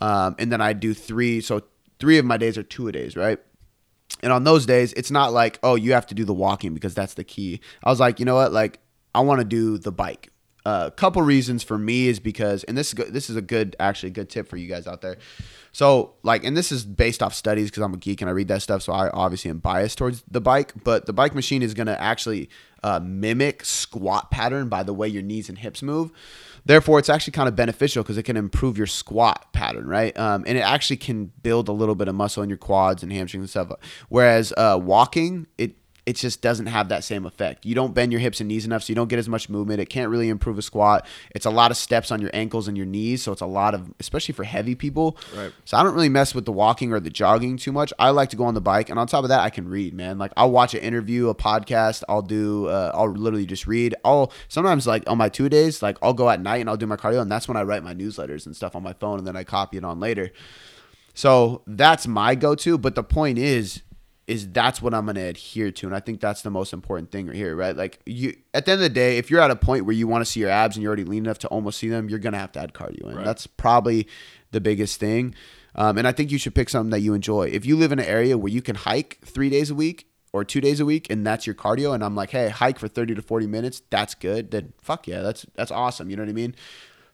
Um, 0.00 0.34
and 0.38 0.50
then 0.50 0.60
I 0.60 0.72
do 0.72 0.94
three, 0.94 1.40
so 1.40 1.62
three 1.98 2.18
of 2.18 2.24
my 2.24 2.36
days 2.36 2.56
are 2.56 2.62
two 2.62 2.88
a 2.88 2.92
days, 2.92 3.16
right? 3.16 3.38
And 4.22 4.32
on 4.32 4.44
those 4.44 4.66
days, 4.66 4.92
it's 4.94 5.10
not 5.10 5.32
like, 5.32 5.58
oh, 5.62 5.74
you 5.74 5.92
have 5.92 6.06
to 6.06 6.14
do 6.14 6.24
the 6.24 6.34
walking 6.34 6.74
because 6.74 6.94
that's 6.94 7.14
the 7.14 7.24
key. 7.24 7.60
I 7.84 7.90
was 7.90 8.00
like, 8.00 8.18
you 8.18 8.24
know 8.24 8.34
what? 8.34 8.52
Like, 8.52 8.80
I 9.14 9.20
want 9.20 9.40
to 9.40 9.44
do 9.44 9.78
the 9.78 9.92
bike. 9.92 10.30
A 10.66 10.90
couple 10.90 11.22
reasons 11.22 11.62
for 11.62 11.78
me 11.78 12.08
is 12.08 12.20
because, 12.20 12.64
and 12.64 12.76
this 12.76 12.92
is 12.92 13.10
this 13.10 13.30
is 13.30 13.36
a 13.36 13.42
good, 13.42 13.76
actually, 13.80 14.10
good 14.10 14.28
tip 14.28 14.48
for 14.48 14.56
you 14.56 14.68
guys 14.68 14.86
out 14.86 15.00
there. 15.00 15.16
So, 15.72 16.14
like, 16.22 16.44
and 16.44 16.56
this 16.56 16.72
is 16.72 16.84
based 16.84 17.22
off 17.22 17.34
studies 17.34 17.70
because 17.70 17.82
I'm 17.82 17.94
a 17.94 17.96
geek 17.96 18.20
and 18.20 18.28
I 18.28 18.32
read 18.32 18.48
that 18.48 18.62
stuff. 18.62 18.82
So 18.82 18.92
I 18.92 19.08
obviously 19.10 19.50
am 19.50 19.58
biased 19.58 19.98
towards 19.98 20.22
the 20.30 20.40
bike, 20.40 20.72
but 20.84 21.06
the 21.06 21.12
bike 21.12 21.34
machine 21.34 21.62
is 21.62 21.74
going 21.74 21.86
to 21.86 22.00
actually 22.00 22.50
uh, 22.82 23.00
mimic 23.02 23.64
squat 23.64 24.30
pattern 24.30 24.68
by 24.68 24.82
the 24.82 24.92
way 24.92 25.06
your 25.06 25.22
knees 25.22 25.48
and 25.48 25.58
hips 25.58 25.82
move. 25.82 26.10
Therefore, 26.64 26.98
it's 26.98 27.08
actually 27.08 27.32
kind 27.32 27.48
of 27.48 27.56
beneficial 27.56 28.02
because 28.02 28.18
it 28.18 28.24
can 28.24 28.36
improve 28.36 28.76
your 28.76 28.86
squat 28.86 29.52
pattern, 29.52 29.86
right? 29.86 30.16
Um, 30.18 30.44
and 30.46 30.58
it 30.58 30.62
actually 30.62 30.98
can 30.98 31.32
build 31.42 31.68
a 31.68 31.72
little 31.72 31.94
bit 31.94 32.08
of 32.08 32.14
muscle 32.14 32.42
in 32.42 32.50
your 32.50 32.58
quads 32.58 33.02
and 33.02 33.12
hamstrings 33.12 33.42
and 33.42 33.50
stuff. 33.50 33.78
Whereas 34.08 34.52
uh, 34.56 34.78
walking, 34.80 35.46
it 35.56 35.76
it 36.10 36.16
just 36.16 36.42
doesn't 36.42 36.66
have 36.66 36.88
that 36.88 37.04
same 37.04 37.24
effect. 37.24 37.64
You 37.64 37.76
don't 37.76 37.94
bend 37.94 38.10
your 38.10 38.20
hips 38.20 38.40
and 38.40 38.48
knees 38.48 38.66
enough, 38.66 38.82
so 38.82 38.90
you 38.90 38.96
don't 38.96 39.06
get 39.06 39.20
as 39.20 39.28
much 39.28 39.48
movement. 39.48 39.80
It 39.80 39.86
can't 39.86 40.10
really 40.10 40.28
improve 40.28 40.58
a 40.58 40.62
squat. 40.62 41.06
It's 41.36 41.46
a 41.46 41.50
lot 41.50 41.70
of 41.70 41.76
steps 41.76 42.10
on 42.10 42.20
your 42.20 42.30
ankles 42.34 42.66
and 42.66 42.76
your 42.76 42.84
knees, 42.84 43.22
so 43.22 43.30
it's 43.30 43.40
a 43.40 43.46
lot 43.46 43.74
of, 43.74 43.94
especially 44.00 44.34
for 44.34 44.42
heavy 44.42 44.74
people. 44.74 45.16
Right. 45.36 45.52
So 45.64 45.76
I 45.76 45.84
don't 45.84 45.94
really 45.94 46.08
mess 46.08 46.34
with 46.34 46.46
the 46.46 46.52
walking 46.52 46.92
or 46.92 46.98
the 46.98 47.10
jogging 47.10 47.58
too 47.58 47.70
much. 47.70 47.92
I 47.96 48.10
like 48.10 48.30
to 48.30 48.36
go 48.36 48.42
on 48.42 48.54
the 48.54 48.60
bike, 48.60 48.90
and 48.90 48.98
on 48.98 49.06
top 49.06 49.22
of 49.22 49.28
that, 49.28 49.38
I 49.38 49.50
can 49.50 49.68
read, 49.68 49.94
man. 49.94 50.18
Like 50.18 50.32
I'll 50.36 50.50
watch 50.50 50.74
an 50.74 50.80
interview, 50.80 51.28
a 51.28 51.34
podcast. 51.34 52.02
I'll 52.08 52.22
do, 52.22 52.66
uh, 52.66 52.90
I'll 52.92 53.12
literally 53.12 53.46
just 53.46 53.68
read. 53.68 53.94
I'll 54.04 54.32
sometimes 54.48 54.88
like 54.88 55.08
on 55.08 55.16
my 55.16 55.28
two 55.28 55.48
days, 55.48 55.80
like 55.80 55.96
I'll 56.02 56.12
go 56.12 56.28
at 56.28 56.40
night 56.40 56.60
and 56.60 56.68
I'll 56.68 56.76
do 56.76 56.88
my 56.88 56.96
cardio, 56.96 57.22
and 57.22 57.30
that's 57.30 57.46
when 57.46 57.56
I 57.56 57.62
write 57.62 57.84
my 57.84 57.94
newsletters 57.94 58.46
and 58.46 58.56
stuff 58.56 58.74
on 58.74 58.82
my 58.82 58.94
phone, 58.94 59.18
and 59.18 59.26
then 59.28 59.36
I 59.36 59.44
copy 59.44 59.76
it 59.76 59.84
on 59.84 60.00
later. 60.00 60.32
So 61.14 61.62
that's 61.68 62.08
my 62.08 62.34
go-to. 62.34 62.78
But 62.78 62.96
the 62.96 63.04
point 63.04 63.38
is, 63.38 63.82
is 64.30 64.48
that's 64.52 64.80
what 64.80 64.94
I'm 64.94 65.06
going 65.06 65.16
to 65.16 65.22
adhere 65.22 65.72
to, 65.72 65.86
and 65.88 65.96
I 65.96 65.98
think 65.98 66.20
that's 66.20 66.42
the 66.42 66.50
most 66.50 66.72
important 66.72 67.10
thing 67.10 67.26
right 67.26 67.34
here, 67.34 67.56
right? 67.56 67.76
Like 67.76 67.98
you, 68.06 68.36
at 68.54 68.64
the 68.64 68.72
end 68.72 68.78
of 68.78 68.82
the 68.82 68.88
day, 68.88 69.18
if 69.18 69.28
you're 69.28 69.40
at 69.40 69.50
a 69.50 69.56
point 69.56 69.86
where 69.86 69.94
you 69.94 70.06
want 70.06 70.24
to 70.24 70.30
see 70.30 70.38
your 70.38 70.50
abs 70.50 70.76
and 70.76 70.82
you're 70.84 70.90
already 70.90 71.04
lean 71.04 71.24
enough 71.24 71.40
to 71.40 71.48
almost 71.48 71.78
see 71.78 71.88
them, 71.88 72.08
you're 72.08 72.20
going 72.20 72.34
to 72.34 72.38
have 72.38 72.52
to 72.52 72.60
add 72.60 72.72
cardio 72.72 73.10
in. 73.10 73.16
Right. 73.16 73.24
That's 73.24 73.48
probably 73.48 74.06
the 74.52 74.60
biggest 74.60 75.00
thing. 75.00 75.34
Um, 75.74 75.98
and 75.98 76.06
I 76.06 76.12
think 76.12 76.30
you 76.30 76.38
should 76.38 76.54
pick 76.54 76.68
something 76.68 76.90
that 76.90 77.00
you 77.00 77.12
enjoy. 77.12 77.48
If 77.48 77.66
you 77.66 77.76
live 77.76 77.90
in 77.90 77.98
an 77.98 78.04
area 78.04 78.38
where 78.38 78.52
you 78.52 78.62
can 78.62 78.76
hike 78.76 79.18
three 79.24 79.50
days 79.50 79.68
a 79.68 79.74
week 79.74 80.06
or 80.32 80.44
two 80.44 80.60
days 80.60 80.78
a 80.78 80.84
week, 80.84 81.08
and 81.10 81.26
that's 81.26 81.44
your 81.44 81.56
cardio, 81.56 81.92
and 81.92 82.04
I'm 82.04 82.14
like, 82.14 82.30
hey, 82.30 82.50
hike 82.50 82.78
for 82.78 82.86
30 82.86 83.16
to 83.16 83.22
40 83.22 83.48
minutes, 83.48 83.82
that's 83.90 84.14
good. 84.14 84.52
Then 84.52 84.74
fuck 84.80 85.08
yeah, 85.08 85.22
that's 85.22 85.44
that's 85.56 85.72
awesome. 85.72 86.08
You 86.08 86.16
know 86.16 86.22
what 86.22 86.30
I 86.30 86.34
mean? 86.34 86.54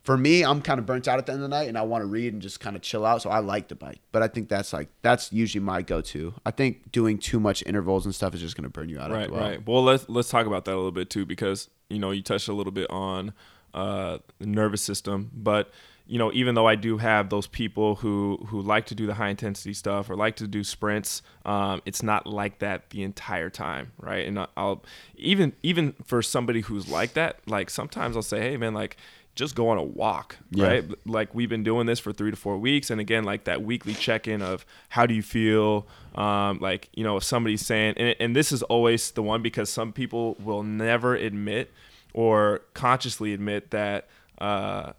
For 0.07 0.16
me, 0.16 0.45
I'm 0.45 0.62
kind 0.62 0.79
of 0.79 0.87
burnt 0.87 1.09
out 1.09 1.19
at 1.19 1.27
the 1.27 1.33
end 1.33 1.42
of 1.42 1.51
the 1.51 1.57
night, 1.57 1.69
and 1.69 1.77
I 1.77 1.83
want 1.83 2.03
to 2.03 2.07
read 2.07 2.33
and 2.33 2.40
just 2.40 2.61
kind 2.61 2.77
of 2.77 2.83
chill 2.83 3.05
out. 3.05 3.23
So 3.23 3.29
I 3.29 3.40
like 3.40 3.66
the 3.66 3.75
bike, 3.75 3.99
but 4.12 4.23
I 4.23 4.29
think 4.29 4.49
that's 4.49 4.73
like 4.73 4.88
that's 5.03 5.33
usually 5.33 5.64
my 5.64 5.83
go-to. 5.83 6.33
I 6.47 6.53
think 6.53 6.92
doing 6.92 7.19
too 7.19 7.40
much 7.40 7.64
intervals 7.66 8.05
and 8.05 8.14
stuff 8.14 8.33
is 8.33 8.40
just 8.40 8.57
going 8.57 8.62
to 8.62 8.71
burn 8.71 8.88
you 8.88 9.01
out. 9.01 9.11
Right, 9.11 9.29
while. 9.29 9.40
right. 9.40 9.66
Well, 9.66 9.83
let's 9.83 10.09
let's 10.09 10.29
talk 10.29 10.47
about 10.47 10.64
that 10.66 10.75
a 10.75 10.77
little 10.77 10.92
bit 10.92 11.11
too, 11.11 11.27
because 11.27 11.69
you 11.90 11.99
know 11.99 12.12
you 12.12 12.23
touched 12.23 12.47
a 12.47 12.53
little 12.53 12.71
bit 12.71 12.88
on 12.88 13.35
uh, 13.75 14.19
the 14.38 14.47
nervous 14.47 14.81
system, 14.81 15.33
but 15.35 15.73
you 16.07 16.21
know 16.21 16.33
even 16.33 16.55
though 16.55 16.69
I 16.69 16.77
do 16.77 16.99
have 16.99 17.29
those 17.31 17.49
people 17.49 17.97
who 17.97 18.38
who 18.47 18.62
like 18.62 18.87
to 18.87 18.95
do 18.95 19.07
the 19.07 19.14
high 19.14 19.31
intensity 19.31 19.75
stuff 19.75 20.09
or 20.09 20.14
like 20.14 20.37
to 20.37 20.47
do 20.47 20.62
sprints, 20.62 21.21
um, 21.45 21.83
it's 21.85 22.05
not 22.05 22.29
like 22.29 22.61
that 22.61 22.90
the 22.90 23.03
entire 23.03 23.51
time, 23.51 23.90
right? 23.99 24.25
And 24.25 24.47
I'll 24.57 24.85
even 25.16 25.53
even 25.64 25.95
for 26.05 26.23
somebody 26.23 26.61
who's 26.61 26.88
like 26.88 27.14
that, 27.14 27.40
like 27.49 27.71
sometimes 27.71 28.14
I'll 28.14 28.23
say, 28.23 28.40
hey 28.40 28.57
man, 28.57 28.73
like 28.73 28.97
just 29.37 29.55
go 29.55 29.68
on 29.68 29.79
a 29.79 29.83
walk, 29.83 30.37
Yeah. 30.51 30.66
right? 30.66 30.85
Like 31.07 31.35
we've 31.35 31.49
been 31.49 31.62
doing 31.62 31.87
this 31.87 32.01
for 32.01 32.12
three 32.12 32.31
to 32.31 32.37
four 32.37 32.59
weeks, 32.59 32.90
and 32.90 33.01
again, 33.01 33.22
like 33.22 33.44
that 33.44 33.62
weekly 33.62 33.94
check-in 33.94 34.42
of 34.42 34.66
how 34.88 35.07
do 35.07 35.14
you 35.14 35.22
feel? 35.22 35.87
Um, 36.16 36.59
like 36.61 36.88
you 36.94 37.05
know, 37.05 37.18
if 37.18 37.22
somebody's 37.25 37.64
saying, 37.64 37.94
and, 37.99 38.16
and 38.18 38.35
this 38.35 38.51
is 38.51 38.62
always 38.64 39.11
the 39.12 39.22
one 39.22 39.42
because 39.42 39.70
some 39.70 39.92
people 39.92 40.37
will 40.42 40.62
never 40.64 41.14
admit 41.14 41.70
or 42.14 42.62
consciously 42.75 43.33
admit 43.35 43.70
that 43.70 44.09
uh, 44.38 44.92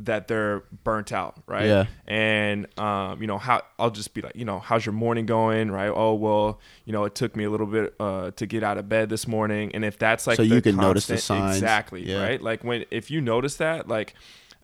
that 0.00 0.28
they're 0.28 0.62
burnt 0.84 1.12
out, 1.12 1.36
right? 1.46 1.66
Yeah. 1.66 1.86
And 2.06 2.66
um, 2.78 3.20
you 3.20 3.26
know 3.26 3.38
how 3.38 3.62
I'll 3.78 3.90
just 3.90 4.14
be 4.14 4.20
like, 4.22 4.36
you 4.36 4.44
know, 4.44 4.58
how's 4.60 4.86
your 4.86 4.92
morning 4.92 5.26
going, 5.26 5.70
right? 5.70 5.90
Oh 5.92 6.14
well, 6.14 6.60
you 6.84 6.92
know, 6.92 7.04
it 7.04 7.14
took 7.14 7.34
me 7.36 7.44
a 7.44 7.50
little 7.50 7.66
bit 7.66 7.94
uh, 7.98 8.30
to 8.32 8.46
get 8.46 8.62
out 8.62 8.78
of 8.78 8.88
bed 8.88 9.08
this 9.08 9.26
morning, 9.26 9.72
and 9.74 9.84
if 9.84 9.98
that's 9.98 10.26
like 10.26 10.36
So 10.36 10.42
you 10.42 10.62
can 10.62 10.76
notice 10.76 11.06
the 11.06 11.18
signs. 11.18 11.56
exactly, 11.56 12.08
Yeah. 12.08 12.22
right? 12.22 12.40
Like 12.42 12.62
when 12.64 12.84
if 12.90 13.10
you 13.10 13.20
notice 13.20 13.56
that, 13.56 13.88
like. 13.88 14.14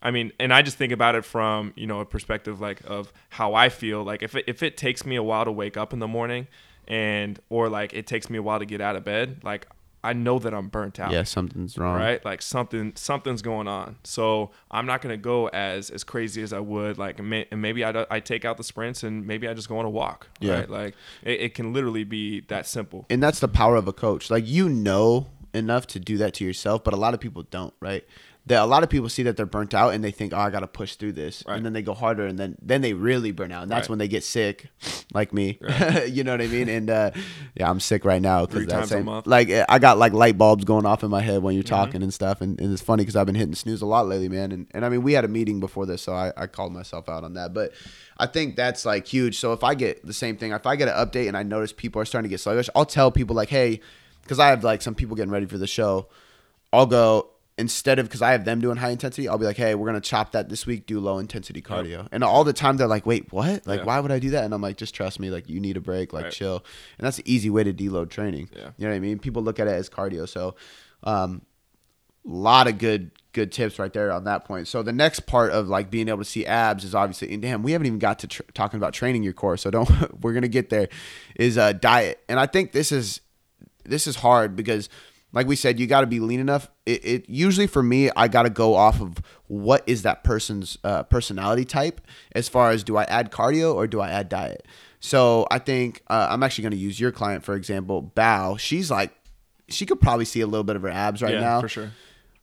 I 0.07 0.11
mean, 0.11 0.33
and 0.39 0.53
I 0.53 0.61
just 0.61 0.77
think 0.77 0.93
about 0.93 1.15
it 1.15 1.25
from 1.25 1.73
you 1.77 1.87
know 1.87 2.01
a 2.01 2.05
perspective 2.05 2.61
like 2.61 2.83
of 2.85 3.11
how 3.31 3.55
I 3.55 3.71
feel. 3.71 4.03
Like 4.05 4.23
if 4.23 4.37
it, 4.37 4.45
if 4.47 4.63
it 4.63 4.77
takes 4.77 5.07
me 5.07 5.17
a 5.17 5.23
while 5.23 5.47
to 5.47 5.51
wake 5.51 5.79
up 5.79 5.95
in 5.95 5.99
the 5.99 6.07
morning, 6.07 6.47
and 6.87 7.41
or 7.49 7.71
like 7.71 7.95
it 7.95 8.07
takes 8.07 8.29
me 8.29 8.37
a 8.37 8.43
while 8.43 8.59
to 8.59 8.67
get 8.67 8.83
out 8.83 8.97
of 8.97 9.05
bed, 9.05 9.41
like 9.43 9.67
I 10.05 10.13
know 10.13 10.39
that 10.39 10.53
I'm 10.55 10.69
burnt 10.69 11.01
out 11.01 11.11
Yeah, 11.13 11.23
something's 11.25 11.77
wrong. 11.79 11.97
right 11.97 12.25
like 12.25 12.43
something 12.43 12.93
something's 12.95 13.43
going 13.43 13.67
on 13.69 13.97
so 14.05 14.51
i'm 14.71 14.87
not 14.87 15.01
going 15.03 15.13
to 15.13 15.23
go 15.23 15.49
as 15.49 15.91
as 15.91 16.05
crazy 16.05 16.43
as 16.43 16.53
i 16.53 16.59
would 16.61 16.99
like 16.99 17.21
may, 17.23 17.47
and 17.51 17.61
maybe 17.63 17.85
I, 17.85 18.07
I 18.11 18.21
take 18.21 18.45
out 18.45 18.57
the 18.57 18.65
sprints 18.65 19.03
and 19.03 19.27
maybe 19.27 19.49
i 19.49 19.55
just 19.55 19.69
go 19.69 19.79
on 19.79 19.85
a 19.85 19.91
walk 19.91 20.29
Yeah. 20.41 20.55
right 20.55 20.71
like 20.71 20.95
it, 21.23 21.41
it 21.41 21.55
can 21.55 21.73
literally 21.73 22.05
be 22.05 22.41
that 22.49 22.67
simple 22.67 23.07
and 23.11 23.23
that's 23.23 23.41
the 23.41 23.49
power 23.49 23.77
of 23.77 23.89
a 23.89 23.93
coach. 23.93 24.31
Like 24.31 24.47
you 24.47 24.69
know 24.69 25.27
enough 25.55 25.87
to 25.87 25.99
do 26.01 26.17
that 26.19 26.35
to 26.35 26.45
yourself, 26.45 26.83
but 26.85 26.93
a 26.93 26.97
lot 26.97 27.15
of 27.15 27.21
people 27.21 27.43
don't, 27.45 27.73
right? 27.81 28.05
That 28.47 28.61
a 28.63 28.67
lot 28.67 28.83
of 28.83 28.91
people 28.91 29.09
see 29.09 29.23
that 29.23 29.39
they're 29.39 29.47
burnt 29.47 29.73
out 29.73 29.95
and 29.95 30.05
they 30.05 30.11
think, 30.11 30.35
"Oh, 30.35 30.39
I 30.39 30.51
got 30.51 30.61
to 30.61 30.67
push 30.67 30.97
through 30.97 31.13
this," 31.13 31.43
Right. 31.49 31.57
and 31.57 31.65
then 31.65 31.73
they 31.73 31.81
go 31.81 31.95
harder, 31.95 32.27
and 32.27 32.39
then 32.39 32.59
then 32.61 32.83
they 32.83 32.93
really 32.93 33.33
burn 33.33 33.51
out, 33.51 33.63
and 33.63 33.73
that's 33.73 33.85
Right. 33.85 33.91
when 33.91 33.99
they 33.99 34.07
get 34.09 34.23
sick, 34.23 34.67
like 35.15 35.33
me. 35.33 35.59
you 36.09 36.25
know 36.25 36.33
what 36.33 36.43
I 36.43 36.47
mean? 36.49 36.69
And 36.69 36.91
uh, 36.91 37.11
yeah, 37.55 37.71
I'm 37.71 37.81
sick 37.81 38.05
right 38.05 38.21
now 38.21 38.45
because 38.45 38.67
that 38.67 38.87
same 38.89 39.07
like 39.25 39.49
I 39.67 39.79
got 39.79 39.97
like 39.97 40.13
light 40.13 40.37
bulbs 40.37 40.65
going 40.67 40.85
off 40.85 41.03
in 41.03 41.09
my 41.11 41.23
head 41.23 41.43
when 41.43 41.55
you're 41.55 41.65
Mm-hmm. 41.65 41.75
talking 41.75 42.03
and 42.03 42.13
stuff, 42.13 42.43
and, 42.43 42.61
and 42.61 42.71
it's 42.71 42.83
funny 42.83 43.03
because 43.03 43.17
I've 43.17 43.25
been 43.25 43.35
hitting 43.35 43.55
snooze 43.55 43.81
a 43.81 43.87
lot 43.87 44.07
lately, 44.09 44.29
man. 44.29 44.53
And 44.53 44.67
and 44.73 44.85
I 44.85 44.91
mean, 44.91 45.03
we 45.03 45.15
had 45.15 45.25
a 45.25 45.29
meeting 45.29 45.59
before 45.59 45.87
this, 45.87 46.03
so 46.03 46.13
I, 46.13 46.31
I 46.37 46.47
called 46.47 46.75
myself 46.75 47.09
out 47.09 47.25
on 47.25 47.33
that, 47.35 47.55
but. 47.55 47.73
I 48.17 48.27
think 48.27 48.55
that's 48.55 48.85
like 48.85 49.09
huge. 49.09 49.41
So 49.41 49.53
if 49.55 49.65
I 49.65 49.75
get 49.75 50.07
the 50.07 50.13
same 50.13 50.37
thing, 50.37 50.53
if 50.53 50.67
I 50.67 50.77
get 50.77 50.87
an 50.87 50.95
update 50.95 51.27
and 51.27 51.37
I 51.37 51.43
notice 51.43 51.73
people 51.73 52.01
are 52.01 52.05
starting 52.05 52.29
to 52.29 52.33
get 52.33 52.39
sluggish, 52.39 52.71
I'll 52.77 52.87
tell 52.87 53.11
people 53.11 53.35
like, 53.35 53.49
hey, 53.49 53.81
because 54.23 54.39
I 54.39 54.51
have 54.51 54.63
like 54.63 54.83
some 54.83 54.95
people 54.95 55.17
getting 55.17 55.33
ready 55.33 55.47
for 55.47 55.59
the 55.59 55.67
show. 55.67 56.07
I'll 56.73 56.87
go 56.87 57.31
instead 57.57 57.99
of 58.01 58.07
because 58.07 58.21
I 58.23 58.33
have 58.33 58.45
them 58.45 58.61
doing 58.61 58.77
high 58.77 58.91
intensity, 58.91 59.29
I'll 59.29 59.39
be 59.39 59.45
like, 59.45 59.57
hey, 59.57 59.75
we're 59.75 59.87
gonna 59.87 60.01
chop 60.01 60.33
that 60.33 60.49
this 60.49 60.67
week, 60.67 60.87
do 60.87 60.99
low 60.99 61.19
intensity 61.19 61.63
cardio. 61.63 62.09
And 62.11 62.25
all 62.25 62.43
the 62.45 62.53
time 62.53 62.77
they're 62.77 62.89
like, 62.89 63.07
wait, 63.07 63.33
what? 63.33 63.67
Like, 63.67 63.81
Yeah. 63.81 63.85
why 63.87 64.01
would 64.01 64.11
I 64.11 64.19
do 64.19 64.31
that? 64.31 64.45
And 64.45 64.53
I'm 64.53 64.61
like, 64.61 64.77
just 64.77 64.95
trust 64.95 65.21
me, 65.21 65.31
like 65.31 65.49
you 65.49 65.61
need 65.61 65.77
a 65.77 65.81
break, 65.81 66.13
like 66.13 66.25
Right. 66.25 66.33
chill. 66.33 66.65
And 66.99 67.07
that's 67.07 67.19
an 67.19 67.25
easy 67.27 67.51
way 67.51 67.63
to 67.65 67.73
deload 67.73 68.11
training. 68.11 68.49
Yeah. 68.53 68.71
You 68.77 68.87
know 68.87 68.91
what 68.91 68.97
I 68.97 69.01
mean? 69.01 69.19
People 69.21 69.43
look 69.43 69.61
at 69.61 69.69
it 69.69 69.73
as 69.73 69.89
cardio. 69.89 70.29
So 70.29 70.57
um 71.05 71.43
a 72.27 72.31
lot 72.31 72.67
of 72.67 72.79
good 72.79 73.11
good 73.33 73.53
tips 73.53 73.79
right 73.79 73.93
there 73.93 74.11
on 74.11 74.25
that 74.25 74.45
point. 74.45 74.67
So 74.67 74.83
the 74.83 74.93
next 74.93 75.21
part 75.27 75.53
of 75.53 75.69
like 75.69 75.91
being 75.91 76.09
able 76.09 76.19
to 76.19 76.25
see 76.25 76.47
abs 76.47 76.83
is 76.85 76.95
obviously 76.95 77.33
and 77.35 77.43
damn, 77.43 77.63
we 77.63 77.73
haven't 77.73 77.87
even 77.87 77.99
got 77.99 78.19
to 78.21 78.27
tr- 78.29 78.43
talking 78.55 78.79
about 78.79 78.95
training 78.95 79.23
your 79.23 79.33
core. 79.33 79.57
So 79.57 79.71
don't 79.71 79.89
we're 80.23 80.33
going 80.33 80.43
to 80.43 80.49
get 80.49 80.71
there 80.71 80.89
is 81.37 81.57
uh 81.59 81.73
diet. 81.73 82.19
And 82.29 82.41
I 82.41 82.47
think 82.47 82.73
this 82.73 82.91
is 82.91 83.21
this 83.85 84.07
is 84.07 84.17
hard 84.17 84.57
because 84.57 84.89
like 85.35 85.47
we 85.47 85.57
said 85.57 85.79
you 85.79 85.87
got 85.87 86.01
to 86.01 86.07
be 86.07 86.21
lean 86.21 86.41
enough. 86.41 86.71
It, 86.87 87.05
it 87.05 87.29
usually 87.29 87.67
for 87.67 87.83
me 87.83 88.11
i 88.17 88.29
got 88.29 88.45
to 88.45 88.51
go 88.51 88.75
off 88.75 89.01
of 89.01 89.19
what 89.49 89.83
is 89.87 90.03
that 90.03 90.25
person's 90.25 90.79
uh, 90.85 91.03
personality 91.03 91.65
type 91.65 92.01
as 92.33 92.49
far 92.49 92.71
as 92.71 92.83
do 92.83 92.97
i 92.97 93.05
add 93.05 93.31
cardio 93.31 93.75
or 93.75 93.87
do 93.87 94.01
i 94.01 94.09
add 94.09 94.29
diet. 94.29 94.67
So 95.01 95.47
i 95.51 95.59
think 95.59 96.03
uh, 96.09 96.29
i'm 96.31 96.43
actually 96.43 96.63
going 96.63 96.73
to 96.73 96.79
use 96.79 96.99
your 96.99 97.13
client 97.13 97.45
for 97.45 97.55
example 97.55 98.13
bao. 98.17 98.59
She's 98.59 98.91
like 98.91 99.13
she 99.69 99.85
could 99.85 100.01
probably 100.01 100.25
see 100.25 100.41
a 100.41 100.47
little 100.47 100.65
bit 100.65 100.77
of 100.77 100.83
her 100.83 100.91
abs 100.91 101.21
right 101.21 101.35
yeah 101.35 101.41
now. 101.41 101.61
for 101.61 101.69
sure. 101.69 101.91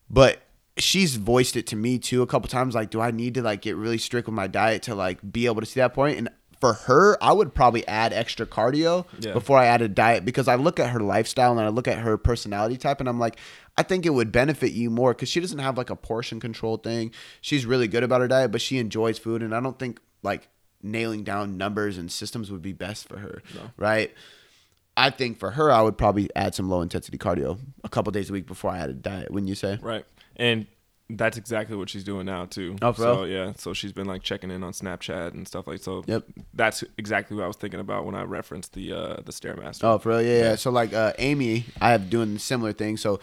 But 0.10 0.41
she's 0.77 1.15
voiced 1.15 1.56
it 1.56 1.67
to 1.67 1.75
me 1.75 1.99
too 1.99 2.21
a 2.21 2.27
couple 2.27 2.47
times 2.47 2.73
like 2.73 2.89
do 2.89 3.01
i 3.01 3.12
need 3.12 3.34
to 3.34 3.41
like 3.41 3.62
get 3.62 3.75
really 3.75 3.97
strict 3.97 4.25
with 4.25 4.34
my 4.34 4.47
diet 4.47 4.82
to 4.82 4.95
like 4.95 5.19
be 5.32 5.45
able 5.45 5.62
to 5.62 5.65
see 5.65 5.80
that 5.80 5.93
point? 5.93 6.17
And 6.17 6.30
for 6.62 6.74
her 6.74 7.21
i 7.21 7.34
would 7.34 7.54
probably 7.54 7.86
add 7.88 8.13
extra 8.13 8.45
cardio 8.45 9.06
Yeah. 9.19 9.34
before 9.34 9.58
i 9.58 9.65
added 9.65 9.93
diet 9.95 10.24
because 10.24 10.47
i 10.47 10.56
look 10.56 10.80
at 10.80 10.91
her 10.91 11.00
lifestyle 11.02 11.52
and 11.52 11.60
i 11.60 11.67
look 11.67 11.88
at 11.89 11.97
her 11.97 12.17
personality 12.17 12.78
type 12.78 13.00
and 13.02 13.10
i'm 13.10 13.19
like 13.19 13.38
i 13.78 13.84
think 13.84 14.06
it 14.06 14.12
would 14.12 14.32
benefit 14.32 14.71
you 14.71 14.89
more 14.89 15.13
because 15.13 15.28
she 15.28 15.39
doesn't 15.41 15.60
have 15.60 15.78
like 15.78 15.89
a 15.89 15.95
portion 15.95 16.39
control 16.39 16.78
thing 16.78 17.12
she's 17.41 17.65
really 17.65 17.88
good 17.89 18.04
about 18.04 18.21
her 18.21 18.28
diet 18.30 18.52
but 18.52 18.62
she 18.62 18.78
enjoys 18.78 19.17
food 19.19 19.41
and 19.43 19.54
i 19.54 19.60
don't 19.60 19.78
think 19.80 20.00
like 20.24 20.47
nailing 20.84 21.24
down 21.24 21.58
numbers 21.58 21.97
and 21.97 22.12
systems 22.12 22.50
would 22.52 22.62
be 22.62 22.74
best 22.74 23.08
for 23.10 23.17
her 23.17 23.41
right 23.78 24.13
I 24.97 25.10
think 25.10 25.39
for 25.39 25.52
her, 25.52 25.71
I 25.71 25.82
would 25.82 25.97
probably 25.97 26.30
add 26.36 26.54
some 26.54 26.69
low 26.69 26.82
intensity 26.82 27.17
cardio 27.17 27.58
a 27.82 27.88
couple 27.88 28.12
days 28.12 28.30
a 28.30 28.34
week 28.34 28.45
before 28.45 28.71
I 28.71 28.80
added 28.80 29.02
diet. 29.02 29.32
Wouldn't 29.32 29.47
you 29.47 29.56
say? 29.56 29.80
right 29.82 30.06
and 30.36 30.67
that's 31.17 31.38
exactly 31.38 31.76
what 31.76 31.89
she's 31.89 32.04
doing 32.04 32.26
now 32.26 32.45
too 32.45 32.76
Oh, 32.82 32.91
for 32.93 33.02
so 33.02 33.21
real? 33.24 33.28
yeah 33.28 33.54
so 33.58 33.74
she's 33.74 33.91
been 33.91 34.08
like 34.08 34.21
checking 34.24 34.52
in 34.52 34.63
on 34.63 34.71
snapchat 34.74 35.34
and 35.34 35.47
stuff 35.47 35.67
like 35.67 35.82
so 35.82 36.04
Yep. 36.08 36.24
that's 36.54 36.84
exactly 36.97 37.36
what 37.38 37.43
i 37.43 37.47
was 37.47 37.56
thinking 37.58 37.80
about 37.80 38.06
when 38.06 38.15
i 38.15 38.24
referenced 38.24 38.74
the 38.74 38.93
uh 38.93 39.15
the 39.26 39.32
stairmaster 39.32 39.84
Oh, 39.84 39.97
for 39.97 40.10
real? 40.10 40.21
Yeah, 40.21 40.38
yeah. 40.39 40.56
So 40.56 40.71
like 40.71 40.93
uh, 40.93 41.13
Amy, 41.19 41.65
I 41.80 41.91
have 41.91 42.10
doing 42.10 42.38
similar 42.38 42.74
things. 42.74 43.02
So 43.02 43.19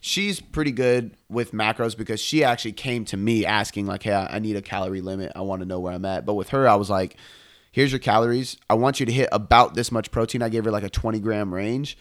she's 0.00 0.40
pretty 0.40 0.72
good 0.72 1.16
with 1.28 1.52
macros 1.52 1.96
because 1.96 2.20
she 2.20 2.42
actually 2.44 2.72
came 2.72 3.04
to 3.06 3.16
me 3.16 3.46
asking 3.46 3.86
like, 3.86 4.02
"Hey, 4.02 4.12
I 4.12 4.36
I 4.36 4.38
need 4.40 4.56
a 4.56 4.62
calorie 4.62 5.00
limit. 5.00 5.32
I 5.36 5.40
want 5.42 5.60
to 5.62 5.66
know 5.66 5.80
where 5.80 5.92
I'm 5.92 6.04
at." 6.04 6.26
But 6.26 6.34
with 6.34 6.48
her, 6.50 6.68
I 6.68 6.74
was 6.74 6.90
like, 6.90 7.16
"Here's 7.70 7.92
your 7.92 7.98
calories. 8.00 8.56
I 8.68 8.74
want 8.74 9.00
you 9.00 9.06
to 9.06 9.12
hit 9.12 9.28
about 9.32 9.74
this 9.74 9.90
much 9.92 10.10
protein." 10.10 10.42
I 10.42 10.48
gave 10.48 10.64
her 10.64 10.70
like 10.70 10.82
a 10.84 10.90
20 10.90 11.20
gram 11.20 11.52
range, 11.54 11.96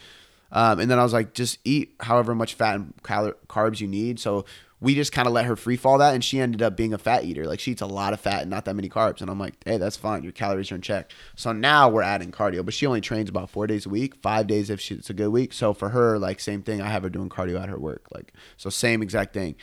um, 0.52 0.80
and 0.80 0.90
then 0.92 1.00
I 1.00 1.04
was 1.04 1.14
like, 1.14 1.34
"Just 1.34 1.60
eat 1.64 1.94
however 2.02 2.34
much 2.36 2.54
fat 2.56 2.76
and 2.76 2.94
cal- 3.04 3.34
carbs 3.48 3.80
you 3.80 3.88
need." 3.88 4.20
So 4.20 4.46
we 4.82 4.96
just 4.96 5.12
kind 5.12 5.28
of 5.28 5.34
let 5.34 5.46
her 5.46 5.56
free 5.56 5.78
fall 5.78 6.00
that, 6.00 6.16
and 6.16 6.24
she 6.24 6.40
ended 6.40 6.64
up 6.64 6.76
being 6.76 6.92
a 6.92 6.98
fat 6.98 7.24
eater. 7.24 7.46
Like 7.46 7.60
she 7.60 7.72
eats 7.72 7.84
a 7.84 7.86
lot 7.86 8.14
of 8.14 8.20
fat 8.20 8.42
and 8.42 8.50
not 8.50 8.66
that 8.66 8.76
many 8.76 8.90
carbs. 8.90 9.22
And 9.22 9.30
I'm 9.30 9.40
like, 9.40 9.54
hey, 9.64 9.78
that's 9.78 9.96
fine. 9.96 10.24
Your 10.24 10.32
calories 10.32 10.72
are 10.72 10.76
in 10.76 10.82
check. 10.82 11.12
So 11.36 11.52
now 11.52 11.88
we're 11.88 12.02
adding 12.02 12.32
cardio, 12.32 12.66
but 12.66 12.74
she 12.74 12.88
only 12.88 13.00
trains 13.00 13.30
about 13.30 13.52
four 13.52 13.68
days 13.68 13.86
a 13.86 13.90
week, 13.90 14.16
five 14.16 14.48
days 14.48 14.72
if 14.72 14.82
she, 14.82 14.96
it's 14.96 15.12
a 15.12 15.14
good 15.14 15.30
week. 15.30 15.54
So 15.54 15.74
for 15.74 15.90
her, 15.90 16.18
like 16.18 16.40
same 16.40 16.64
thing. 16.64 16.82
I 16.82 16.88
have 16.90 17.04
her 17.04 17.10
doing 17.10 17.30
cardio 17.30 17.62
at 17.62 17.70
her 17.70 17.78
work, 17.78 18.08
like 18.12 18.34
so 18.58 18.72
same 18.72 19.04
exact 19.04 19.34
thing. 19.36 19.56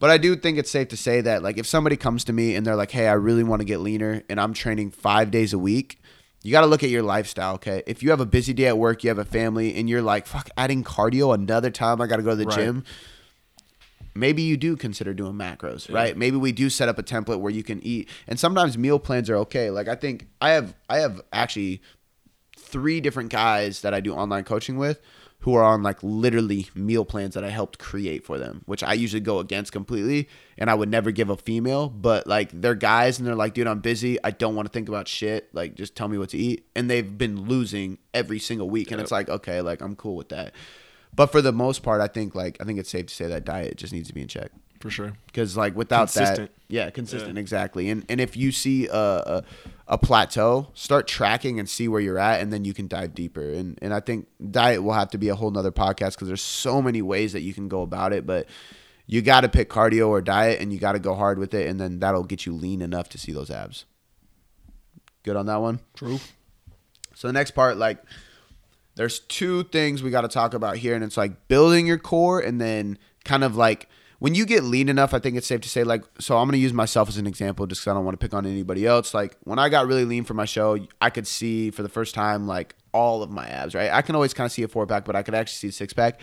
But 0.00 0.10
I 0.10 0.18
do 0.18 0.34
think 0.34 0.58
it's 0.58 0.70
safe 0.70 0.88
to 0.88 0.96
say 0.96 1.20
that 1.20 1.44
like 1.44 1.58
if 1.58 1.66
somebody 1.66 1.96
comes 1.96 2.24
to 2.24 2.32
me 2.32 2.56
and 2.56 2.66
they're 2.66 2.76
like, 2.76 2.90
hey, 2.90 3.06
I 3.06 3.12
really 3.12 3.44
want 3.44 3.60
to 3.60 3.64
get 3.64 3.78
leaner, 3.78 4.24
and 4.28 4.40
I'm 4.40 4.52
training 4.52 4.90
five 4.90 5.30
days 5.30 5.52
a 5.52 5.58
week. 5.58 6.00
You 6.42 6.52
got 6.52 6.60
to 6.60 6.66
look 6.66 6.84
at 6.84 6.90
your 6.90 7.02
lifestyle, 7.02 7.54
okay? 7.54 7.82
If 7.86 8.02
you 8.04 8.10
have 8.10 8.20
a 8.20 8.26
busy 8.26 8.52
day 8.52 8.66
at 8.66 8.78
work, 8.78 9.02
you 9.02 9.10
have 9.10 9.18
a 9.18 9.24
family, 9.24 9.74
and 9.74 9.88
you're 9.88 10.02
like, 10.02 10.26
fuck, 10.26 10.48
adding 10.56 10.84
cardio 10.84 11.34
another 11.34 11.70
time, 11.70 12.00
I 12.00 12.06
got 12.06 12.16
to 12.18 12.22
go 12.22 12.30
to 12.30 12.36
the 12.36 12.46
Right. 12.46 12.56
gym 12.56 12.84
maybe 14.16 14.42
you 14.42 14.56
do 14.56 14.76
consider 14.76 15.14
doing 15.14 15.34
macros, 15.34 15.92
right? 15.92 16.16
Maybe 16.16 16.36
we 16.36 16.52
do 16.52 16.70
set 16.70 16.88
up 16.88 16.98
a 16.98 17.02
template 17.02 17.40
where 17.40 17.52
you 17.52 17.62
can 17.62 17.80
eat. 17.84 18.08
And 18.26 18.40
sometimes 18.40 18.76
meal 18.78 18.98
plans 18.98 19.28
are 19.30 19.36
okay. 19.36 19.70
Like 19.70 19.88
I 19.88 19.94
think 19.94 20.26
I 20.40 20.50
have 20.50 20.74
I 20.88 20.98
have 20.98 21.20
actually 21.32 21.82
three 22.58 23.00
different 23.00 23.30
guys 23.30 23.82
that 23.82 23.94
I 23.94 24.00
do 24.00 24.14
online 24.14 24.44
coaching 24.44 24.76
with 24.76 25.00
who 25.40 25.54
are 25.54 25.62
on 25.62 25.82
like 25.82 26.02
literally 26.02 26.66
meal 26.74 27.04
plans 27.04 27.34
that 27.34 27.44
I 27.44 27.50
helped 27.50 27.78
create 27.78 28.24
for 28.24 28.38
them, 28.38 28.62
which 28.66 28.82
I 28.82 28.94
usually 28.94 29.20
go 29.20 29.38
against 29.38 29.70
completely. 29.70 30.28
And 30.58 30.68
I 30.70 30.74
would 30.74 30.88
never 30.88 31.10
give 31.12 31.30
a 31.30 31.36
female, 31.36 31.88
but 31.88 32.26
like 32.26 32.50
they're 32.52 32.74
guys 32.74 33.18
and 33.18 33.28
they're 33.28 33.36
like, 33.36 33.54
dude, 33.54 33.66
I'm 33.68 33.80
busy. 33.80 34.18
I 34.24 34.30
don't 34.32 34.56
want 34.56 34.66
to 34.66 34.72
think 34.72 34.88
about 34.88 35.06
shit. 35.06 35.54
Like, 35.54 35.74
just 35.74 35.94
tell 35.94 36.08
me 36.08 36.18
what 36.18 36.30
to 36.30 36.38
eat. 36.38 36.66
And 36.74 36.90
they've 36.90 37.16
been 37.16 37.42
losing 37.42 37.98
every 38.14 38.38
single 38.40 38.68
week. 38.68 38.90
And 38.90 38.98
Yep. 38.98 39.04
it's 39.04 39.12
like, 39.12 39.28
okay, 39.28 39.60
like 39.60 39.82
I'm 39.82 39.94
cool 39.94 40.16
with 40.16 40.30
that. 40.30 40.52
But 41.16 41.32
for 41.32 41.40
the 41.42 41.52
most 41.52 41.82
part, 41.82 42.00
I 42.00 42.06
think 42.08 42.34
like 42.34 42.58
I 42.60 42.64
think 42.64 42.78
it's 42.78 42.90
safe 42.90 43.06
to 43.06 43.14
say 43.14 43.26
that 43.26 43.44
diet 43.44 43.76
just 43.76 43.92
needs 43.92 44.08
to 44.08 44.14
be 44.14 44.20
in 44.22 44.28
check 44.28 44.50
for 44.80 44.90
sure. 44.90 45.14
because 45.26 45.56
like 45.56 45.74
without 45.74 46.12
Consistent. 46.12 46.50
that 46.50 46.50
yeah 46.68 46.90
consistent 46.90 47.38
exactly 47.38 47.88
and 47.88 48.04
and 48.10 48.20
if 48.20 48.36
you 48.36 48.52
see 48.52 48.86
a, 48.88 48.94
a 48.94 49.44
a 49.88 49.96
plateau 49.96 50.68
start 50.74 51.06
tracking 51.08 51.58
and 51.58 51.66
see 51.66 51.88
where 51.88 52.00
you're 52.00 52.18
at 52.18 52.40
and 52.42 52.52
then 52.52 52.62
you 52.66 52.74
can 52.74 52.86
dive 52.86 53.14
deeper 53.14 53.40
and 53.52 53.78
and 53.80 53.94
i 53.94 54.00
think 54.00 54.28
diet 54.50 54.82
will 54.82 54.92
have 54.92 55.08
to 55.08 55.16
be 55.16 55.30
a 55.30 55.34
whole 55.34 55.50
nother 55.50 55.72
podcast 55.72 56.12
because 56.12 56.28
there's 56.28 56.42
so 56.42 56.82
many 56.82 57.00
ways 57.00 57.32
that 57.32 57.40
you 57.40 57.54
can 57.54 57.68
go 57.68 57.80
about 57.80 58.12
it 58.12 58.26
but 58.26 58.46
you 59.06 59.22
got 59.22 59.40
to 59.40 59.48
pick 59.48 59.70
cardio 59.70 60.08
or 60.08 60.20
diet 60.20 60.60
and 60.60 60.74
you 60.74 60.78
got 60.78 60.92
to 60.92 60.98
go 60.98 61.14
hard 61.14 61.38
with 61.38 61.54
it 61.54 61.66
and 61.68 61.80
then 61.80 61.98
that'll 62.00 62.24
get 62.24 62.44
you 62.44 62.52
lean 62.52 62.82
enough 62.82 63.08
to 63.08 63.16
see 63.16 63.32
those 63.32 63.50
abs 63.50 63.86
good 65.22 65.36
on 65.36 65.46
that 65.46 65.60
one 65.62 65.80
True. 65.94 66.18
so 67.14 67.28
the 67.28 67.32
next 67.32 67.52
part, 67.52 67.78
like, 67.78 68.02
there's 68.96 69.20
two 69.20 69.64
things 69.64 70.02
we 70.02 70.10
got 70.10 70.22
to 70.22 70.28
talk 70.28 70.54
about 70.54 70.78
here, 70.78 70.94
and 70.94 71.04
it's 71.04 71.16
like 71.16 71.48
building 71.48 71.86
your 71.86 71.98
core, 71.98 72.40
and 72.40 72.60
then 72.60 72.98
kind 73.24 73.44
of 73.44 73.56
like 73.56 73.88
when 74.18 74.34
you 74.34 74.46
get 74.46 74.64
lean 74.64 74.88
enough. 74.88 75.14
I 75.14 75.18
think 75.18 75.36
it's 75.36 75.46
safe 75.46 75.60
to 75.60 75.68
say, 75.68 75.84
like, 75.84 76.02
so 76.18 76.36
I'm 76.38 76.48
gonna 76.48 76.56
use 76.56 76.72
myself 76.72 77.08
as 77.08 77.18
an 77.18 77.26
example, 77.26 77.66
just 77.66 77.82
because 77.82 77.92
I 77.92 77.94
don't 77.94 78.04
want 78.04 78.18
to 78.18 78.24
pick 78.24 78.34
on 78.34 78.46
anybody 78.46 78.86
else. 78.86 79.14
Like 79.14 79.36
when 79.44 79.58
I 79.58 79.68
got 79.68 79.86
really 79.86 80.04
lean 80.04 80.24
for 80.24 80.34
my 80.34 80.46
show, 80.46 80.78
I 81.00 81.10
could 81.10 81.26
see 81.26 81.70
for 81.70 81.82
the 81.82 81.88
first 81.88 82.14
time 82.14 82.46
like 82.46 82.74
all 82.92 83.22
of 83.22 83.30
my 83.30 83.46
abs. 83.46 83.74
Right, 83.74 83.90
I 83.90 84.02
can 84.02 84.14
always 84.14 84.34
kind 84.34 84.46
of 84.46 84.52
see 84.52 84.62
a 84.62 84.68
four 84.68 84.86
pack, 84.86 85.04
but 85.04 85.14
I 85.14 85.22
could 85.22 85.34
actually 85.34 85.56
see 85.56 85.68
a 85.68 85.72
six 85.72 85.92
pack. 85.92 86.20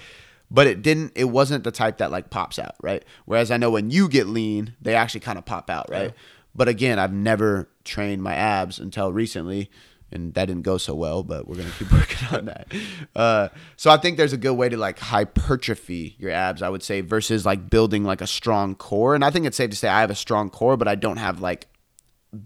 But 0.51 0.67
it 0.67 0.81
didn't. 0.81 1.13
It 1.15 1.25
wasn't 1.25 1.63
the 1.63 1.71
type 1.71 1.99
that 1.99 2.11
like 2.11 2.29
pops 2.29 2.59
out, 2.59 2.75
right? 2.81 3.03
Whereas 3.25 3.49
I 3.51 3.57
know 3.57 3.71
when 3.71 3.91
you 3.91 4.09
get 4.09 4.27
lean, 4.27 4.75
they 4.81 4.95
actually 4.95 5.21
kind 5.21 5.37
of 5.37 5.45
pop 5.45 5.69
out, 5.69 5.89
right? 5.89 6.13
But 6.55 6.67
again, 6.67 6.99
I've 6.99 7.13
never 7.13 7.69
trained 7.83 8.21
my 8.21 8.35
abs 8.35 8.77
until 8.77 9.11
recently, 9.11 9.71
and 10.13 10.33
that 10.35 10.45
didn't 10.45 10.63
go 10.63 10.77
so 10.77 10.95
well. 10.95 11.23
But 11.23 11.47
we're 11.47 11.55
gonna 11.55 11.71
keep 11.77 11.91
working 11.91 12.27
on 12.37 12.45
that. 12.45 12.67
Uh, 13.15 13.49
so 13.75 13.91
I 13.91 13.97
think 13.97 14.17
there's 14.17 14.33
a 14.33 14.37
good 14.37 14.53
way 14.53 14.69
to 14.69 14.77
like 14.77 14.99
hypertrophy 14.99 16.15
your 16.19 16.31
abs. 16.31 16.61
I 16.61 16.69
would 16.69 16.83
say 16.83 17.01
versus 17.01 17.45
like 17.45 17.69
building 17.69 18.03
like 18.03 18.21
a 18.21 18.27
strong 18.27 18.75
core. 18.75 19.15
And 19.15 19.25
I 19.25 19.29
think 19.29 19.45
it's 19.45 19.57
safe 19.57 19.71
to 19.71 19.75
say 19.75 19.89
I 19.89 20.01
have 20.01 20.11
a 20.11 20.15
strong 20.15 20.49
core, 20.49 20.77
but 20.77 20.87
I 20.87 20.95
don't 20.95 21.17
have 21.17 21.41
like 21.41 21.67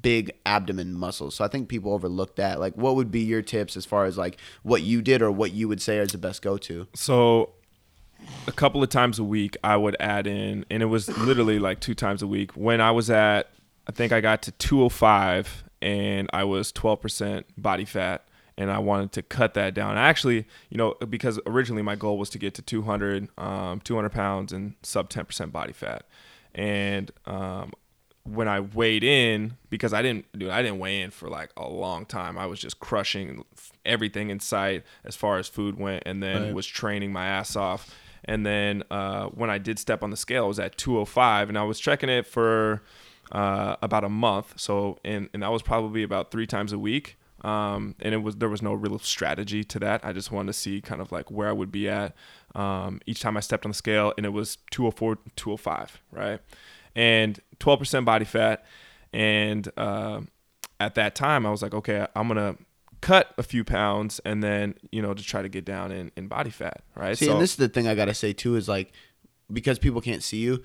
big 0.01 0.31
abdomen 0.45 0.93
muscles. 0.93 1.35
So 1.35 1.45
I 1.45 1.47
think 1.47 1.69
people 1.69 1.93
overlook 1.93 2.35
that. 2.35 2.59
Like, 2.59 2.75
what 2.75 2.95
would 2.95 3.11
be 3.11 3.21
your 3.21 3.41
tips 3.41 3.77
as 3.77 3.85
far 3.85 4.05
as 4.05 4.17
like 4.17 4.37
what 4.63 4.81
you 4.81 5.01
did 5.01 5.21
or 5.21 5.31
what 5.31 5.51
you 5.51 5.67
would 5.67 5.81
say 5.81 5.97
is 5.97 6.11
the 6.11 6.17
best 6.17 6.41
go 6.41 6.57
to? 6.57 6.87
So 6.93 7.51
a 8.47 8.51
couple 8.51 8.81
of 8.83 8.89
times 8.89 9.19
a 9.19 9.23
week 9.23 9.57
I 9.63 9.77
would 9.77 9.95
add 9.99 10.27
in 10.27 10.65
and 10.69 10.81
it 10.81 10.87
was 10.87 11.07
literally 11.19 11.59
like 11.59 11.79
two 11.79 11.95
times 11.95 12.21
a 12.21 12.27
week. 12.27 12.51
When 12.51 12.81
I 12.81 12.91
was 12.91 13.09
at 13.09 13.49
I 13.87 13.93
think 13.93 14.11
I 14.11 14.19
got 14.19 14.41
to 14.43 14.51
205 14.51 15.63
and 15.81 16.29
I 16.33 16.43
was 16.43 16.71
12% 16.71 17.43
body 17.57 17.85
fat 17.85 18.27
and 18.57 18.71
I 18.71 18.79
wanted 18.79 19.11
to 19.13 19.21
cut 19.21 19.53
that 19.53 19.73
down. 19.73 19.97
I 19.97 20.07
actually, 20.07 20.47
you 20.69 20.77
know, 20.77 20.95
because 21.07 21.39
originally 21.45 21.83
my 21.83 21.95
goal 21.95 22.17
was 22.17 22.29
to 22.31 22.39
get 22.39 22.53
to 22.55 22.61
200, 22.61 23.29
um, 23.37 23.79
200 23.81 24.09
pounds 24.09 24.51
and 24.51 24.73
sub 24.81 25.09
10% 25.09 25.51
body 25.51 25.73
fat. 25.73 26.05
And 26.55 27.11
um, 27.27 27.71
when 28.23 28.47
I 28.47 28.59
weighed 28.61 29.03
in, 29.03 29.57
because 29.69 29.93
I 29.93 30.01
didn't, 30.01 30.25
dude, 30.37 30.49
I 30.49 30.63
didn't 30.63 30.79
weigh 30.79 31.01
in 31.01 31.11
for 31.11 31.29
like 31.29 31.51
a 31.55 31.67
long 31.69 32.05
time. 32.05 32.37
I 32.37 32.47
was 32.47 32.59
just 32.59 32.79
crushing 32.79 33.45
everything 33.85 34.31
in 34.31 34.39
sight 34.39 34.83
as 35.05 35.15
far 35.15 35.37
as 35.37 35.47
food 35.47 35.77
went, 35.77 36.03
and 36.07 36.21
then 36.23 36.45
Right. 36.45 36.53
was 36.53 36.65
training 36.65 37.11
my 37.13 37.27
ass 37.27 37.55
off. 37.55 37.93
And 38.25 38.43
then 38.45 38.83
uh, 38.89 39.27
when 39.27 39.49
I 39.51 39.59
did 39.59 39.77
step 39.79 40.01
on 40.03 40.09
the 40.09 40.17
scale, 40.17 40.45
I 40.45 40.47
was 40.47 40.59
at 40.59 40.77
205, 40.77 41.47
and 41.49 41.57
I 41.57 41.63
was 41.63 41.79
checking 41.79 42.09
it 42.09 42.25
for 42.25 42.81
uh, 43.31 43.75
about 43.81 44.03
a 44.03 44.09
month. 44.09 44.53
So, 44.57 44.99
and 45.03 45.29
and 45.33 45.43
that 45.43 45.51
was 45.51 45.61
probably 45.61 46.03
about 46.03 46.31
three 46.31 46.47
times 46.47 46.73
a 46.73 46.79
week. 46.79 47.17
Um, 47.43 47.95
and 47.99 48.15
it 48.15 48.17
was 48.17 48.37
there 48.37 48.49
was 48.49 48.61
no 48.61 48.73
real 48.73 48.97
strategy 48.99 49.63
to 49.65 49.79
that. 49.79 50.03
I 50.03 50.11
just 50.11 50.31
wanted 50.31 50.47
to 50.47 50.53
see 50.53 50.81
kind 50.81 51.01
of 51.01 51.11
like 51.11 51.29
where 51.29 51.47
I 51.47 51.51
would 51.51 51.71
be 51.71 51.87
at 51.87 52.15
um, 52.55 52.99
each 53.05 53.19
time 53.19 53.37
I 53.37 53.41
stepped 53.41 53.65
on 53.65 53.71
the 53.71 53.77
scale, 53.77 54.13
and 54.17 54.25
it 54.25 54.29
was 54.29 54.57
204, 54.71 55.19
205, 55.35 56.01
right? 56.11 56.39
And 56.95 57.39
12% 57.59 58.05
body 58.05 58.25
fat. 58.25 58.65
And 59.13 59.69
uh, 59.77 60.21
at 60.79 60.95
that 60.95 61.13
time, 61.15 61.45
I 61.45 61.51
was 61.51 61.61
like, 61.61 61.73
okay, 61.73 62.07
I'm 62.15 62.27
gonna 62.27 62.57
cut 63.01 63.33
a 63.37 63.43
few 63.43 63.63
pounds 63.63 64.19
and 64.25 64.43
then 64.43 64.73
you 64.91 65.03
know 65.03 65.13
to 65.13 65.21
try 65.23 65.43
to 65.43 65.49
get 65.49 65.63
down 65.63 65.91
in, 65.91 66.11
in 66.15 66.27
body 66.27 66.49
fat, 66.49 66.83
right? 66.95 67.17
See, 67.17 67.29
and 67.29 67.39
this 67.39 67.51
is 67.51 67.57
the 67.57 67.69
thing 67.69 67.87
I 67.87 67.95
gotta 67.95 68.13
say 68.13 68.33
too 68.33 68.55
is 68.55 68.67
like 68.67 68.91
because 69.51 69.79
people 69.79 70.01
can't 70.01 70.23
see 70.23 70.37
you. 70.37 70.63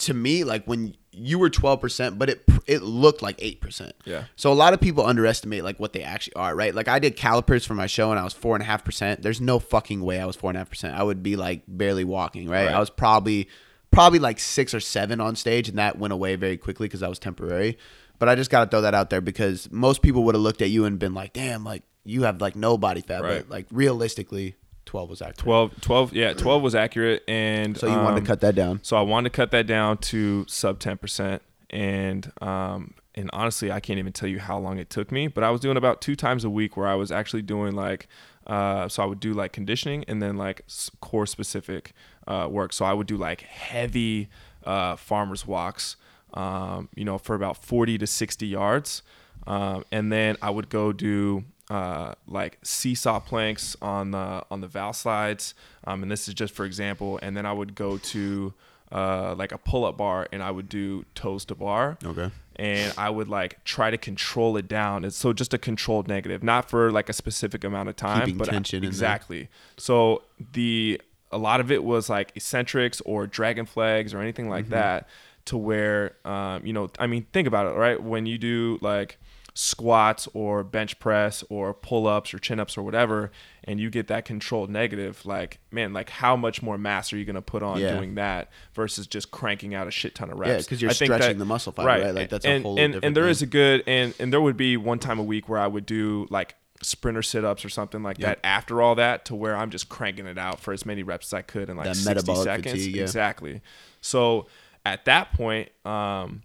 To 0.00 0.14
me, 0.14 0.44
like 0.44 0.64
when 0.66 0.94
you 1.12 1.38
were 1.38 1.50
twelve 1.50 1.80
percent, 1.80 2.18
but 2.18 2.30
it 2.30 2.44
it 2.66 2.82
looked 2.82 3.22
like 3.22 3.36
eight 3.40 3.60
percent. 3.60 3.94
Yeah. 4.04 4.24
So 4.36 4.52
a 4.52 4.54
lot 4.54 4.72
of 4.72 4.80
people 4.80 5.04
underestimate 5.04 5.64
like 5.64 5.78
what 5.80 5.92
they 5.92 6.02
actually 6.02 6.34
are, 6.34 6.54
right? 6.54 6.74
Like 6.74 6.88
I 6.88 6.98
did 6.98 7.16
calipers 7.16 7.66
for 7.66 7.74
my 7.74 7.86
show 7.86 8.10
and 8.10 8.18
I 8.18 8.24
was 8.24 8.32
four 8.32 8.54
and 8.54 8.62
a 8.62 8.66
half 8.66 8.84
percent. 8.84 9.22
There's 9.22 9.40
no 9.40 9.58
fucking 9.58 10.02
way 10.02 10.20
I 10.20 10.26
was 10.26 10.36
four 10.36 10.50
and 10.50 10.56
a 10.56 10.60
half 10.60 10.70
percent. 10.70 10.98
I 10.98 11.02
would 11.02 11.22
be 11.22 11.36
like 11.36 11.62
barely 11.66 12.04
walking, 12.04 12.48
right? 12.48 12.66
Right. 12.66 12.74
I 12.74 12.80
was 12.80 12.90
probably 12.90 13.48
probably 13.90 14.18
like 14.18 14.38
six 14.38 14.72
or 14.72 14.80
seven 14.80 15.20
on 15.20 15.36
stage, 15.36 15.68
and 15.68 15.78
that 15.78 15.98
went 15.98 16.12
away 16.12 16.36
very 16.36 16.56
quickly 16.56 16.86
because 16.86 17.00
that 17.00 17.10
was 17.10 17.18
temporary. 17.18 17.76
But 18.18 18.28
I 18.28 18.34
just 18.34 18.50
gotta 18.50 18.70
throw 18.70 18.82
that 18.82 18.94
out 18.94 19.10
there 19.10 19.20
because 19.20 19.70
most 19.70 20.02
people 20.02 20.24
would 20.24 20.34
have 20.34 20.42
looked 20.42 20.62
at 20.62 20.70
you 20.70 20.84
and 20.84 20.98
been 20.98 21.14
like, 21.14 21.32
"Damn, 21.32 21.64
like 21.64 21.82
you 22.04 22.22
have 22.22 22.40
like 22.40 22.54
no 22.54 22.78
body 22.78 23.00
fat." 23.00 23.22
Right. 23.22 23.38
But 23.38 23.50
like 23.50 23.66
realistically, 23.70 24.56
twelve 24.90 25.08
was 25.08 25.22
accurate. 25.22 25.38
12, 25.38 25.80
12 25.82 26.12
yeah, 26.14 26.32
12 26.32 26.62
was 26.62 26.74
accurate. 26.74 27.22
And 27.28 27.76
So 27.78 27.86
you 27.86 27.92
wanted 27.92 28.18
um, 28.18 28.24
to 28.24 28.26
cut 28.26 28.40
that 28.40 28.56
down. 28.56 28.80
So 28.82 28.96
I 28.96 29.02
wanted 29.02 29.30
to 29.32 29.36
cut 29.36 29.52
that 29.52 29.68
down 29.68 29.98
to 29.98 30.44
sub 30.48 30.80
10%. 30.80 31.38
And, 31.70 32.32
um, 32.40 32.94
and 33.14 33.30
honestly, 33.32 33.70
I 33.70 33.78
can't 33.78 34.00
even 34.00 34.12
tell 34.12 34.28
you 34.28 34.40
how 34.40 34.58
long 34.58 34.78
it 34.78 34.90
took 34.90 35.12
me, 35.12 35.28
but 35.28 35.44
I 35.44 35.50
was 35.50 35.60
doing 35.60 35.76
about 35.76 36.00
two 36.00 36.16
times 36.16 36.42
a 36.42 36.50
week 36.50 36.76
where 36.76 36.88
I 36.88 36.96
was 36.96 37.12
actually 37.12 37.42
doing 37.42 37.76
like, 37.76 38.08
uh, 38.48 38.88
so 38.88 39.04
I 39.04 39.06
would 39.06 39.20
do 39.20 39.32
like 39.32 39.52
conditioning 39.52 40.04
and 40.08 40.20
then 40.20 40.36
like 40.36 40.64
core 41.00 41.26
specific, 41.26 41.92
uh, 42.26 42.48
work. 42.50 42.72
So 42.72 42.84
I 42.84 42.92
would 42.92 43.06
do 43.06 43.16
like 43.16 43.42
heavy, 43.42 44.28
uh, 44.64 44.96
farmer's 44.96 45.46
walks, 45.46 45.94
um, 46.34 46.88
you 46.96 47.04
know, 47.04 47.16
for 47.16 47.36
about 47.36 47.62
40 47.62 47.96
to 47.98 48.08
60 48.08 48.44
yards. 48.44 49.02
Um, 49.46 49.84
and 49.92 50.10
then 50.10 50.36
I 50.42 50.50
would 50.50 50.68
go 50.68 50.92
do, 50.92 51.44
uh, 51.70 52.14
like 52.26 52.58
seesaw 52.62 53.20
planks 53.20 53.76
on 53.80 54.10
the 54.10 54.44
on 54.50 54.60
the 54.60 54.68
Valslides, 54.68 55.54
um, 55.84 56.02
and 56.02 56.10
this 56.12 56.28
is 56.28 56.34
just 56.34 56.52
for 56.54 56.64
example. 56.66 57.18
And 57.22 57.36
then 57.36 57.46
I 57.46 57.52
would 57.52 57.74
go 57.74 57.96
to 57.98 58.52
uh, 58.92 59.34
like 59.36 59.52
a 59.52 59.58
pull 59.58 59.84
up 59.84 59.96
bar, 59.96 60.28
and 60.32 60.42
I 60.42 60.50
would 60.50 60.68
do 60.68 61.04
toes 61.14 61.44
to 61.46 61.54
bar. 61.54 61.96
Okay. 62.04 62.30
And 62.56 62.92
I 62.98 63.08
would 63.08 63.28
like 63.28 63.64
try 63.64 63.90
to 63.90 63.96
control 63.96 64.56
it 64.58 64.68
down. 64.68 65.04
It's 65.04 65.16
so 65.16 65.32
just 65.32 65.54
a 65.54 65.58
controlled 65.58 66.08
negative, 66.08 66.42
not 66.42 66.68
for 66.68 66.90
like 66.92 67.08
a 67.08 67.14
specific 67.14 67.64
amount 67.64 67.88
of 67.88 67.96
time, 67.96 68.20
Keeping 68.26 68.36
but 68.38 68.48
I- 68.48 68.52
tension 68.52 68.76
in 68.78 68.82
there. 68.82 68.88
exactly. 68.90 69.48
So 69.78 70.22
the 70.52 71.00
a 71.32 71.38
lot 71.38 71.60
of 71.60 71.70
it 71.70 71.84
was 71.84 72.10
like 72.10 72.32
eccentrics 72.34 73.00
or 73.02 73.26
dragon 73.28 73.64
flags 73.64 74.12
or 74.12 74.20
anything 74.20 74.48
like 74.50 74.64
Mm-hmm. 74.64 74.74
that, 74.74 75.08
to 75.46 75.56
where 75.56 76.16
um, 76.26 76.66
you 76.66 76.72
know, 76.72 76.90
I 76.98 77.06
mean, 77.06 77.26
think 77.32 77.46
about 77.48 77.66
it, 77.66 77.78
right? 77.78 78.02
When 78.02 78.26
you 78.26 78.36
do 78.36 78.78
like 78.82 79.18
squats 79.54 80.28
or 80.32 80.62
bench 80.64 80.98
press 80.98 81.42
or 81.50 81.74
pull 81.74 82.06
ups 82.06 82.32
or 82.32 82.38
chin 82.38 82.60
ups 82.60 82.78
or 82.78 82.82
whatever, 82.82 83.30
and 83.64 83.78
you 83.80 83.90
get 83.90 84.06
that 84.08 84.24
controlled 84.24 84.70
negative, 84.70 85.24
like 85.26 85.58
man, 85.70 85.92
like 85.92 86.08
how 86.10 86.36
much 86.36 86.62
more 86.62 86.78
mass 86.78 87.12
are 87.12 87.16
you 87.18 87.24
gonna 87.24 87.42
put 87.42 87.62
on 87.62 87.78
Yeah. 87.78 87.96
doing 87.96 88.14
that 88.14 88.50
versus 88.74 89.06
just 89.06 89.30
cranking 89.30 89.74
out 89.74 89.86
a 89.86 89.90
shit 89.90 90.14
ton 90.14 90.30
of 90.30 90.38
reps? 90.38 90.48
Yeah, 90.50 90.56
because 90.58 90.80
you're 90.82 90.90
I 90.90 90.94
think 90.94 91.08
stretching 91.12 91.28
that- 91.28 91.38
the 91.38 91.44
muscle 91.44 91.72
fiber, 91.72 91.86
right? 91.88 92.14
Like 92.14 92.28
that's 92.30 92.44
and, 92.46 92.64
a 92.64 92.68
whole 92.68 92.78
and, 92.78 92.92
different 92.92 93.04
and 93.04 93.16
there 93.16 93.24
thing. 93.24 93.30
is 93.30 93.42
a 93.42 93.46
good 93.46 93.82
and 93.86 94.14
and 94.18 94.32
there 94.32 94.40
would 94.40 94.56
be 94.56 94.76
one 94.76 94.98
time 94.98 95.18
a 95.18 95.24
week 95.24 95.48
where 95.48 95.58
I 95.58 95.66
would 95.66 95.86
do 95.86 96.26
like 96.30 96.54
sprinter 96.82 97.20
sit-ups 97.22 97.62
or 97.62 97.68
something 97.68 98.02
like 98.02 98.18
Yep. 98.18 98.26
that 98.42 98.46
after 98.46 98.80
all 98.80 98.94
that 98.94 99.26
to 99.26 99.34
where 99.34 99.54
I'm 99.54 99.68
just 99.68 99.90
cranking 99.90 100.26
it 100.26 100.38
out 100.38 100.60
for 100.60 100.72
as 100.72 100.86
many 100.86 101.02
reps 101.02 101.26
as 101.28 101.34
I 101.34 101.42
could 101.42 101.68
in 101.68 101.76
like 101.76 101.84
That 101.84 101.96
60 101.96 102.34
seconds 102.36 102.72
fatigue, 102.72 102.96
yeah. 102.96 103.02
exactly 103.02 103.60
so 104.00 104.46
at 104.86 105.04
that 105.04 105.34
point 105.34 105.68
um 105.84 106.42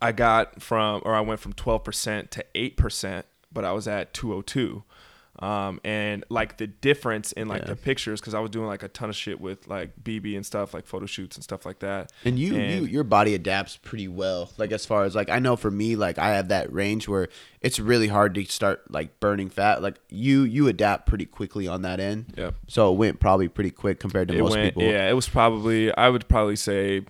I 0.00 0.12
got 0.12 0.62
from 0.62 1.02
or 1.04 1.14
I 1.14 1.20
went 1.20 1.40
from 1.40 1.52
12% 1.52 2.30
to 2.30 2.44
8% 2.54 3.22
but 3.52 3.64
I 3.64 3.72
was 3.72 3.86
at 3.86 4.12
202 4.14 4.82
um, 5.40 5.80
and 5.82 6.24
like 6.28 6.58
the 6.58 6.68
difference 6.68 7.32
in 7.32 7.48
like 7.48 7.62
Yeah. 7.62 7.68
the 7.70 7.76
pictures 7.76 8.20
because 8.20 8.34
I 8.34 8.40
was 8.40 8.50
doing 8.50 8.66
like 8.68 8.84
a 8.84 8.88
ton 8.88 9.10
of 9.10 9.16
shit 9.16 9.40
with 9.40 9.66
like 9.66 9.90
BB 10.02 10.36
and 10.36 10.46
stuff 10.46 10.72
like 10.72 10.86
photo 10.86 11.06
shoots 11.06 11.36
and 11.36 11.42
stuff 11.42 11.66
like 11.66 11.80
that 11.80 12.12
And 12.24 12.38
you, 12.38 12.54
you, 12.56 12.84
your 12.84 13.02
body 13.02 13.34
adapts 13.34 13.76
pretty 13.76 14.06
well. 14.06 14.52
Like 14.58 14.70
as 14.70 14.86
far 14.86 15.02
as 15.04 15.16
like, 15.16 15.30
I 15.30 15.40
know 15.40 15.56
for 15.56 15.72
me, 15.72 15.96
like 15.96 16.18
I 16.18 16.30
have 16.36 16.48
that 16.48 16.72
range 16.72 17.08
where 17.08 17.28
it's 17.60 17.80
really 17.80 18.06
hard 18.06 18.34
to 18.36 18.44
start 18.44 18.88
like 18.92 19.18
burning 19.18 19.50
fat. 19.50 19.82
Like 19.82 19.96
you, 20.08 20.42
you 20.44 20.68
adapt 20.68 21.06
pretty 21.08 21.26
quickly 21.26 21.66
on 21.66 21.82
that 21.82 21.98
end. 21.98 22.32
Yep. 22.36 22.54
So 22.68 22.92
it 22.92 22.96
went 22.96 23.18
probably 23.18 23.48
pretty 23.48 23.72
quick 23.72 23.98
compared 23.98 24.28
to 24.28 24.34
it 24.34 24.40
most 24.40 24.52
went 24.52 24.74
people. 24.76 24.84
yeah 24.84 25.10
it 25.10 25.14
was 25.14 25.28
probably 25.28 25.92
i 25.96 26.08
would 26.08 26.28
probably 26.28 26.56
say 26.56 27.02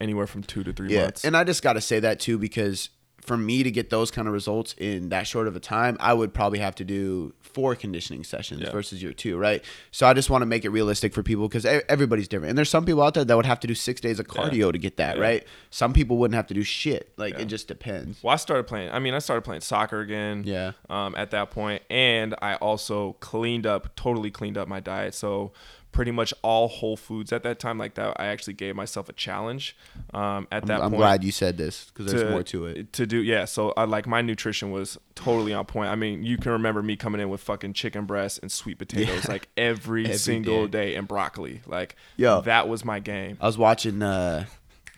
anywhere 0.00 0.26
from 0.26 0.42
two 0.42 0.62
to 0.64 0.72
three 0.72 0.92
Yeah, 0.94 1.02
months 1.04 1.24
and 1.24 1.36
I 1.36 1.44
just 1.44 1.62
got 1.62 1.74
to 1.74 1.80
say 1.80 2.00
that 2.00 2.20
too 2.20 2.38
because 2.38 2.90
for 3.22 3.38
me 3.38 3.62
to 3.62 3.70
get 3.70 3.88
those 3.88 4.10
kind 4.10 4.28
of 4.28 4.34
results 4.34 4.74
in 4.76 5.08
that 5.08 5.26
short 5.26 5.48
of 5.48 5.56
a 5.56 5.60
time, 5.60 5.96
I 5.98 6.12
would 6.12 6.34
probably 6.34 6.58
have 6.58 6.74
to 6.74 6.84
do 6.84 7.32
four 7.40 7.74
conditioning 7.74 8.22
sessions 8.22 8.60
Yeah. 8.60 8.70
versus 8.70 9.02
your 9.02 9.14
two, 9.14 9.38
right? 9.38 9.64
So 9.92 10.06
I 10.06 10.12
just 10.12 10.28
want 10.28 10.42
to 10.42 10.46
make 10.46 10.66
it 10.66 10.68
realistic 10.68 11.14
for 11.14 11.22
people 11.22 11.48
because 11.48 11.64
everybody's 11.64 12.28
different. 12.28 12.50
And 12.50 12.58
there's 12.58 12.68
some 12.68 12.84
people 12.84 13.00
out 13.02 13.14
there 13.14 13.24
that 13.24 13.34
would 13.34 13.46
have 13.46 13.60
to 13.60 13.66
do 13.66 13.74
six 13.74 13.98
days 13.98 14.18
of 14.20 14.26
cardio 14.28 14.70
to 14.72 14.76
get 14.78 14.98
that, 14.98 15.16
Yeah. 15.16 15.22
right? 15.22 15.46
Some 15.70 15.94
people 15.94 16.18
wouldn't 16.18 16.34
have 16.36 16.48
to 16.48 16.54
do 16.54 16.62
shit. 16.64 17.14
Like 17.16 17.32
Yeah. 17.32 17.40
it 17.40 17.44
just 17.46 17.66
depends. 17.66 18.22
Well, 18.22 18.34
I 18.34 18.36
started 18.36 18.64
playing. 18.66 18.90
I 18.90 18.98
mean, 18.98 19.14
I 19.14 19.20
started 19.20 19.40
playing 19.40 19.62
soccer 19.62 20.00
again. 20.00 20.42
Yeah. 20.44 20.72
Um, 20.90 21.14
at 21.16 21.30
that 21.30 21.50
point, 21.50 21.82
and 21.88 22.34
I 22.42 22.56
also 22.56 23.14
cleaned 23.20 23.66
up, 23.66 23.96
totally 23.96 24.30
cleaned 24.30 24.58
up 24.58 24.68
my 24.68 24.80
diet. 24.80 25.14
So 25.14 25.54
pretty 25.94 26.10
much 26.10 26.34
all 26.42 26.68
whole 26.68 26.96
foods 26.96 27.32
at 27.32 27.42
that 27.44 27.58
time, 27.58 27.78
like 27.78 27.94
that. 27.94 28.16
I 28.20 28.26
actually 28.26 28.52
gave 28.54 28.74
myself 28.76 29.08
a 29.08 29.12
challenge. 29.12 29.76
Um, 30.12 30.46
at 30.52 30.66
that 30.66 30.80
point 30.80 30.92
I'm 30.92 30.98
glad 30.98 31.24
you 31.24 31.30
said 31.32 31.56
this 31.56 31.86
because 31.86 32.12
there's 32.12 32.30
more 32.30 32.42
to 32.42 32.66
it. 32.66 32.92
To 32.94 33.06
do, 33.06 33.22
yeah. 33.22 33.44
So 33.46 33.72
I 33.76 33.84
like 33.84 34.06
my 34.06 34.20
nutrition 34.20 34.70
was 34.72 34.98
totally 35.14 35.54
on 35.54 35.64
point. 35.64 35.88
I 35.90 35.94
mean, 35.94 36.22
you 36.24 36.36
can 36.36 36.52
remember 36.52 36.82
me 36.82 36.96
coming 36.96 37.20
in 37.20 37.30
with 37.30 37.40
fucking 37.40 37.72
chicken 37.72 38.04
breast 38.04 38.40
and 38.42 38.50
sweet 38.52 38.76
potatoes 38.84 39.24
Yeah. 39.24 39.30
like 39.30 39.48
every, 39.56 40.04
Every 40.04 40.18
single 40.18 40.66
day. 40.66 40.90
day. 40.90 40.94
and 40.96 41.08
broccoli. 41.08 41.62
Like, 41.66 41.96
Yo. 42.16 42.40
that 42.42 42.68
was 42.68 42.84
my 42.84 42.98
game. 42.98 43.38
I 43.40 43.46
was 43.46 43.56
watching 43.56 44.02
uh 44.02 44.46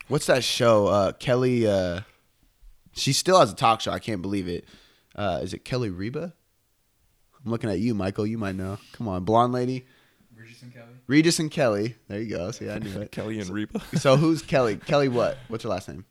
what's 0.09 0.26
that 0.26 0.42
show? 0.42 0.87
Uh 0.87 1.12
Kelly 1.12 1.66
uh 1.66 2.00
she 2.94 3.12
still 3.12 3.38
has 3.38 3.52
a 3.52 3.54
talk 3.54 3.82
show. 3.82 3.92
I 3.92 3.98
can't 3.98 4.22
believe 4.22 4.48
it. 4.48 4.64
Uh 5.14 5.40
is 5.42 5.52
it 5.52 5.64
Kelly 5.64 5.90
Reba? 5.90 6.32
I'm 7.44 7.50
looking 7.52 7.70
at 7.70 7.78
you, 7.78 7.94
Michael. 7.94 8.26
You 8.26 8.38
might 8.38 8.56
know. 8.56 8.78
Come 8.92 9.06
on, 9.09 9.24
blonde 9.24 9.52
lady. 9.52 9.85
Regis 10.66 10.74
and 10.74 10.74
Kelly. 10.74 10.94
Regis 11.07 11.38
and 11.38 11.50
Kelly. 11.50 11.94
There 12.09 12.20
you 12.20 12.31
go. 12.31 12.50
See, 12.50 12.68
I 12.70 12.79
knew 12.79 12.90
it. 13.00 13.12
Kelly 13.12 13.38
and 13.40 13.48
Reba. 13.50 13.81
So 13.98 14.16
who's 14.16 14.42
Kelly? 14.42 14.76
Kelly 14.76 15.09
what? 15.09 15.38
What's 15.48 15.64
her 15.64 15.70
last 15.70 15.88
name? 15.88 16.05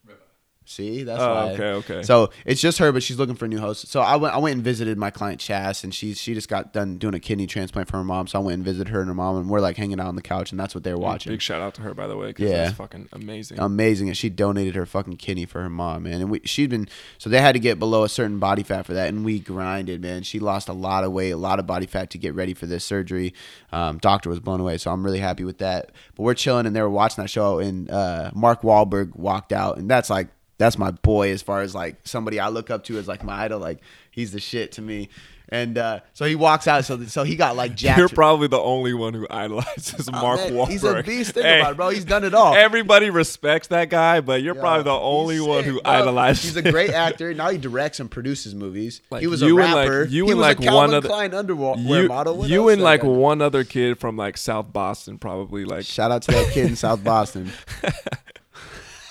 See, 0.68 1.04
that's 1.04 1.22
Oh, 1.22 1.34
why. 1.34 1.52
okay, 1.52 1.64
okay. 1.74 2.04
So 2.04 2.32
it's 2.46 2.60
just 2.60 2.80
her, 2.80 2.92
but 2.92 3.04
she's 3.04 3.18
looking 3.20 3.36
for 3.36 3.46
a 3.46 3.48
new 3.48 3.60
host. 3.60 3.88
So 3.88 4.02
I 4.02 4.16
went, 4.16 4.34
I 4.34 4.40
went 4.40 4.56
and 4.56 4.64
visited 4.64 4.98
my 4.98 5.12
client 5.12 5.40
Chas, 5.40 5.84
and 5.84 5.94
she 5.94 6.14
she 6.16 6.34
just 6.34 6.50
got 6.50 6.74
done 6.74 6.98
doing 6.98 7.14
a 7.14 7.20
kidney 7.20 7.46
transplant 7.46 7.88
for 7.88 7.98
her 7.98 8.04
mom. 8.04 8.28
So 8.28 8.40
I 8.40 8.42
went 8.42 8.56
and 8.56 8.66
visited 8.66 8.90
her 8.92 9.00
and 9.00 9.08
her 9.08 9.14
mom, 9.14 9.38
and 9.38 9.50
we're 9.50 9.60
like 9.60 9.78
hanging 9.78 10.00
out 10.00 10.08
on 10.08 10.16
the 10.16 10.22
couch, 10.24 10.52
and 10.52 10.60
that's 10.60 10.74
what 10.74 10.84
they 10.84 10.92
were 10.92 11.00
watching. 11.00 11.32
Big 11.32 11.42
shout 11.42 11.62
out 11.62 11.76
to 11.76 11.82
her, 11.84 11.94
by 11.94 12.08
the 12.08 12.18
way. 12.18 12.34
Yeah. 12.38 12.72
fucking 12.72 13.10
amazing. 13.14 13.60
amazing 13.60 14.08
and 14.08 14.18
she 14.18 14.30
donated 14.30 14.76
her 14.76 14.86
fucking 14.86 15.18
kidney 15.18 15.46
for 15.46 15.62
her 15.62 15.70
mom 15.70 16.04
man 16.04 16.22
and 16.22 16.30
we 16.30 16.42
she'd 16.44 16.70
been 16.70 16.88
so 17.18 17.30
they 17.30 17.40
had 17.40 17.54
to 17.54 17.60
get 17.60 17.78
below 17.80 18.04
a 18.04 18.10
certain 18.10 18.40
body 18.40 18.64
fat 18.64 18.86
for 18.86 18.94
that 18.94 19.08
and 19.10 19.24
we 19.24 19.40
grinded 19.40 20.02
man 20.02 20.24
she 20.24 20.40
lost 20.40 20.68
a 20.68 20.74
lot 20.74 21.04
of 21.04 21.12
weight 21.12 21.32
a 21.32 21.38
lot 21.38 21.60
of 21.60 21.66
body 21.68 21.86
fat 21.86 22.10
to 22.10 22.18
get 22.18 22.34
ready 22.34 22.54
for 22.54 22.66
this 22.66 22.84
surgery 22.84 23.34
um, 23.72 23.98
doctor 24.00 24.30
was 24.30 24.40
blown 24.40 24.60
away 24.60 24.78
so 24.78 24.92
i'm 24.92 25.04
really 25.06 25.20
happy 25.20 25.44
with 25.44 25.60
that 25.60 25.92
but 26.16 26.24
we're 26.24 26.34
chilling 26.34 26.66
and 26.66 26.76
they 26.76 26.82
were 26.82 26.90
watching 26.90 27.24
that 27.24 27.30
show 27.30 27.60
and 27.60 27.90
uh, 27.92 28.32
mark 28.34 28.62
Wahlberg 28.64 29.16
walked 29.16 29.54
out 29.54 29.78
and 29.78 29.90
that's 29.90 30.10
like 30.10 30.28
that's 30.58 30.78
my 30.78 30.92
boy 30.92 31.32
as 31.32 31.42
far 31.42 31.62
as 31.62 31.76
like 31.76 31.96
somebody 32.04 32.40
i 32.40 32.48
look 32.48 32.70
up 32.70 32.84
to 32.84 32.98
as 32.98 33.08
like 33.08 33.24
my 33.24 33.44
idol 33.44 33.60
like 33.60 33.80
he's 34.12 34.32
the 34.32 34.40
shit 34.40 34.72
to 34.74 34.82
me 34.82 35.10
and 35.50 35.78
uh, 35.78 36.00
so 36.14 36.26
he 36.26 36.34
walks 36.34 36.68
out 36.68 36.84
so 36.86 37.04
so 37.04 37.22
he 37.24 37.36
got 37.36 37.56
like 37.56 37.76
jacked 37.76 38.00
You're 38.00 38.10
probably 38.10 38.48
the 38.48 38.58
only 38.60 38.94
one 38.96 39.14
who 39.14 39.28
idolizes 39.30 40.10
Oh, 40.14 40.20
Mark 40.20 40.40
man, 40.40 40.54
Wahlberg. 40.54 40.70
he's 40.72 40.84
a 40.84 41.04
beast 41.04 41.32
think 41.36 41.46
Hey, 41.46 41.60
about 41.60 41.74
it 41.74 41.76
bro 41.78 41.90
he's 41.90 42.04
done 42.04 42.24
it 42.24 42.34
all 42.34 42.56
Everybody 42.56 43.12
respects 43.12 43.68
that 43.68 43.92
guy, 43.92 44.22
but 44.22 44.42
you're 44.42 44.56
Yeah, 44.56 44.62
probably 44.62 44.86
the 44.86 44.90
only 45.00 45.40
one 45.40 45.64
who 45.64 45.80
bro. 45.84 45.92
idolizes. 45.92 46.46
He's 46.46 46.56
a 46.56 46.64
great 46.72 46.90
actor. 46.90 47.32
Now 47.36 47.50
he 47.52 47.60
directs 47.60 48.00
and 48.00 48.10
produces 48.10 48.56
movies. 48.56 49.02
Like, 49.12 49.22
he 49.22 49.28
was 49.28 49.44
a 49.44 49.46
you 49.46 49.60
and, 49.60 49.72
like- 49.72 49.88
rapper. 49.88 50.06
you 50.06 50.26
he 50.26 50.32
and, 50.32 50.40
was 50.40 50.48
like, 50.58 50.60
one 50.74 50.92
other- 50.96 51.08
Klein 51.10 51.36
underwear 51.36 51.76
you, 51.78 52.08
model. 52.08 52.38
What 52.38 52.50
you 52.50 52.70
and 52.70 52.82
like 52.82 53.02
guy 53.04 53.08
one 53.08 53.40
other 53.44 53.64
kid 53.64 54.00
from 54.00 54.18
like 54.18 54.38
South 54.38 54.74
Boston, 54.74 55.20
probably 55.20 55.64
like 55.64 55.86
Shout 55.86 56.10
out 56.12 56.24
to 56.24 56.32
that 56.32 56.52
kid 56.54 56.66
in 56.66 56.76
South 56.76 57.04
Boston. 57.04 57.52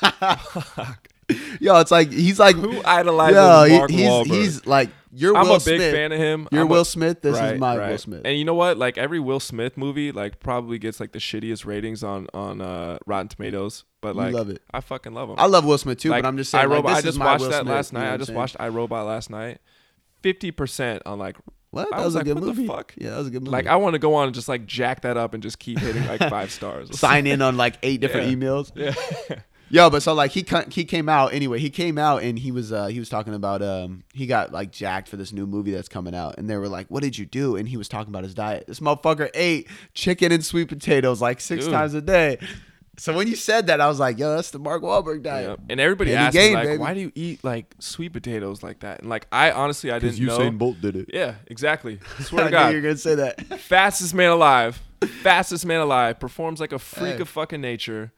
Yo, 1.61 1.79
it's 1.81 1.91
like 1.91 2.11
he's 2.13 2.39
like 2.39 2.57
who 2.57 2.83
idolizes 2.85 3.37
yo, 3.37 3.79
Mark 3.79 3.91
he's 3.91 4.01
Wahlberg. 4.09 4.27
he's 4.27 4.67
like 4.67 4.91
you're 5.17 5.37
I'm 5.37 5.45
Will 5.47 5.55
a 5.57 5.59
big 5.59 5.79
Smith. 5.79 5.95
fan 5.95 6.11
of 6.13 6.19
him. 6.19 6.49
You're 6.51 6.63
I'm 6.63 6.67
a- 6.67 6.71
Will 6.71 6.85
Smith. 6.85 7.23
This 7.23 7.37
Right, 7.39 7.55
is 7.55 7.61
my 7.61 7.77
right. 7.79 7.91
Will 7.91 7.99
Smith. 7.99 8.23
And 8.25 8.37
you 8.37 8.45
know 8.45 8.55
what? 8.55 8.77
Like 8.79 8.99
every 8.99 9.21
Will 9.21 9.39
Smith 9.41 9.77
movie, 9.77 10.11
like 10.13 10.41
probably 10.41 10.79
gets 10.79 10.99
like 10.99 11.13
the 11.13 11.21
shittiest 11.21 11.65
ratings 11.65 12.03
on 12.03 12.27
on 12.35 12.61
uh, 12.61 12.99
Rotten 13.07 13.29
Tomatoes. 13.29 13.85
But 14.01 14.17
You 14.17 14.21
like, 14.23 14.35
love 14.35 14.51
it. 14.51 14.61
I 14.73 14.81
fucking 14.81 15.15
love 15.15 15.31
him. 15.31 15.37
I 15.39 15.47
love 15.47 15.65
Will 15.65 15.79
Smith 15.79 15.99
too, 15.99 16.11
like, 16.11 16.23
but 16.25 16.29
I'm 16.29 16.37
just 16.37 16.51
saying. 16.51 16.69
Like, 16.69 16.85
this 16.85 16.97
I 16.97 17.01
just 17.03 17.19
watched 17.21 17.41
Will 17.43 17.51
that 17.51 17.63
Smith, 17.63 17.75
last 17.75 17.93
you 17.93 17.99
know 17.99 18.05
night. 18.05 18.13
I 18.13 18.17
just 18.17 18.27
saying? 18.29 18.37
watched 18.39 18.57
I, 18.59 18.69
Robot 18.69 19.07
last 19.07 19.31
night. 19.31 19.59
Fifty 20.23 20.51
percent 20.51 21.03
on 21.07 21.19
like 21.21 21.37
What? 21.71 21.87
I 21.93 21.99
That 21.99 22.05
was 22.05 22.07
was, 22.07 22.15
a 22.15 22.19
like, 22.19 22.25
good 22.27 22.35
what 22.35 22.41
the 22.41 22.47
movie. 22.49 22.67
fuck? 22.67 22.93
Yeah, 22.97 23.11
that 23.11 23.19
was 23.19 23.27
a 23.29 23.31
good 23.31 23.43
movie. 23.43 23.53
like 23.53 23.67
I 23.69 23.77
want 23.77 23.95
to 23.95 23.99
go 24.01 24.15
on 24.15 24.27
and 24.27 24.35
just 24.35 24.49
like 24.49 24.67
jack 24.67 25.03
that 25.03 25.17
up 25.17 25.33
and 25.35 25.43
just 25.43 25.59
keep 25.61 25.79
hitting 25.79 26.07
like 26.09 26.21
five 26.29 26.51
stars. 26.59 26.99
sign 26.99 27.27
in 27.29 27.41
on 27.41 27.57
like 27.57 27.77
eight 27.85 28.01
different 28.01 28.29
Yeah. 28.29 28.35
emails. 28.35 28.73
Yeah. 28.75 29.37
Yo, 29.75 29.91
but 29.91 30.05
so 30.05 30.15
like 30.15 30.31
he 30.31 30.45
he 30.71 30.85
came 30.85 31.09
out 31.09 31.35
anyway. 31.35 31.59
He 31.59 31.69
came 31.69 31.99
out 31.99 32.23
and 32.23 32.39
he 32.39 32.53
was 32.53 32.73
uh 32.73 32.87
he 32.87 33.01
was 33.01 33.09
talking 33.09 33.35
about 33.35 33.61
um 33.61 34.05
he 34.13 34.25
got 34.27 34.53
like 34.53 34.71
jacked 34.71 35.09
for 35.09 35.17
this 35.17 35.33
new 35.33 35.49
movie 35.49 35.73
that's 35.73 35.89
coming 35.89 36.15
out 36.15 36.37
and 36.39 36.49
they 36.49 36.57
were 36.57 36.69
like, 36.69 36.87
"What 36.93 37.03
did 37.03 37.19
you 37.19 37.27
do?" 37.27 37.57
And 37.57 37.69
he 37.69 37.77
was 37.77 37.89
talking 37.89 38.13
about 38.13 38.23
his 38.23 38.35
diet. 38.35 38.69
This 38.69 38.79
motherfucker 38.79 39.31
ate 39.35 39.67
chicken 39.93 40.31
and 40.31 40.45
sweet 40.45 40.69
potatoes 40.69 41.21
like 41.21 41.41
six 41.41 41.65
Dude. 41.65 41.73
times 41.75 41.93
a 41.95 42.01
day. 42.01 42.39
So 42.99 43.13
when 43.13 43.27
you 43.27 43.35
said 43.35 43.67
that, 43.67 43.81
I 43.81 43.89
was 43.89 43.99
like, 43.99 44.17
"Yo, 44.21 44.37
that's 44.37 44.53
the 44.53 44.61
Mark 44.61 44.81
Wahlberg 44.81 45.25
diet." 45.25 45.49
Yep. 45.49 45.61
And 45.71 45.81
everybody 45.81 46.13
Penny 46.13 46.25
asks 46.27 46.37
game, 46.37 46.51
me 46.53 46.57
like, 46.59 46.67
baby. 46.69 46.79
why 46.79 46.95
do 46.95 47.01
you 47.01 47.11
eat 47.17 47.43
like 47.43 47.75
sweet 47.81 48.13
potatoes 48.13 48.63
like 48.63 48.79
that? 48.81 49.01
And 49.01 49.09
like 49.11 49.27
I 49.33 49.51
honestly 49.51 49.91
I 49.91 49.99
didn't 49.99 50.21
know. 50.25 50.53
Bolt 50.53 50.81
did 50.81 50.95
it. 50.95 51.11
Yeah, 51.13 51.35
exactly. 51.49 51.99
I 52.21 52.23
Swear 52.23 52.45
I 52.45 52.51
to 52.51 52.67
knew 52.67 52.73
you're 52.75 52.83
gonna 52.83 52.97
say 52.97 53.17
that. 53.17 53.45
fastest 53.59 54.15
man 54.15 54.31
alive, 54.31 54.81
fastest 55.25 55.67
man 55.67 55.81
alive, 55.81 56.21
performs 56.21 56.61
like 56.61 56.71
a 56.71 56.79
freak 56.79 57.17
Hey. 57.17 57.23
of 57.23 57.29
fucking 57.29 57.61
nature. 57.61 58.13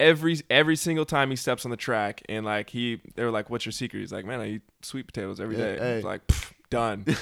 Every 0.00 0.40
every 0.50 0.76
single 0.76 1.04
time 1.04 1.30
he 1.30 1.36
steps 1.36 1.64
on 1.64 1.70
the 1.70 1.76
track, 1.76 2.22
and 2.28 2.44
like 2.44 2.70
he, 2.70 3.00
they 3.14 3.22
were 3.22 3.30
like, 3.30 3.50
"What's 3.50 3.66
your 3.66 3.72
secret?" 3.72 4.00
He's 4.00 4.12
like, 4.12 4.24
"Man, 4.24 4.40
I 4.40 4.48
eat 4.48 4.62
sweet 4.82 5.06
potatoes 5.06 5.38
every 5.40 5.56
day." 5.56 5.78
hey. 5.78 5.96
It's 5.96 6.04
like 6.04 6.22
done. 6.70 7.04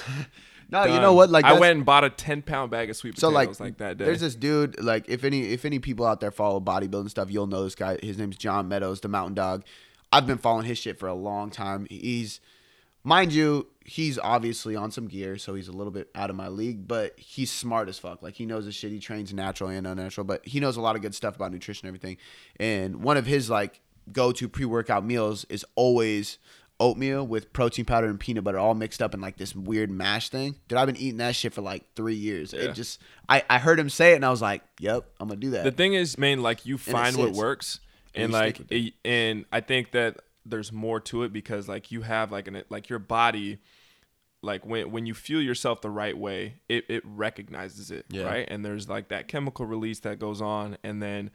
No, 0.71 0.85
you 0.85 0.99
know 0.99 1.13
what? 1.13 1.31
Like 1.31 1.45
I 1.45 1.59
went 1.59 1.77
and 1.77 1.85
bought 1.85 2.03
a 2.03 2.11
ten 2.11 2.43
pound 2.43 2.69
bag 2.69 2.91
of 2.91 2.95
sweet 2.95 3.17
So 3.17 3.31
potatoes 3.31 3.59
like, 3.59 3.69
like, 3.69 3.77
that 3.79 3.97
day. 3.97 4.05
there's 4.05 4.19
this 4.19 4.35
dude 4.35 4.79
like 4.79 5.09
if 5.09 5.23
any 5.23 5.51
if 5.51 5.65
any 5.65 5.79
people 5.79 6.05
out 6.05 6.19
there 6.19 6.29
follow 6.29 6.59
bodybuilding 6.59 7.09
stuff, 7.09 7.31
you'll 7.31 7.47
know 7.47 7.63
this 7.63 7.73
guy. 7.73 7.97
His 8.03 8.19
name's 8.19 8.37
John 8.37 8.67
Meadows, 8.67 9.01
the 9.01 9.07
Mountain 9.07 9.33
Dog. 9.33 9.63
I've 10.13 10.27
been 10.27 10.37
following 10.37 10.65
his 10.65 10.77
shit 10.77 10.99
for 10.99 11.07
a 11.07 11.13
long 11.13 11.49
time. 11.49 11.87
He's, 11.89 12.39
mind 13.03 13.33
you, 13.33 13.67
he's 13.85 14.19
obviously 14.19 14.75
on 14.75 14.91
some 14.91 15.07
gear, 15.07 15.37
so 15.37 15.55
he's 15.55 15.67
a 15.67 15.71
little 15.71 15.91
bit 15.91 16.09
out 16.15 16.29
of 16.29 16.35
my 16.35 16.47
league. 16.47 16.87
But 16.87 17.19
he's 17.19 17.51
smart 17.51 17.89
as 17.89 17.97
fuck. 17.99 18.21
Like 18.21 18.35
he 18.35 18.45
knows 18.45 18.65
his 18.65 18.75
shit. 18.75 18.91
He 18.91 18.99
trains 18.99 19.33
natural 19.33 19.69
and 19.69 19.85
unnatural, 19.87 20.25
but 20.25 20.45
he 20.47 20.59
knows 20.59 20.77
a 20.77 20.81
lot 20.81 20.95
of 20.95 21.01
good 21.01 21.15
stuff 21.15 21.35
about 21.35 21.51
nutrition 21.51 21.87
and 21.87 21.95
everything. 21.95 22.17
And 22.59 23.01
one 23.03 23.17
of 23.17 23.25
his 23.25 23.49
like 23.49 23.81
go 24.11 24.31
to 24.31 24.47
pre 24.49 24.65
workout 24.65 25.05
meals 25.05 25.45
is 25.49 25.65
always 25.75 26.37
oatmeal 26.81 27.27
with 27.27 27.51
protein 27.51 27.83
powder 27.83 28.07
and 28.07 28.17
peanut 28.19 28.41
butter 28.41 28.57
all 28.57 28.73
mixed 28.73 29.01
up 29.01 29.13
in 29.13 29.19
like 29.19 29.35
this 29.37 29.53
weird 29.53 29.91
mash 29.91 30.29
thing. 30.29 30.55
Dude, 30.69 30.77
I've 30.77 30.85
been 30.85 30.95
eating 30.95 31.17
that 31.17 31.35
shit 31.35 31.53
for 31.53 31.61
like 31.61 31.83
three 31.95 32.15
years. 32.15 32.53
Yeah. 32.53 32.61
It 32.69 32.73
just 32.73 33.01
I, 33.27 33.43
I 33.49 33.59
heard 33.59 33.77
him 33.79 33.89
say 33.89 34.13
it 34.13 34.15
and 34.15 34.25
I 34.25 34.29
was 34.29 34.41
like, 34.41 34.61
Yep, 34.79 35.03
I'm 35.19 35.27
gonna 35.27 35.39
do 35.41 35.49
that. 35.51 35.65
the 35.65 35.71
thing 35.71 35.93
is, 35.93 36.17
man, 36.17 36.41
like 36.41 36.65
you 36.65 36.77
find 36.77 37.17
what 37.17 37.31
works, 37.33 37.81
And 38.15 38.25
and 38.25 38.33
like, 38.33 38.61
it. 38.71 38.93
and 39.03 39.43
I 39.51 39.59
think 39.59 39.91
that 39.91 40.19
there's 40.49 40.71
more 40.71 40.99
to 41.01 41.23
it 41.23 41.31
because 41.33 41.67
like 41.67 41.91
you 41.91 42.01
have 42.01 42.31
like 42.31 42.47
an 42.47 42.63
like 42.69 42.89
your 42.89 42.99
body, 42.99 43.59
like 44.41 44.65
when 44.65 44.91
when 44.91 45.05
you 45.05 45.13
feel 45.13 45.41
yourself 45.41 45.81
the 45.81 45.89
right 45.89 46.17
way, 46.17 46.55
it 46.69 46.85
it 46.89 47.03
recognizes 47.05 47.91
it, 47.91 48.05
Yeah. 48.09 48.23
right? 48.23 48.47
And 48.49 48.63
there's 48.63 48.87
like 48.89 49.09
that 49.09 49.27
chemical 49.27 49.65
release 49.65 49.99
that 50.01 50.19
goes 50.19 50.41
on, 50.41 50.77
and 50.83 51.01
then. 51.01 51.31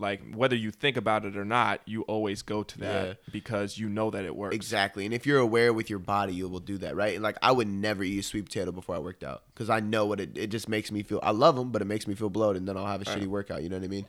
Like 0.00 0.22
whether 0.32 0.54
you 0.54 0.70
think 0.70 0.96
about 0.96 1.24
it 1.24 1.36
or 1.36 1.44
not, 1.44 1.80
you 1.84 2.02
always 2.02 2.42
go 2.42 2.62
to 2.62 2.78
that 2.78 3.06
Yeah. 3.08 3.14
because 3.32 3.78
you 3.78 3.88
know 3.88 4.10
that 4.10 4.24
it 4.24 4.36
works. 4.36 4.54
Exactly. 4.54 5.04
And 5.04 5.12
if 5.12 5.26
you're 5.26 5.40
aware 5.40 5.72
with 5.72 5.90
your 5.90 5.98
body, 5.98 6.34
you 6.34 6.48
will 6.48 6.60
do 6.60 6.78
that, 6.78 6.94
right? 6.94 7.14
And 7.14 7.22
like 7.24 7.36
I 7.42 7.50
would 7.50 7.66
never 7.66 8.04
eat 8.04 8.22
sweet 8.24 8.44
potato 8.44 8.70
before 8.70 8.94
I 8.94 9.00
worked 9.00 9.24
out 9.24 9.42
because 9.52 9.68
I 9.68 9.80
know 9.80 10.06
what 10.06 10.20
it, 10.20 10.38
it 10.38 10.46
just 10.52 10.68
makes 10.68 10.92
me 10.92 11.02
feel. 11.02 11.18
I 11.20 11.32
love 11.32 11.56
them, 11.56 11.72
but 11.72 11.82
it 11.82 11.86
makes 11.86 12.06
me 12.06 12.14
feel 12.14 12.30
bloated 12.30 12.62
and 12.62 12.68
then 12.68 12.76
I'll 12.76 12.86
have 12.86 13.02
a 13.04 13.10
Right. 13.10 13.22
shitty 13.22 13.26
workout. 13.26 13.64
You 13.64 13.70
know 13.70 13.76
what 13.78 13.84
I 13.86 13.88
mean? 13.88 14.06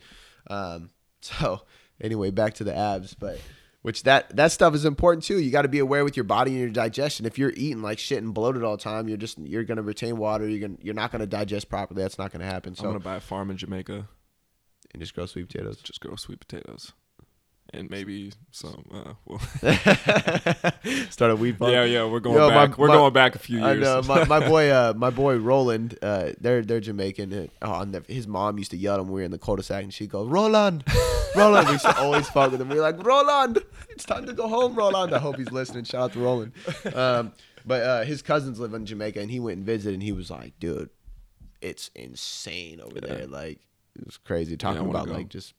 Um, 0.47 0.89
so 1.21 1.61
anyway, 1.99 2.29
back 2.29 2.53
to 2.55 2.63
the 2.63 2.75
abs, 2.77 3.15
but 3.15 3.41
which 3.81 4.03
that, 4.03 4.35
that 4.35 4.51
stuff 4.51 4.75
is 4.75 4.83
important 4.85 5.23
too. 5.23 5.39
You 5.39 5.51
got 5.51 5.61
to 5.63 5.67
be 5.69 5.79
aware 5.79 6.03
with 6.03 6.17
your 6.17 6.25
body 6.25 6.51
and 6.51 6.59
your 6.59 6.69
digestion. 6.69 7.25
If 7.25 7.37
you're 7.37 7.53
eating 7.55 7.81
like 7.81 7.97
shit 7.99 8.21
and 8.21 8.33
bloated 8.33 8.63
all 8.63 8.75
the 8.77 8.83
time, 8.83 9.07
you're 9.07 9.17
just, 9.17 9.37
you're 9.39 9.63
going 9.63 9.77
to 9.77 9.83
retain 9.83 10.17
water. 10.17 10.47
You're 10.47 10.67
to, 10.67 10.77
you're 10.81 10.93
not 10.95 11.11
going 11.11 11.21
to 11.21 11.27
digest 11.27 11.69
properly. 11.69 12.01
That's 12.01 12.17
not 12.17 12.31
going 12.31 12.41
to 12.41 12.45
happen. 12.45 12.75
So 12.75 12.83
I'm 12.85 12.89
gonna 12.89 12.99
buy 12.99 13.15
a 13.15 13.19
farm 13.21 13.49
in 13.51 13.57
Jamaica, 13.57 14.07
and 14.93 15.01
just 15.01 15.13
grow 15.15 15.25
sweet 15.25 15.47
potatoes. 15.47 15.77
just 15.77 15.99
grow 16.01 16.15
sweet 16.15 16.39
potatoes, 16.39 16.91
and 17.73 17.89
maybe 17.89 18.33
some. 18.51 18.83
Uh, 18.93 19.13
well, 19.25 19.39
Start 21.09 21.31
a 21.31 21.35
weed 21.35 21.57
farm. 21.57 21.71
yeah, 21.71 21.83
yeah, 21.85 22.05
we're 22.05 22.19
going 22.19 22.35
Yo, 22.37 22.49
my- 22.49 22.67
back. 22.67 22.77
we're 22.77 22.87
my- 22.87 22.93
going 22.95 23.13
back 23.13 23.35
a 23.35 23.39
few 23.39 23.63
I 23.63 23.73
years. 23.73 23.83
know 23.83 24.01
my, 24.03 24.23
my 24.25 24.39
boy, 24.47 24.69
uh, 24.71 24.93
my 24.95 25.09
boy 25.09 25.37
Roland. 25.37 25.97
Uh, 26.01 26.31
they're 26.39 26.63
they're 26.63 26.79
Jamaican. 26.79 27.33
Uh, 27.33 27.47
Oh, 27.61 28.01
his 28.07 28.27
mom 28.27 28.57
used 28.57 28.71
to 28.71 28.77
yell 28.77 28.95
at 28.95 28.99
him. 28.99 29.07
when 29.07 29.13
We 29.13 29.21
were 29.21 29.25
in 29.25 29.31
the 29.31 29.37
cul-de-sac, 29.37 29.83
and 29.83 29.93
she 29.93 30.07
goes, 30.07 30.27
"Roland, 30.29 30.83
Roland." 31.35 31.67
We 31.67 31.73
used 31.73 31.85
to 31.85 31.97
always 31.97 32.29
fuck 32.29 32.51
with 32.51 32.61
him. 32.61 32.69
We 32.69 32.77
are 32.77 32.81
like, 32.81 33.03
"Roland, 33.03 33.59
it's 33.89 34.05
time 34.05 34.25
to 34.25 34.33
go 34.33 34.47
home, 34.47 34.75
Roland." 34.75 35.13
I 35.13 35.19
hope 35.19 35.37
he's 35.37 35.51
listening. 35.51 35.83
Shout 35.83 36.01
out 36.01 36.13
to 36.13 36.19
Roland. 36.19 36.53
Um, 36.95 37.33
but 37.65 37.83
uh, 37.83 38.03
his 38.03 38.21
cousins 38.21 38.59
live 38.59 38.73
in 38.73 38.85
Jamaica, 38.85 39.19
and 39.19 39.29
he 39.29 39.39
went 39.39 39.57
and 39.57 39.65
visited, 39.65 39.93
and 39.95 40.03
he 40.03 40.11
was 40.11 40.29
like, 40.31 40.53
"Dude, 40.59 40.89
it's 41.61 41.89
insane 41.95 42.79
over 42.81 42.99
Yeah. 43.01 43.13
there. 43.13 43.27
Like, 43.27 43.59
it 43.97 44.05
was 44.05 44.17
crazy. 44.17 44.55
Talking 44.57 44.81
wanna 44.81 44.91
about 44.91 45.07
go. 45.07 45.13
like 45.13 45.29
just 45.29 45.53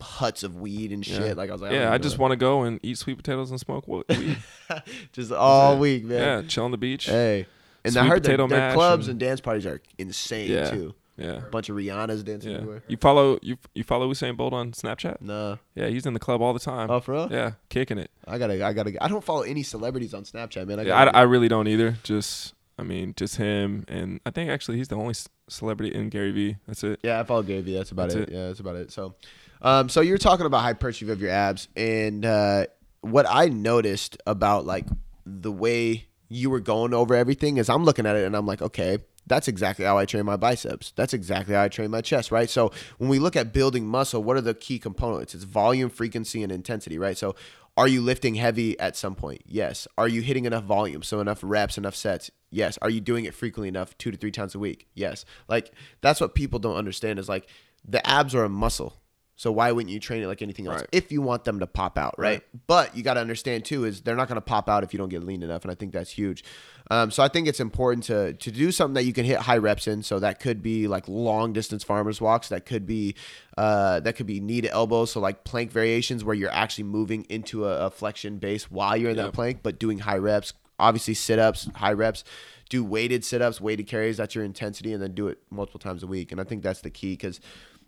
huts 0.00 0.42
of 0.42 0.56
weed 0.56 0.92
and 0.92 1.04
shit. 1.04 1.20
Yeah. 1.28 1.32
Like 1.32 1.48
I 1.48 1.52
was 1.54 1.62
like, 1.62 1.72
yeah, 1.72 1.92
I 1.92 1.96
just 1.98 2.18
want 2.18 2.32
to 2.32 2.36
go 2.36 2.62
and 2.62 2.78
eat 2.82 2.98
sweet 2.98 3.16
potatoes 3.16 3.50
and 3.50 3.58
smoke 3.60 3.86
weed. 3.88 4.36
just 5.12 5.32
all 5.32 5.78
week, 5.78 6.04
man. 6.04 6.18
yeah, 6.42 6.42
chill 6.48 6.64
on 6.64 6.70
the 6.72 6.76
beach. 6.78 7.06
Hey, 7.06 7.46
and 7.84 7.96
I 7.96 8.00
Sweet 8.02 8.08
heard 8.10 8.22
their, 8.22 8.46
their 8.48 8.72
clubs 8.74 9.06
and, 9.08 9.12
and- 9.12 9.20
dance 9.20 9.40
parties 9.40 9.66
are 9.66 9.80
insane 9.98 10.50
Yeah. 10.50 10.70
too. 10.70 10.94
Yeah. 11.24 11.36
A 11.38 11.40
bunch 11.50 11.68
of 11.68 11.76
Rihanna's 11.76 12.22
dancing 12.22 12.50
Yeah. 12.52 12.56
everywhere. 12.58 12.82
You 12.88 12.96
follow 12.96 13.38
you 13.42 13.56
you 13.74 13.84
follow 13.84 14.10
Usain 14.10 14.36
Bolt 14.36 14.52
on 14.52 14.72
Snapchat? 14.72 15.20
No, 15.20 15.58
Yeah, 15.74 15.88
he's 15.88 16.06
in 16.06 16.14
the 16.14 16.20
club 16.20 16.40
all 16.42 16.52
the 16.52 16.60
time. 16.60 16.90
oh 16.90 17.00
for 17.00 17.12
real? 17.12 17.28
Yeah, 17.30 17.52
kicking 17.68 17.98
it. 17.98 18.10
I 18.26 18.38
gotta, 18.38 18.64
I 18.64 18.72
gotta. 18.72 18.92
I 19.02 19.08
don't 19.08 19.24
follow 19.24 19.42
any 19.42 19.62
celebrities 19.62 20.14
on 20.14 20.24
Snapchat, 20.24 20.66
man. 20.66 20.80
I, 20.80 20.82
Yeah, 20.84 20.96
I, 20.96 21.20
I 21.20 21.22
really 21.22 21.48
don't 21.48 21.68
either. 21.68 21.96
Just 22.02 22.54
I 22.78 22.82
mean, 22.84 23.14
just 23.16 23.36
him 23.36 23.84
and 23.88 24.20
I 24.26 24.30
think 24.30 24.50
actually 24.50 24.78
he's 24.78 24.88
the 24.88 24.96
only 24.96 25.14
celebrity 25.48 25.94
in 25.94 26.08
Gary 26.08 26.32
Vee. 26.32 26.56
That's 26.66 26.82
it. 26.84 27.00
Yeah, 27.02 27.20
I 27.20 27.24
follow 27.24 27.42
Gary 27.42 27.60
Vee. 27.60 27.76
That's 27.76 27.90
about 27.90 28.08
That's 28.10 28.14
it. 28.22 28.28
it. 28.30 28.32
Yeah, 28.34 28.46
that's 28.48 28.60
about 28.60 28.76
it. 28.76 28.90
So, 28.90 29.14
um, 29.60 29.88
so 29.88 30.00
you're 30.00 30.18
talking 30.18 30.46
about 30.46 30.62
hypertrophy 30.62 31.12
of 31.12 31.20
your 31.20 31.30
abs, 31.30 31.68
and 31.76 32.24
uh, 32.24 32.66
what 33.02 33.26
I 33.28 33.46
noticed 33.48 34.16
about 34.26 34.64
like 34.64 34.86
the 35.26 35.52
way 35.52 36.06
you 36.28 36.48
were 36.50 36.60
going 36.60 36.94
over 36.94 37.14
everything 37.14 37.58
is 37.58 37.68
I'm 37.68 37.84
looking 37.84 38.06
at 38.06 38.16
it 38.16 38.24
and 38.24 38.34
I'm 38.34 38.46
like, 38.46 38.62
okay, 38.62 38.98
that's 39.26 39.48
exactly 39.48 39.84
how 39.84 39.98
I 39.98 40.04
train 40.04 40.24
my 40.24 40.36
biceps. 40.36 40.92
That's 40.96 41.14
exactly 41.14 41.54
how 41.54 41.62
I 41.62 41.68
train 41.68 41.90
my 41.90 42.00
chest, 42.00 42.30
right? 42.32 42.50
So 42.50 42.72
when 42.98 43.08
we 43.08 43.18
look 43.18 43.36
at 43.36 43.52
building 43.52 43.86
muscle, 43.86 44.22
what 44.22 44.36
are 44.36 44.42
the 44.42 44.54
key 44.54 44.78
components? 44.78 45.34
It's 45.34 45.44
volume, 45.44 45.90
frequency, 45.90 46.42
and 46.42 46.50
intensity, 46.50 46.98
right? 46.98 47.16
So 47.16 47.34
are 47.76 47.88
you 47.88 48.02
lifting 48.02 48.34
heavy 48.34 48.78
at 48.78 48.96
some 48.96 49.14
point? 49.14 49.42
Yes. 49.46 49.88
Are 49.96 50.08
you 50.08 50.20
hitting 50.20 50.44
enough 50.44 50.64
volume? 50.64 51.02
So 51.02 51.20
enough 51.20 51.40
reps, 51.42 51.78
enough 51.78 51.94
sets? 51.94 52.30
Yes. 52.50 52.78
Are 52.82 52.90
you 52.90 53.00
doing 53.00 53.24
it 53.24 53.34
frequently 53.34 53.68
enough, 53.68 53.96
two 53.96 54.10
to 54.10 54.16
three 54.16 54.30
times 54.30 54.54
a 54.54 54.58
week? 54.58 54.88
Yes. 54.94 55.24
Like 55.48 55.72
that's 56.02 56.20
what 56.20 56.34
people 56.34 56.58
don't 56.58 56.76
understand 56.76 57.18
is 57.18 57.28
like 57.28 57.48
the 57.86 58.06
abs 58.06 58.34
are 58.34 58.44
a 58.44 58.48
muscle. 58.48 59.01
So 59.34 59.50
why 59.50 59.72
wouldn't 59.72 59.90
you 59.92 59.98
train 59.98 60.22
it 60.22 60.26
like 60.26 60.42
anything 60.42 60.66
else 60.68 60.80
Right. 60.82 60.88
if 60.92 61.10
you 61.10 61.20
want 61.22 61.44
them 61.44 61.58
to 61.60 61.66
pop 61.66 61.96
out, 61.98 62.14
right? 62.18 62.28
Right. 62.34 62.42
But 62.66 62.96
you 62.96 63.02
got 63.02 63.14
to 63.14 63.20
understand 63.20 63.64
too 63.64 63.84
is 63.84 64.02
they're 64.02 64.14
not 64.14 64.28
going 64.28 64.36
to 64.36 64.40
pop 64.42 64.68
out 64.68 64.84
if 64.84 64.92
you 64.92 64.98
don't 64.98 65.08
get 65.08 65.24
lean 65.24 65.42
enough, 65.42 65.62
and 65.62 65.72
I 65.72 65.74
think 65.74 65.92
that's 65.92 66.10
huge. 66.10 66.44
Um, 66.90 67.10
so 67.10 67.22
I 67.22 67.28
think 67.28 67.48
it's 67.48 67.58
important 67.58 68.04
to 68.04 68.34
to 68.34 68.50
do 68.50 68.70
something 68.70 68.94
that 68.94 69.04
you 69.04 69.12
can 69.12 69.24
hit 69.24 69.38
high 69.40 69.56
reps 69.56 69.86
in. 69.88 70.02
So 70.02 70.18
that 70.18 70.38
could 70.38 70.62
be 70.62 70.86
like 70.86 71.08
long 71.08 71.52
distance 71.52 71.82
farmers 71.82 72.20
walks. 72.20 72.50
That 72.50 72.66
could 72.66 72.86
be 72.86 73.14
uh, 73.56 74.00
that 74.00 74.16
could 74.16 74.26
be 74.26 74.38
knee 74.38 74.60
to 74.60 74.70
elbow. 74.70 75.06
So 75.06 75.18
like 75.18 75.44
plank 75.44 75.72
variations 75.72 76.22
where 76.24 76.34
you're 76.34 76.50
actually 76.52 76.84
moving 76.84 77.24
into 77.28 77.66
a, 77.66 77.86
a 77.86 77.90
flexion 77.90 78.38
base 78.38 78.70
while 78.70 78.96
you're 78.96 79.10
in 79.10 79.16
that 79.16 79.32
plank, 79.32 79.60
but 79.62 79.78
doing 79.78 80.00
high 80.00 80.18
reps. 80.18 80.52
Obviously 80.78 81.14
sit 81.14 81.38
ups, 81.38 81.68
high 81.76 81.92
reps. 81.92 82.22
Do 82.68 82.82
weighted 82.84 83.24
sit 83.24 83.42
ups, 83.42 83.60
weighted 83.60 83.86
carries. 83.86 84.16
That's 84.16 84.34
your 84.34 84.44
intensity, 84.44 84.92
and 84.92 85.02
then 85.02 85.14
do 85.14 85.28
it 85.28 85.38
multiple 85.50 85.78
times 85.80 86.02
a 86.02 86.06
week. 86.06 86.32
And 86.32 86.40
I 86.40 86.44
think 86.44 86.62
that's 86.62 86.80
the 86.82 86.90
key 86.90 87.12
because. 87.14 87.40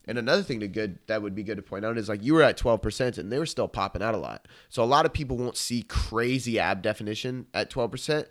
And 0.07 0.19
another 0.19 0.43
thing 0.43 0.61
to 0.61 0.69
good 0.69 0.99
that 1.07 1.23
would 1.23 1.35
be 1.35 1.43
good 1.43 1.57
to 1.57 1.63
point 1.63 1.85
out 1.85 1.97
is 1.97 2.09
like 2.09 2.23
you 2.23 2.35
were 2.35 2.43
at 2.43 2.59
12% 2.59 3.17
and 3.19 3.33
they 3.33 3.39
were 3.39 3.47
still 3.47 3.69
popping 3.69 4.03
out 4.03 4.15
a 4.15 4.19
lot. 4.19 4.47
So 4.69 4.83
a 4.83 4.87
lot 4.87 5.07
of 5.07 5.13
people 5.13 5.37
won't 5.37 5.57
see 5.57 5.83
crazy 5.83 6.59
ab 6.59 6.83
definition 6.83 7.47
at 7.55 7.71
12%, 7.71 8.27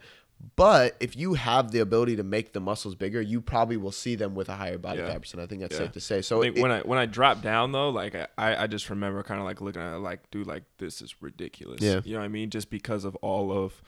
but 0.55 0.95
if 0.99 1.15
you 1.15 1.35
have 1.35 1.71
the 1.71 1.79
ability 1.79 2.15
to 2.17 2.23
make 2.23 2.53
the 2.53 2.59
muscles 2.59 2.95
bigger, 2.95 3.21
you 3.21 3.39
probably 3.41 3.77
will 3.77 3.91
see 3.91 4.15
them 4.15 4.35
with 4.35 4.49
a 4.49 4.55
higher 4.55 4.77
body 4.77 4.99
Yeah. 4.99 5.07
fat 5.07 5.21
percent. 5.21 5.41
I 5.41 5.45
think 5.47 5.61
that's 5.61 5.73
Yeah. 5.73 5.79
safe 5.85 5.91
to 5.93 5.99
say. 6.01 6.21
So 6.21 6.43
I 6.43 6.47
it- 6.47 6.59
when 6.59 6.71
I 6.71 6.81
when 6.81 6.99
I 6.99 7.05
dropped 7.05 7.41
down 7.41 7.71
though, 7.71 7.89
like 7.89 8.13
I, 8.15 8.27
I 8.63 8.67
just 8.67 8.89
remember 8.89 9.23
kind 9.23 9.39
of 9.39 9.45
like 9.45 9.61
looking 9.61 9.81
at 9.81 9.93
it 9.95 9.99
like, 9.99 10.29
dude, 10.31 10.45
like 10.47 10.63
this 10.79 11.01
is 11.01 11.15
ridiculous. 11.21 11.81
Yeah. 11.81 12.01
You 12.03 12.13
know 12.13 12.19
what 12.19 12.25
I 12.25 12.29
mean? 12.29 12.49
Just 12.49 12.69
because 12.69 13.05
of 13.05 13.15
all 13.17 13.51
of 13.51 13.81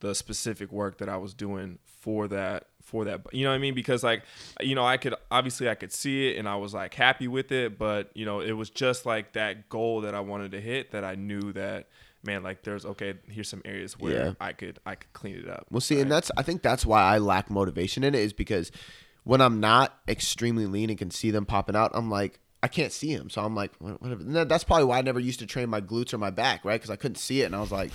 the 0.00 0.14
specific 0.14 0.70
work 0.70 0.98
that 0.98 1.08
I 1.08 1.16
was 1.16 1.34
doing 1.34 1.78
for 1.84 2.28
that 2.28 2.68
for 2.86 3.04
that 3.04 3.20
you 3.32 3.42
know 3.44 3.50
what 3.50 3.56
I 3.56 3.58
mean? 3.58 3.74
Because 3.74 4.02
like 4.04 4.22
you 4.60 4.74
know, 4.74 4.86
I 4.86 4.96
could 4.96 5.14
obviously 5.30 5.68
I 5.68 5.74
could 5.74 5.92
see 5.92 6.28
it 6.28 6.38
and 6.38 6.48
I 6.48 6.56
was 6.56 6.72
like 6.72 6.94
happy 6.94 7.26
with 7.28 7.50
it, 7.50 7.78
but 7.78 8.10
you 8.14 8.24
know, 8.24 8.40
it 8.40 8.52
was 8.52 8.70
just 8.70 9.04
like 9.04 9.32
that 9.32 9.68
goal 9.68 10.02
that 10.02 10.14
I 10.14 10.20
wanted 10.20 10.52
to 10.52 10.60
hit 10.60 10.92
that 10.92 11.04
I 11.04 11.16
knew 11.16 11.52
that 11.52 11.88
man, 12.24 12.42
like 12.44 12.62
there's 12.62 12.86
okay, 12.86 13.14
here's 13.28 13.48
some 13.48 13.62
areas 13.64 13.98
where 13.98 14.26
Yeah. 14.26 14.32
I 14.40 14.52
could 14.52 14.78
I 14.86 14.94
could 14.94 15.12
clean 15.12 15.36
it 15.36 15.48
up. 15.48 15.66
Well, 15.70 15.80
see, 15.80 16.00
and 16.00 16.10
that's 16.10 16.30
I 16.36 16.42
think 16.42 16.62
that's 16.62 16.86
why 16.86 17.02
I 17.02 17.18
lack 17.18 17.50
motivation 17.50 18.04
in 18.04 18.14
it 18.14 18.20
is 18.20 18.32
because 18.32 18.70
when 19.24 19.40
I'm 19.40 19.58
not 19.58 19.98
extremely 20.06 20.66
lean 20.66 20.88
and 20.88 20.98
can 20.98 21.10
see 21.10 21.32
them 21.32 21.44
popping 21.44 21.74
out, 21.74 21.90
I'm 21.92 22.08
like 22.08 22.38
I 22.62 22.68
can't 22.68 22.92
see 22.92 23.16
them, 23.16 23.30
so 23.30 23.42
I'm 23.42 23.56
like 23.56 23.72
whatever. 23.78 24.22
And 24.22 24.48
that's 24.48 24.64
probably 24.64 24.84
why 24.84 24.98
I 24.98 25.02
never 25.02 25.20
used 25.20 25.40
to 25.40 25.46
train 25.46 25.68
my 25.68 25.80
glutes 25.80 26.14
or 26.14 26.18
my 26.18 26.30
back, 26.30 26.64
right? 26.64 26.80
Because 26.80 26.90
I 26.90 26.96
couldn't 26.96 27.16
see 27.16 27.42
it, 27.42 27.46
and 27.46 27.56
I 27.56 27.60
was 27.60 27.72
like. 27.72 27.90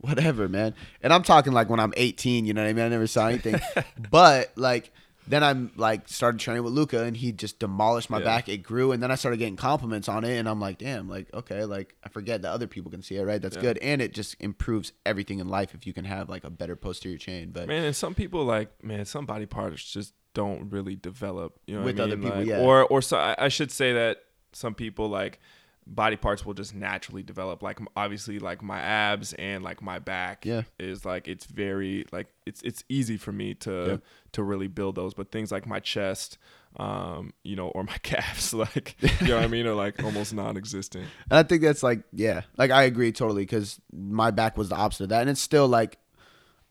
Whatever, 0.08 0.48
man. 0.48 0.74
And 1.02 1.12
I'm 1.12 1.22
talking 1.22 1.52
like 1.52 1.68
when 1.68 1.80
I'm 1.80 1.92
18, 1.96 2.46
you 2.46 2.54
know 2.54 2.62
what 2.62 2.68
I 2.68 2.72
mean? 2.72 2.84
I 2.86 2.88
never 2.88 3.06
saw 3.06 3.26
anything. 3.28 3.60
but 4.10 4.52
like 4.56 4.92
then 5.28 5.44
I'm 5.44 5.70
like 5.76 6.08
started 6.08 6.40
training 6.40 6.64
with 6.64 6.72
Luca 6.72 7.02
and 7.04 7.16
he 7.16 7.30
just 7.32 7.58
demolished 7.60 8.10
my 8.10 8.18
Yeah. 8.18 8.24
back. 8.24 8.48
It 8.48 8.58
grew 8.58 8.90
and 8.92 9.02
then 9.02 9.10
I 9.10 9.14
started 9.14 9.36
getting 9.36 9.56
compliments 9.56 10.08
on 10.08 10.24
it 10.24 10.38
and 10.38 10.48
I'm 10.48 10.58
like, 10.60 10.78
damn, 10.78 11.08
like 11.08 11.32
okay, 11.34 11.64
like 11.64 11.94
I 12.02 12.08
forget 12.08 12.42
that 12.42 12.50
other 12.50 12.66
people 12.66 12.90
can 12.90 13.02
see 13.02 13.16
it, 13.16 13.22
right? 13.22 13.40
That's 13.40 13.56
Yeah. 13.56 13.62
good. 13.62 13.78
And 13.78 14.00
it 14.02 14.12
just 14.14 14.36
improves 14.40 14.92
everything 15.06 15.38
in 15.38 15.48
life 15.48 15.74
if 15.74 15.86
you 15.86 15.92
can 15.92 16.04
have 16.06 16.28
like 16.28 16.44
a 16.44 16.50
better 16.50 16.76
posterior 16.76 17.18
chain. 17.18 17.50
But 17.52 17.68
Man, 17.68 17.84
and 17.84 17.94
some 17.94 18.14
people 18.14 18.44
like 18.44 18.82
man, 18.82 19.04
some 19.04 19.26
body 19.26 19.46
parts 19.46 19.84
just 19.84 20.14
don't 20.32 20.70
really 20.70 20.96
develop. 20.96 21.58
You 21.66 21.76
know, 21.78 21.84
With 21.84 22.00
I 22.00 22.04
other 22.04 22.16
people, 22.16 22.38
Like, 22.38 22.46
yeah. 22.46 22.60
Or 22.60 22.84
or 22.86 23.02
so 23.02 23.18
I, 23.18 23.36
I 23.38 23.48
should 23.48 23.70
say 23.70 23.92
that 23.92 24.18
some 24.52 24.74
people 24.74 25.08
like 25.08 25.38
body 25.90 26.16
parts 26.16 26.46
will 26.46 26.54
just 26.54 26.74
naturally 26.74 27.22
develop. 27.22 27.62
Like 27.62 27.78
obviously, 27.96 28.38
like 28.38 28.62
my 28.62 28.78
abs 28.80 29.32
and 29.34 29.62
like 29.64 29.82
my 29.82 29.98
back. 29.98 30.46
Yeah. 30.46 30.62
is 30.78 31.04
like 31.04 31.28
it's 31.28 31.44
very 31.46 32.06
like 32.12 32.28
it's 32.46 32.62
it's 32.62 32.84
easy 32.88 33.16
for 33.16 33.32
me 33.32 33.54
to 33.54 33.70
Yep. 33.88 34.02
to 34.32 34.42
really 34.42 34.68
build 34.68 34.94
those. 34.94 35.12
But 35.14 35.30
things 35.32 35.50
like 35.52 35.66
my 35.66 35.80
chest. 35.80 36.38
Um, 36.76 37.32
you 37.42 37.56
know, 37.56 37.66
or 37.66 37.82
my 37.82 37.96
calves, 38.04 38.54
like 38.64 38.94
you 39.20 39.26
know 39.26 39.34
what 39.36 39.44
I 39.44 39.48
mean, 39.48 39.66
are 39.66 39.74
like 39.74 40.00
almost 40.04 40.32
non-existent. 40.32 41.04
And 41.28 41.36
I 41.38 41.42
think 41.42 41.62
that's 41.62 41.82
like, 41.82 42.02
yeah, 42.12 42.42
like 42.56 42.70
I 42.70 42.84
agree 42.84 43.10
totally 43.10 43.42
because 43.42 43.80
my 43.92 44.30
back 44.30 44.56
was 44.56 44.68
the 44.68 44.76
opposite 44.76 45.04
of 45.04 45.08
that. 45.08 45.22
And 45.22 45.30
it's 45.30 45.40
still 45.40 45.66
like, 45.66 45.98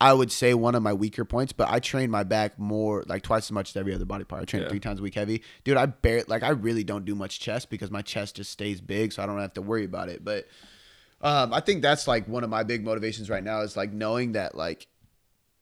I 0.02 0.14
would 0.14 0.32
say 0.32 0.54
one 0.54 0.76
of 0.76 0.84
my 0.84 0.94
weaker 0.94 1.26
points, 1.26 1.52
but 1.52 1.70
I 1.70 1.80
train 1.80 2.10
my 2.10 2.24
back 2.24 2.58
more, 2.58 3.04
like 3.08 3.22
twice 3.22 3.48
as 3.48 3.52
much 3.52 3.72
as 3.72 3.76
every 3.76 3.94
other 3.94 4.06
body 4.06 4.24
part. 4.24 4.42
I 4.42 4.46
train 4.46 4.64
Yeah. 4.64 4.70
three 4.70 4.80
times 4.80 5.00
a 5.00 5.04
week 5.04 5.16
heavy. 5.16 5.44
Dude, 5.66 5.76
I 5.76 5.88
bear 5.88 6.24
like, 6.28 6.42
I 6.42 6.50
really 6.50 6.86
don't 6.86 7.04
do 7.04 7.16
much 7.16 7.40
chest 7.40 7.70
because 7.70 7.92
my 7.92 8.02
chest 8.02 8.38
just 8.38 8.52
stays 8.52 8.80
big, 8.80 9.12
so 9.12 9.22
I 9.22 9.26
don't 9.26 9.40
have 9.40 9.54
to 9.54 9.62
worry 9.62 9.84
about 9.84 10.08
it. 10.08 10.24
But 10.24 10.48
um, 11.22 11.54
I 11.54 11.60
think 11.60 11.82
that's 11.82 12.08
like 12.08 12.28
one 12.30 12.46
of 12.46 12.50
my 12.50 12.64
big 12.64 12.86
motivations 12.86 13.30
right 13.30 13.44
now 13.44 13.60
is 13.62 13.76
like 13.76 13.92
knowing 13.92 14.34
that 14.34 14.56
like 14.56 14.88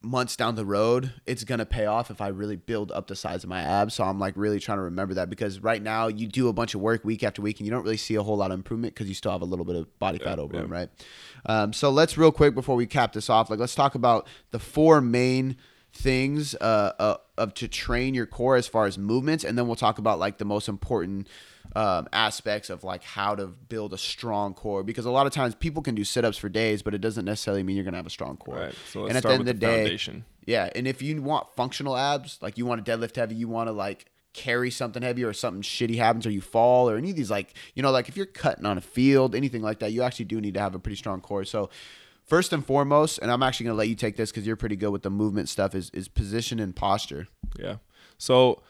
months 0.04 0.36
down 0.36 0.56
the 0.56 0.66
road, 0.66 1.12
it's 1.26 1.44
gonna 1.44 1.66
pay 1.66 1.86
off 1.88 2.12
if 2.12 2.22
I 2.22 2.28
really 2.28 2.56
build 2.56 2.92
up 2.92 3.08
the 3.08 3.16
size 3.16 3.44
of 3.44 3.50
my 3.50 3.62
abs. 3.62 3.96
So 3.96 4.04
I'm 4.04 4.20
like 4.20 4.36
really 4.38 4.60
trying 4.60 4.78
to 4.78 4.84
remember 4.84 5.16
that 5.16 5.30
because 5.30 5.60
right 5.60 5.82
now 5.82 6.08
you 6.08 6.28
do 6.28 6.48
a 6.48 6.54
bunch 6.54 6.76
of 6.76 6.82
work 6.82 7.04
week 7.04 7.24
after 7.24 7.42
week 7.42 7.60
and 7.60 7.66
you 7.66 7.72
don't 7.72 7.84
really 7.84 7.98
see 7.98 8.16
a 8.16 8.24
whole 8.24 8.38
lot 8.38 8.52
of 8.52 8.56
improvement 8.60 8.94
because 8.94 9.08
you 9.08 9.16
still 9.16 9.32
have 9.32 9.42
a 9.42 9.46
little 9.46 9.66
bit 9.66 9.76
of 9.76 10.00
body 10.00 10.20
fat 10.20 10.38
over 10.38 10.56
yeah. 10.56 10.62
them, 10.62 10.72
right? 10.72 10.90
Um, 11.48 11.74
so 11.74 11.90
let's 11.90 12.18
real 12.18 12.32
quick 12.32 12.54
before 12.54 12.76
we 12.76 12.86
cap 12.86 13.14
this 13.14 13.30
off, 13.30 13.50
like 13.50 13.60
let's 13.60 13.76
talk 13.76 13.96
about 13.96 14.28
the 14.52 14.60
four 14.60 15.02
main 15.02 15.58
things 15.94 16.54
uh, 16.56 16.92
uh, 17.00 17.18
of 17.38 17.54
to 17.56 17.68
train 17.68 18.14
your 18.14 18.26
core 18.28 18.56
as 18.56 18.68
far 18.68 18.86
as 18.86 18.98
movements, 18.98 19.44
and 19.44 19.58
then 19.58 19.66
we'll 19.66 19.76
talk 19.76 19.98
about 19.98 20.20
like 20.20 20.38
the 20.38 20.46
most 20.46 20.68
important 20.68 21.28
um, 21.76 22.08
aspects 22.14 22.70
of 22.70 22.84
like 22.84 23.04
how 23.04 23.36
to 23.36 23.48
build 23.48 23.94
a 23.94 23.98
strong 23.98 24.54
core 24.54 24.84
because 24.84 25.06
a 25.06 25.12
lot 25.12 25.26
of 25.28 25.34
times 25.34 25.56
people 25.56 25.82
can 25.82 25.96
do 25.96 26.04
sit-ups 26.04 26.38
for 26.38 26.50
days, 26.50 26.82
but 26.82 26.94
it 26.94 27.00
doesn't 27.00 27.26
necessarily 27.26 27.64
mean 27.64 27.76
you're 27.76 27.86
gonna 27.86 27.98
have 27.98 28.06
a 28.06 28.12
strong 28.12 28.38
core. 28.38 28.56
Right. 28.56 28.76
So 28.92 29.02
let's 29.02 29.10
and 29.10 29.18
at 29.18 29.22
start 29.22 29.32
the 29.32 29.34
end 29.34 29.40
with 29.40 29.56
of 29.56 29.60
the, 29.60 29.66
the 29.66 29.72
day, 29.72 29.84
foundation. 29.84 30.26
yeah, 30.46 30.70
and 30.76 30.88
if 30.88 31.02
you 31.02 31.22
want 31.22 31.48
functional 31.56 31.98
abs, 31.98 32.40
like 32.42 32.58
you 32.58 32.66
want 32.66 32.86
to 32.86 32.92
deadlift 32.98 33.16
heavy, 33.16 33.36
you 33.36 33.48
want 33.48 33.68
to 33.68 33.74
like 33.74 34.06
carry 34.38 34.70
something 34.70 35.02
heavy 35.02 35.24
or 35.24 35.34
something 35.34 35.64
shitty 35.64 35.98
happens 35.98 36.26
or 36.26 36.30
you 36.30 36.42
fall 36.42 36.90
or 36.90 36.96
any 36.96 37.10
of 37.10 37.16
these 37.16 37.32
like, 37.32 37.56
you 37.74 37.82
know, 37.82 37.92
like 37.92 38.08
if 38.08 38.16
you're 38.16 38.28
cutting 38.28 38.66
on 38.66 38.78
a 38.78 38.82
field, 38.82 39.34
anything 39.34 39.64
like 39.64 39.80
that, 39.80 39.92
you 39.92 40.04
actually 40.04 40.26
do 40.26 40.40
need 40.40 40.54
to 40.54 40.60
have 40.60 40.76
a 40.76 40.80
pretty 40.80 40.96
strong 40.96 41.20
core. 41.20 41.44
So 41.44 41.72
first 42.24 42.54
and 42.54 42.64
foremost, 42.64 43.18
and 43.20 43.32
I'm 43.32 43.42
actually 43.42 43.66
going 43.66 43.74
to 43.74 43.78
let 43.80 43.90
you 43.90 43.96
take 43.96 44.16
this 44.16 44.32
cuz 44.32 44.46
you're 44.46 44.56
pretty 44.56 44.76
good 44.76 44.92
with 44.92 45.02
the 45.02 45.10
movement 45.10 45.50
stuff 45.50 45.74
is 45.74 45.90
is 45.90 46.08
position 46.08 46.60
and 46.60 46.76
posture. 46.76 47.28
Yeah. 47.60 47.78
So, 48.20 48.62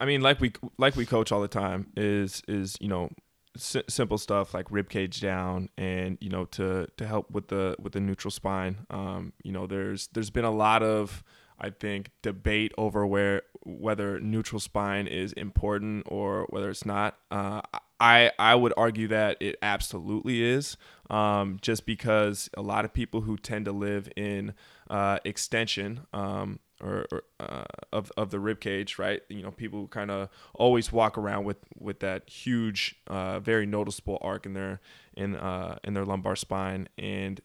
I 0.00 0.04
mean, 0.04 0.20
like 0.20 0.40
we 0.40 0.52
like 0.78 0.96
we 0.96 1.06
coach 1.06 1.30
all 1.30 1.40
the 1.40 1.48
time 1.48 1.92
is 1.96 2.42
is 2.48 2.76
you 2.80 2.88
know 2.88 3.10
si- 3.56 3.84
simple 3.88 4.18
stuff 4.18 4.52
like 4.52 4.70
rib 4.70 4.88
cage 4.88 5.20
down 5.20 5.68
and 5.78 6.18
you 6.20 6.28
know 6.28 6.44
to 6.46 6.88
to 6.96 7.06
help 7.06 7.30
with 7.30 7.48
the 7.48 7.76
with 7.78 7.92
the 7.92 8.00
neutral 8.00 8.32
spine. 8.32 8.86
Um, 8.90 9.32
you 9.42 9.52
know, 9.52 9.66
there's 9.66 10.08
there's 10.08 10.30
been 10.30 10.44
a 10.44 10.50
lot 10.50 10.82
of 10.82 11.22
I 11.58 11.70
think 11.70 12.10
debate 12.22 12.72
over 12.76 13.06
where 13.06 13.42
whether 13.64 14.20
neutral 14.20 14.60
spine 14.60 15.06
is 15.06 15.32
important 15.32 16.04
or 16.06 16.46
whether 16.50 16.70
it's 16.70 16.84
not. 16.84 17.16
Uh, 17.30 17.62
I 18.00 18.32
I 18.38 18.54
would 18.54 18.74
argue 18.76 19.08
that 19.08 19.36
it 19.40 19.56
absolutely 19.62 20.42
is, 20.42 20.76
um, 21.10 21.58
just 21.62 21.86
because 21.86 22.50
a 22.56 22.62
lot 22.62 22.84
of 22.84 22.92
people 22.92 23.22
who 23.22 23.36
tend 23.36 23.64
to 23.66 23.72
live 23.72 24.08
in 24.16 24.54
uh, 24.90 25.18
extension 25.24 26.00
um, 26.12 26.58
or, 26.82 27.06
or 27.10 27.22
uh, 27.40 27.64
of 27.92 28.12
of 28.16 28.30
the 28.30 28.40
rib 28.40 28.60
cage, 28.60 28.98
right? 28.98 29.22
You 29.28 29.42
know, 29.42 29.50
people 29.50 29.86
kind 29.88 30.10
of 30.10 30.28
always 30.54 30.92
walk 30.92 31.16
around 31.16 31.44
with 31.44 31.58
with 31.78 32.00
that 32.00 32.28
huge, 32.28 32.96
uh, 33.06 33.40
very 33.40 33.64
noticeable 33.64 34.18
arc 34.20 34.44
in 34.44 34.54
their 34.54 34.80
in 35.16 35.36
uh, 35.36 35.78
in 35.84 35.94
their 35.94 36.04
lumbar 36.04 36.36
spine, 36.36 36.88
and 36.98 37.40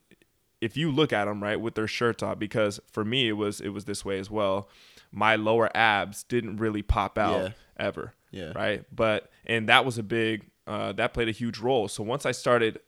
if 0.62 0.76
you 0.78 0.92
look 0.92 1.14
at 1.14 1.26
them 1.26 1.42
right 1.44 1.60
with 1.60 1.76
their 1.76 1.88
shirts 1.88 2.22
off, 2.24 2.40
because 2.40 2.80
for 2.92 3.06
me 3.06 3.28
it 3.30 3.34
was 3.34 3.62
it 3.62 3.70
was 3.70 3.86
this 3.86 4.04
way 4.04 4.20
as 4.20 4.30
well. 4.30 4.70
My 5.12 5.36
lower 5.36 5.76
abs 5.76 6.24
didn't 6.24 6.58
really 6.58 6.82
pop 6.84 7.18
out 7.18 7.42
Yeah. 7.42 7.50
ever, 7.78 8.14
Yeah. 8.32 8.52
right? 8.56 8.84
But 8.94 9.32
and 9.46 9.68
that 9.70 9.86
was 9.86 9.98
a 9.98 10.04
big 10.04 10.46
uh, 10.68 10.92
that 10.94 11.14
played 11.14 11.28
a 11.30 11.32
huge 11.32 11.58
role. 11.60 11.88
So 11.88 12.04
once 12.04 12.26
I 12.28 12.32
started 12.32 12.80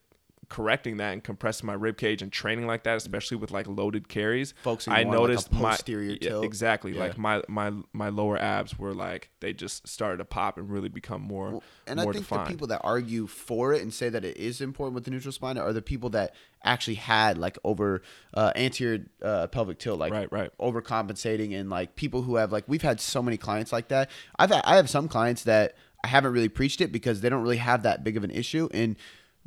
correcting 0.51 0.97
that 0.97 1.13
and 1.13 1.23
compressing 1.23 1.65
my 1.65 1.73
rib 1.73 1.97
cage 1.97 2.21
and 2.21 2.31
training 2.31 2.67
like 2.67 2.83
that, 2.83 2.97
especially 2.97 3.37
with 3.37 3.49
like 3.51 3.65
loaded 3.67 4.07
carries, 4.09 4.53
Focusing 4.61 4.93
I 4.93 5.01
on, 5.01 5.07
like, 5.07 5.17
noticed 5.17 5.51
my 5.51 5.59
posterior 5.71 6.15
tilt. 6.17 6.45
exactly 6.45 6.91
Yeah. 6.93 6.99
like 6.99 7.17
my 7.17 7.41
my 7.47 7.71
my 7.93 8.09
lower 8.09 8.37
abs 8.37 8.77
were 8.77 8.93
like 8.93 9.29
they 9.39 9.53
just 9.53 9.87
started 9.87 10.17
to 10.17 10.25
pop 10.25 10.57
and 10.59 10.69
really 10.69 10.89
become 10.89 11.21
more 11.21 11.49
Well, 11.51 11.63
and 11.87 11.97
more 11.99 12.09
I 12.09 12.13
think 12.13 12.25
defined. 12.25 12.45
the 12.45 12.49
people 12.51 12.67
that 12.67 12.81
argue 12.83 13.25
for 13.27 13.73
it 13.73 13.81
and 13.81 13.93
say 13.93 14.09
that 14.09 14.23
it 14.25 14.37
is 14.37 14.61
important 14.61 14.93
with 14.95 15.05
the 15.05 15.11
neutral 15.11 15.31
spine 15.31 15.57
are 15.57 15.73
the 15.73 15.81
people 15.81 16.09
that 16.11 16.35
actually 16.63 16.95
had 16.95 17.37
like 17.39 17.57
over 17.63 18.01
uh, 18.35 18.51
anterior 18.55 19.05
uh, 19.23 19.47
pelvic 19.47 19.79
tilt, 19.79 19.97
like 19.99 20.11
Right, 20.11 20.31
right. 20.31 20.51
overcompensating, 20.59 21.57
and 21.59 21.69
like 21.69 21.95
people 21.95 22.21
who 22.23 22.35
have 22.35 22.51
like 22.51 22.65
we've 22.67 22.81
had 22.81 22.99
so 22.99 23.21
many 23.23 23.37
clients 23.37 23.71
like 23.71 23.87
that. 23.87 24.09
I've 24.37 24.51
had, 24.51 24.61
I 24.65 24.75
have 24.75 24.89
some 24.89 25.07
clients 25.07 25.43
that 25.45 25.75
I 26.03 26.07
haven't 26.07 26.33
really 26.33 26.49
preached 26.49 26.81
it 26.81 26.91
because 26.91 27.21
they 27.21 27.29
don't 27.29 27.41
really 27.43 27.57
have 27.57 27.83
that 27.83 28.03
big 28.03 28.17
of 28.17 28.23
an 28.23 28.31
issue 28.31 28.67
and. 28.73 28.95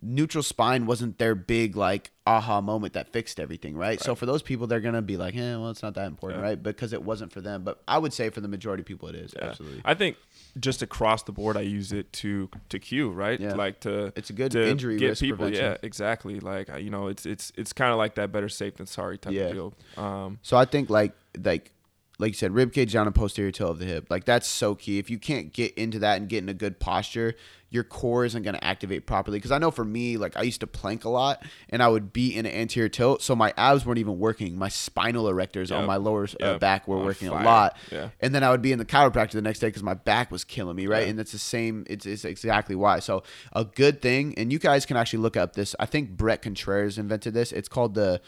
Neutral 0.02 0.42
spine 0.42 0.84
wasn't 0.84 1.18
their 1.18 1.34
big 1.34 1.76
like 1.76 2.10
aha 2.26 2.60
moment 2.60 2.92
that 2.92 3.08
fixed 3.08 3.40
everything, 3.40 3.74
right? 3.76 4.00
So 4.00 4.14
for 4.14 4.26
those 4.26 4.42
people, 4.42 4.66
they're 4.66 4.80
gonna 4.80 5.00
be 5.00 5.16
like, 5.16 5.34
"Eh, 5.34 5.56
well, 5.56 5.70
it's 5.70 5.82
not 5.82 5.94
that 5.94 6.06
important, 6.08 6.42
Yeah. 6.42 6.48
right?" 6.48 6.62
Because 6.62 6.92
it 6.92 7.02
wasn't 7.02 7.32
for 7.32 7.40
them. 7.40 7.62
But 7.64 7.82
I 7.88 7.96
would 7.98 8.12
say 8.12 8.28
for 8.28 8.40
the 8.42 8.48
majority 8.48 8.82
of 8.82 8.86
people, 8.86 9.08
it 9.08 9.14
is 9.14 9.32
Yeah. 9.34 9.46
absolutely. 9.46 9.80
I 9.84 9.94
think 9.94 10.16
just 10.60 10.82
across 10.82 11.22
the 11.22 11.32
board, 11.32 11.56
I 11.56 11.62
use 11.62 11.90
it 11.92 12.12
to 12.14 12.50
to 12.68 12.78
cue 12.78 13.08
right, 13.10 13.40
Yeah. 13.40 13.54
like 13.54 13.80
to 13.80 14.12
It's 14.16 14.28
a 14.28 14.34
good 14.34 14.52
to 14.52 14.68
injury 14.68 14.98
get 14.98 15.10
risk 15.10 15.20
people. 15.22 15.38
prevention. 15.38 15.64
Yeah, 15.64 15.76
exactly. 15.82 16.38
Like 16.40 16.68
you 16.80 16.90
know, 16.90 17.06
it's 17.06 17.24
it's 17.24 17.52
it's 17.56 17.72
kind 17.72 17.90
of 17.92 17.96
like 17.96 18.14
that 18.16 18.30
better 18.30 18.48
safe 18.50 18.74
than 18.76 18.86
sorry 18.86 19.16
type 19.16 19.32
Yeah. 19.32 19.42
of 19.44 19.52
deal. 19.52 19.74
Um, 19.96 20.38
So 20.42 20.56
I 20.58 20.66
think 20.66 20.90
like 20.90 21.12
like 21.42 21.70
like 22.18 22.28
you 22.28 22.34
said, 22.34 22.52
rib 22.52 22.72
cage 22.72 22.92
down 22.92 23.06
and 23.06 23.14
posterior 23.14 23.50
tilt 23.50 23.70
of 23.72 23.78
the 23.80 23.86
hip. 23.86 24.06
Like 24.10 24.24
that's 24.24 24.46
so 24.46 24.74
key. 24.76 24.98
If 24.98 25.08
you 25.10 25.18
can't 25.18 25.52
get 25.52 25.72
into 25.74 25.98
that 26.00 26.18
and 26.20 26.28
get 26.28 26.42
in 26.44 26.48
a 26.48 26.54
good 26.54 26.78
posture, 26.78 27.34
your 27.74 27.82
core 27.82 28.24
isn't 28.24 28.44
going 28.44 28.54
to 28.54 28.64
activate 28.64 29.04
properly. 29.04 29.36
Because 29.38 29.50
I 29.50 29.58
know 29.58 29.72
for 29.72 29.84
me, 29.84 30.16
like 30.16 30.36
I 30.36 30.42
used 30.42 30.60
to 30.60 30.66
plank 30.66 31.04
a 31.04 31.08
lot, 31.08 31.44
and 31.68 31.82
I 31.82 31.88
would 31.88 32.12
be 32.12 32.34
in 32.36 32.46
an 32.46 32.52
anterior 32.54 32.88
tilt, 32.88 33.20
so 33.20 33.34
my 33.34 33.52
abs 33.56 33.84
weren't 33.84 33.98
even 33.98 34.20
working. 34.20 34.56
My 34.56 34.68
spinal 34.68 35.24
erectors 35.24 35.76
on 35.76 35.84
my 35.84 35.96
lower 35.96 36.28
uh, 36.40 36.58
back 36.58 36.86
were 36.86 36.98
working 36.98 37.28
a 37.28 37.32
lot. 37.32 37.76
Yeah. 37.90 38.10
And 38.20 38.32
then 38.32 38.44
I 38.44 38.50
would 38.50 38.62
be 38.62 38.70
in 38.70 38.78
the 38.78 38.84
chiropractor 38.84 39.32
the 39.32 39.42
next 39.42 39.58
day 39.58 39.66
because 39.66 39.82
my 39.82 39.94
back 39.94 40.30
was 40.30 40.44
killing 40.44 40.76
me, 40.76 40.86
right? 40.86 41.02
Yeah. 41.02 41.10
And 41.10 41.20
it's 41.20 41.32
the 41.32 41.38
same. 41.38 41.84
It's, 41.88 42.06
it's 42.06 42.24
exactly 42.24 42.76
why. 42.76 43.00
So 43.00 43.24
a 43.52 43.64
good 43.64 44.00
thing, 44.00 44.34
and 44.38 44.52
you 44.52 44.60
guys 44.60 44.86
can 44.86 44.96
actually 44.96 45.18
look 45.18 45.36
up 45.36 45.54
this. 45.54 45.74
I 45.80 45.86
think 45.86 46.10
Bret 46.10 46.42
Contreras 46.42 46.96
invented 46.96 47.34
this. 47.34 47.50
It's 47.50 47.68
called 47.68 47.94
the 47.94 48.20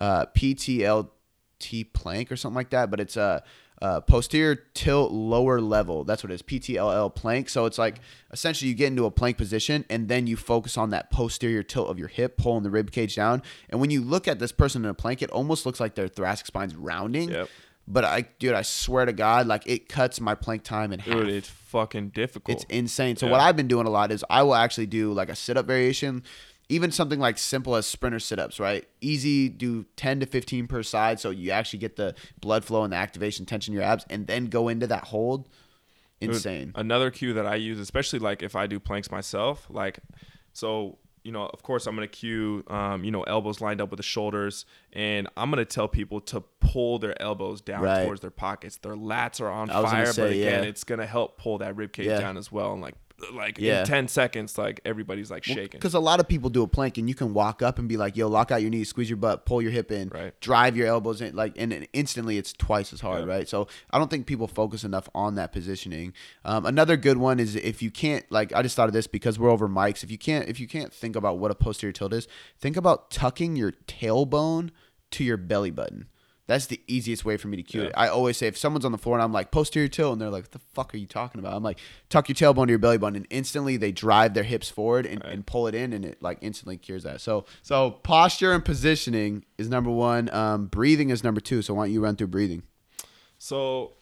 uh, 0.00 0.24
PTLT 0.34 1.92
plank 1.92 2.32
or 2.32 2.36
something 2.36 2.56
like 2.56 2.70
that, 2.70 2.90
but 2.90 2.98
it's 2.98 3.18
a, 3.18 3.22
uh 3.22 3.40
Uh, 3.82 4.00
posterior 4.00 4.54
tilt 4.72 5.12
lower 5.12 5.60
level. 5.60 6.02
That's 6.04 6.24
what 6.24 6.30
it 6.30 6.34
is. 6.36 6.42
PTLL 6.42 7.14
plank. 7.14 7.50
So 7.50 7.66
it's 7.66 7.76
like 7.76 8.00
essentially 8.32 8.70
you 8.70 8.74
get 8.74 8.86
into 8.86 9.04
a 9.04 9.10
plank 9.10 9.36
position 9.36 9.84
and 9.90 10.08
then 10.08 10.26
you 10.26 10.34
focus 10.36 10.78
on 10.78 10.90
that 10.90 11.10
posterior 11.10 11.62
tilt 11.62 11.88
of 11.90 11.98
your 11.98 12.08
hip, 12.08 12.38
pulling 12.38 12.62
the 12.62 12.70
rib 12.70 12.90
cage 12.90 13.16
down. 13.16 13.42
And 13.68 13.78
when 13.78 13.90
you 13.90 14.00
look 14.00 14.26
at 14.26 14.38
this 14.38 14.50
person 14.50 14.82
in 14.84 14.88
a 14.90 14.94
plank, 14.94 15.20
it 15.20 15.30
almost 15.30 15.66
looks 15.66 15.78
like 15.78 15.94
their 15.94 16.08
thoracic 16.08 16.46
spine's 16.46 16.74
rounding. 16.74 17.28
Yep. 17.28 17.50
But 17.86 18.04
I, 18.04 18.22
dude, 18.38 18.54
I 18.54 18.62
swear 18.62 19.04
to 19.04 19.12
God, 19.12 19.46
like 19.46 19.66
it 19.66 19.88
cuts 19.90 20.20
my 20.20 20.34
plank 20.34 20.62
time 20.64 20.92
in 20.92 20.98
half. 21.00 21.12
dude, 21.14 21.28
it's 21.28 21.48
fucking 21.48 22.08
difficult. 22.08 22.56
It's 22.56 22.64
insane. 22.70 23.16
So 23.16 23.26
Yeah. 23.26 23.32
what 23.32 23.40
I've 23.42 23.56
been 23.56 23.68
doing 23.68 23.86
a 23.86 23.90
lot 23.90 24.10
is 24.10 24.24
I 24.30 24.42
will 24.42 24.54
actually 24.56 24.86
do 24.86 25.12
like 25.12 25.28
a 25.28 25.36
sit 25.36 25.56
up 25.58 25.66
variation, 25.66 26.24
even 26.68 26.90
something 26.90 27.20
like 27.20 27.38
simple 27.38 27.76
as 27.76 27.86
sprinter 27.86 28.18
sit 28.18 28.38
ups, 28.38 28.58
right? 28.58 28.86
Easy, 29.00 29.48
do 29.48 29.84
10 29.96 30.20
to 30.20 30.26
15 30.26 30.66
per 30.66 30.82
side 30.82 31.20
so 31.20 31.30
you 31.30 31.50
actually 31.50 31.78
get 31.78 31.96
the 31.96 32.14
blood 32.40 32.64
flow 32.64 32.82
and 32.82 32.92
the 32.92 32.96
activation 32.96 33.46
tension 33.46 33.72
in 33.72 33.76
your 33.80 33.84
abs 33.88 34.04
and 34.10 34.26
then 34.26 34.46
go 34.46 34.68
into 34.68 34.86
that 34.86 35.04
hold. 35.04 35.48
Insane. 36.20 36.72
Another 36.74 37.10
cue 37.10 37.34
that 37.34 37.46
I 37.46 37.56
use, 37.56 37.78
especially 37.78 38.18
like 38.18 38.42
if 38.42 38.56
I 38.56 38.66
do 38.66 38.80
planks 38.80 39.10
myself, 39.10 39.66
like 39.70 39.98
so 40.52 40.98
you 41.22 41.32
know, 41.32 41.46
of 41.46 41.60
course, 41.64 41.88
I'm 41.88 41.96
gonna 41.96 42.06
cue, 42.06 42.62
um, 42.68 43.02
you 43.02 43.10
know, 43.10 43.24
elbows 43.24 43.60
lined 43.60 43.80
up 43.80 43.90
with 43.90 43.96
the 43.96 44.04
shoulders, 44.04 44.64
and 44.92 45.28
I'm 45.36 45.50
gonna 45.50 45.64
tell 45.64 45.88
people 45.88 46.20
to 46.22 46.40
pull 46.60 47.00
their 47.00 47.20
elbows 47.20 47.60
down 47.60 47.82
Right. 47.82 48.04
towards 48.04 48.20
their 48.20 48.30
pockets. 48.30 48.76
Their 48.76 48.94
lats 48.94 49.40
are 49.40 49.50
on 49.50 49.68
I 49.68 49.80
was 49.80 49.90
gonna 49.90 50.04
fire, 50.04 50.12
say, 50.12 50.22
but 50.22 50.30
again, 50.30 50.62
yeah. 50.62 50.68
it's 50.68 50.84
gonna 50.84 51.04
help 51.04 51.36
pull 51.36 51.58
that 51.58 51.74
rib 51.74 51.92
cage 51.92 52.06
Yeah. 52.06 52.20
down 52.20 52.36
as 52.36 52.52
well. 52.52 52.72
And 52.74 52.80
like, 52.80 52.94
like 53.32 53.58
Yeah. 53.58 53.80
in 53.80 53.86
10 53.86 54.08
seconds, 54.08 54.58
like 54.58 54.80
everybody's 54.84 55.30
like 55.30 55.42
shaking. 55.44 55.78
Because 55.78 55.94
a 55.94 56.00
lot 56.00 56.20
of 56.20 56.28
people 56.28 56.50
do 56.50 56.62
a 56.62 56.68
plank 56.68 56.98
and 56.98 57.08
you 57.08 57.14
can 57.14 57.32
walk 57.32 57.62
up 57.62 57.78
and 57.78 57.88
be 57.88 57.96
like, 57.96 58.16
yo, 58.16 58.28
lock 58.28 58.50
out 58.50 58.60
your 58.60 58.70
knees, 58.70 58.88
squeeze 58.90 59.08
your 59.08 59.16
butt, 59.16 59.46
pull 59.46 59.62
your 59.62 59.70
hip 59.70 59.90
in, 59.90 60.08
Right. 60.10 60.38
drive 60.40 60.76
your 60.76 60.86
elbows 60.86 61.20
in, 61.20 61.34
like, 61.34 61.54
and 61.56 61.72
then 61.72 61.86
instantly 61.92 62.36
it's 62.36 62.52
twice 62.52 62.92
as 62.92 63.00
hard, 63.00 63.26
Yeah. 63.26 63.34
right? 63.34 63.48
So 63.48 63.68
I 63.90 63.98
don't 63.98 64.10
think 64.10 64.26
people 64.26 64.46
focus 64.46 64.84
enough 64.84 65.08
on 65.14 65.34
that 65.36 65.52
positioning. 65.52 66.12
Um, 66.44 66.66
another 66.66 66.96
good 66.96 67.16
one 67.16 67.40
is 67.40 67.56
if 67.56 67.80
you 67.82 67.90
can't, 67.90 68.24
like, 68.30 68.52
I 68.54 68.62
just 68.62 68.76
thought 68.76 68.88
of 68.88 68.92
this 68.94 69.06
because 69.06 69.38
we're 69.38 69.50
over 69.50 69.68
mics. 69.68 70.04
If 70.04 70.10
you 70.10 70.18
can't, 70.18 70.48
if 70.48 70.60
you 70.60 70.68
can't 70.68 70.92
think 70.92 71.16
about 71.16 71.38
what 71.38 71.50
a 71.50 71.54
posterior 71.54 71.92
tilt 71.92 72.12
is, 72.12 72.28
think 72.58 72.76
about 72.76 73.10
tucking 73.10 73.56
your 73.56 73.72
tailbone 73.88 74.70
to 75.12 75.24
your 75.24 75.36
belly 75.36 75.70
button. 75.70 76.06
That's 76.48 76.66
the 76.66 76.80
easiest 76.86 77.24
way 77.24 77.36
for 77.36 77.48
me 77.48 77.56
to 77.56 77.62
cue 77.64 77.82
Yeah. 77.82 77.86
it. 77.88 77.94
I 77.96 78.06
always 78.06 78.36
say 78.36 78.46
if 78.46 78.56
someone's 78.56 78.84
on 78.84 78.92
the 78.92 78.98
floor 78.98 79.16
and 79.16 79.22
I'm 79.24 79.32
like 79.32 79.50
posterior 79.50 79.88
tilt 79.88 80.12
and 80.12 80.20
they're 80.20 80.30
like, 80.30 80.44
"What 80.44 80.52
the 80.52 80.58
fuck 80.60 80.94
are 80.94 80.96
you 80.96 81.06
talking 81.06 81.40
about?" 81.40 81.54
I'm 81.54 81.62
like, 81.64 81.80
"Tuck 82.08 82.28
your 82.28 82.36
tailbone 82.36 82.66
to 82.66 82.70
your 82.70 82.78
belly 82.78 82.98
button," 82.98 83.16
and 83.16 83.26
instantly 83.30 83.76
they 83.76 83.90
drive 83.90 84.34
their 84.34 84.44
hips 84.44 84.70
forward 84.70 85.06
and, 85.06 85.24
Right. 85.24 85.32
and 85.32 85.44
pull 85.44 85.66
it 85.66 85.74
in, 85.74 85.92
and 85.92 86.04
it 86.04 86.22
like 86.22 86.38
instantly 86.42 86.76
cures 86.76 87.02
that. 87.02 87.20
So, 87.20 87.46
so 87.62 87.90
posture 87.90 88.52
and 88.52 88.64
positioning 88.64 89.44
is 89.58 89.68
number 89.68 89.90
one. 89.90 90.32
Um, 90.32 90.66
breathing 90.66 91.10
is 91.10 91.24
number 91.24 91.40
two. 91.40 91.62
So 91.62 91.74
why 91.74 91.86
don't 91.86 91.92
you 91.94 92.00
run 92.00 92.14
through 92.14 92.28
breathing? 92.28 92.62
So, 93.38 93.94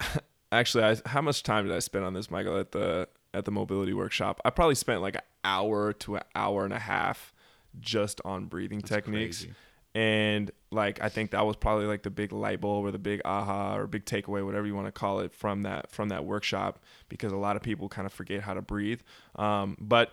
actually, 0.52 0.84
I, 0.84 0.96
how 1.06 1.22
much 1.22 1.42
time 1.42 1.66
did 1.66 1.74
I 1.74 1.78
spend 1.78 2.04
on 2.04 2.14
this, 2.14 2.30
Michael, 2.30 2.58
at 2.58 2.72
the 2.72 3.08
at 3.34 3.44
the 3.44 3.50
mobility 3.50 3.92
workshop? 3.92 4.40
I 4.44 4.50
probably 4.50 4.74
spent 4.74 5.00
like 5.02 5.14
an 5.16 5.22
hour 5.44 5.92
to 5.92 6.16
an 6.16 6.22
hour 6.34 6.64
and 6.64 6.72
a 6.74 6.78
half 6.78 7.32
just 7.80 8.20
on 8.24 8.46
breathing 8.46 8.80
techniques. 8.82 9.38
crazy. 9.42 9.54
And 9.94 10.50
like 10.70 11.02
I 11.02 11.10
think 11.10 11.32
that 11.32 11.44
was 11.44 11.56
probably 11.56 11.84
like 11.84 12.02
the 12.02 12.10
big 12.10 12.32
light 12.32 12.60
bulb 12.62 12.86
or 12.86 12.90
the 12.90 12.98
big 12.98 13.20
aha 13.24 13.76
or 13.76 13.86
big 13.86 14.06
takeaway, 14.06 14.44
whatever 14.44 14.66
you 14.66 14.74
want 14.74 14.86
to 14.86 14.92
call 14.92 15.20
it, 15.20 15.34
from 15.34 15.62
that 15.62 15.90
from 15.90 16.08
that 16.08 16.24
workshop, 16.24 16.82
because 17.08 17.32
a 17.32 17.36
lot 17.36 17.56
of 17.56 17.62
people 17.62 17.88
kind 17.88 18.06
of 18.06 18.12
forget 18.12 18.42
how 18.42 18.54
to 18.54 18.62
breathe. 18.62 19.00
Um, 19.36 19.76
but 19.78 20.10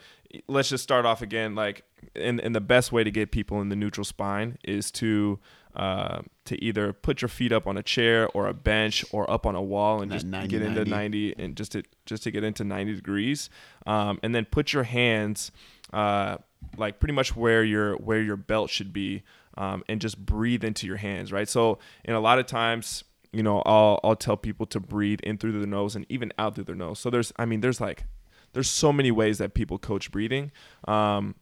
let's 0.47 0.69
just 0.69 0.83
start 0.83 1.05
off 1.05 1.21
again. 1.21 1.55
Like, 1.55 1.83
and 2.13 2.41
and 2.41 2.53
the 2.53 2.61
best 2.61 2.91
way 2.91 3.05
to 3.05 3.11
get 3.11 3.31
people 3.31 3.61
in 3.61 3.69
the 3.69 3.75
neutral 3.77 4.03
spine 4.03 4.57
is 4.65 4.91
to 4.91 5.39
uh, 5.75 6.23
to 6.45 6.61
either 6.61 6.91
put 6.91 7.21
your 7.21 7.29
feet 7.29 7.53
up 7.53 7.65
on 7.65 7.77
a 7.77 7.83
chair 7.83 8.27
or 8.33 8.47
a 8.47 8.53
bench 8.53 9.05
or 9.11 9.29
up 9.31 9.45
on 9.45 9.55
a 9.55 9.61
wall 9.61 10.01
and 10.01 10.11
That 10.11 10.15
just 10.15 10.25
90, 10.25 10.47
get 10.49 10.61
into 10.61 10.83
90. 10.83 10.89
90 10.91 11.35
and 11.37 11.55
just 11.55 11.71
to 11.73 11.83
just 12.05 12.23
to 12.23 12.31
get 12.31 12.43
into 12.43 12.63
90 12.63 12.95
degrees 12.95 13.49
um, 13.85 14.19
and 14.23 14.33
then 14.33 14.45
put 14.45 14.73
your 14.73 14.83
hands 14.83 15.51
uh, 15.93 16.37
like 16.75 16.99
pretty 16.99 17.13
much 17.13 17.35
where 17.35 17.63
your 17.63 17.95
where 17.97 18.21
your 18.21 18.35
belt 18.35 18.69
should 18.69 18.91
be 18.91 19.23
um, 19.59 19.83
and 19.87 20.01
just 20.01 20.17
breathe 20.17 20.63
into 20.63 20.87
your 20.87 20.97
hands 20.97 21.31
right 21.31 21.47
so 21.47 21.77
and 22.05 22.15
a 22.15 22.19
lot 22.19 22.39
of 22.39 22.47
times 22.47 23.03
you 23.31 23.43
know 23.43 23.61
I'll 23.65 23.99
I'll 24.03 24.15
tell 24.15 24.37
people 24.37 24.65
to 24.67 24.79
breathe 24.79 25.19
in 25.21 25.37
through 25.37 25.51
their 25.51 25.67
nose 25.67 25.95
and 25.95 26.05
even 26.09 26.33
out 26.39 26.55
through 26.55 26.63
their 26.63 26.75
nose 26.75 26.97
so 26.97 27.11
there's 27.11 27.31
I 27.37 27.45
mean 27.45 27.61
there's 27.61 27.79
like 27.79 28.05
there's 28.53 28.69
so 28.69 28.91
many 28.91 29.11
ways 29.11 29.37
that 29.37 29.53
people 29.53 29.77
coach 29.77 30.11
breathing 30.11 30.51
um, 30.87 31.35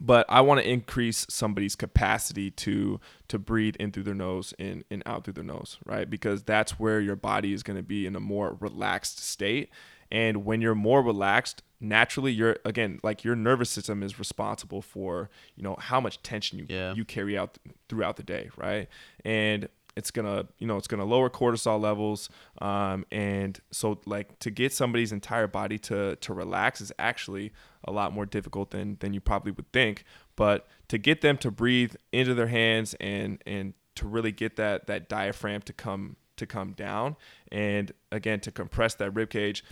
but 0.00 0.26
I 0.28 0.40
want 0.40 0.60
to 0.60 0.70
increase 0.70 1.26
somebody's 1.28 1.76
capacity 1.76 2.50
to 2.50 3.00
to 3.28 3.38
breathe 3.38 3.76
in 3.76 3.92
through 3.92 4.04
their 4.04 4.14
nose 4.14 4.54
and, 4.58 4.84
and 4.90 5.02
out 5.06 5.24
through 5.24 5.34
their 5.34 5.44
nose, 5.44 5.78
right? 5.84 6.08
Because 6.08 6.42
that's 6.42 6.78
where 6.78 7.00
your 7.00 7.16
body 7.16 7.52
is 7.52 7.62
going 7.62 7.76
to 7.76 7.82
be 7.82 8.06
in 8.06 8.14
a 8.16 8.20
more 8.20 8.56
relaxed 8.60 9.24
state. 9.24 9.70
And 10.10 10.44
when 10.44 10.60
you're 10.60 10.74
more 10.74 11.02
relaxed, 11.02 11.62
naturally 11.80 12.32
you're 12.32 12.56
again 12.64 12.98
like 13.02 13.22
your 13.24 13.36
nervous 13.36 13.70
system 13.70 14.02
is 14.02 14.18
responsible 14.18 14.82
for, 14.82 15.28
you 15.56 15.62
know, 15.62 15.76
how 15.78 16.00
much 16.00 16.22
tension 16.22 16.58
you 16.58 16.66
Yeah. 16.68 16.94
you 16.94 17.04
carry 17.04 17.36
out 17.36 17.58
throughout 17.88 18.16
the 18.16 18.22
day, 18.22 18.50
right? 18.56 18.88
And 19.24 19.68
it's 19.96 20.10
gonna 20.10 20.46
you 20.58 20.66
know 20.66 20.76
it's 20.76 20.86
gonna 20.88 21.04
lower 21.06 21.30
cortisol 21.30 21.80
levels 21.80 22.28
um, 22.60 23.06
and 23.10 23.58
so 23.70 23.98
like 24.04 24.38
to 24.40 24.50
get 24.50 24.70
somebody's 24.72 25.10
entire 25.10 25.46
body 25.46 25.78
to 25.78 26.16
to 26.16 26.34
relax 26.34 26.82
is 26.82 26.92
actually 26.98 27.50
a 27.84 27.90
lot 27.90 28.12
more 28.12 28.26
difficult 28.26 28.70
than 28.72 28.98
than 29.00 29.14
you 29.14 29.20
probably 29.22 29.52
would 29.52 29.72
think 29.72 30.04
but 30.36 30.68
to 30.88 30.98
get 30.98 31.22
them 31.22 31.38
to 31.38 31.50
breathe 31.50 31.94
into 32.12 32.34
their 32.34 32.48
hands 32.48 32.94
and 33.00 33.42
and 33.46 33.72
to 33.94 34.06
really 34.06 34.32
get 34.32 34.56
that 34.56 34.86
that 34.86 35.08
diaphragm 35.08 35.62
to 35.62 35.72
come 35.72 36.16
to 36.36 36.46
come 36.46 36.72
down 36.72 37.16
and 37.52 37.92
again 38.12 38.40
to 38.40 38.50
compress 38.50 38.94
that 38.94 39.10
rib 39.12 39.30
cage 39.30 39.64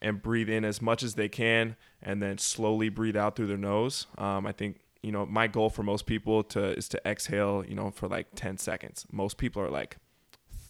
and 0.00 0.20
breathe 0.22 0.48
in 0.48 0.64
as 0.64 0.82
much 0.82 1.02
as 1.02 1.14
they 1.14 1.28
can 1.28 1.76
and 2.02 2.20
then 2.22 2.36
slowly 2.38 2.88
breathe 2.88 3.16
out 3.16 3.36
through 3.36 3.46
their 3.46 3.56
nose. 3.56 4.06
Um, 4.18 4.46
i 4.46 4.52
think 4.52 4.80
you 5.02 5.10
know 5.12 5.26
my 5.26 5.46
goal 5.48 5.68
for 5.70 5.82
most 5.82 6.06
people 6.06 6.42
to 6.44 6.76
is 6.76 6.88
to 6.90 7.00
exhale 7.06 7.64
you 7.66 7.74
know 7.74 7.90
for 7.90 8.08
like 8.08 8.28
10 8.34 8.58
seconds. 8.58 9.06
Most 9.12 9.36
people 9.38 9.62
are 9.62 9.70
like 9.70 9.96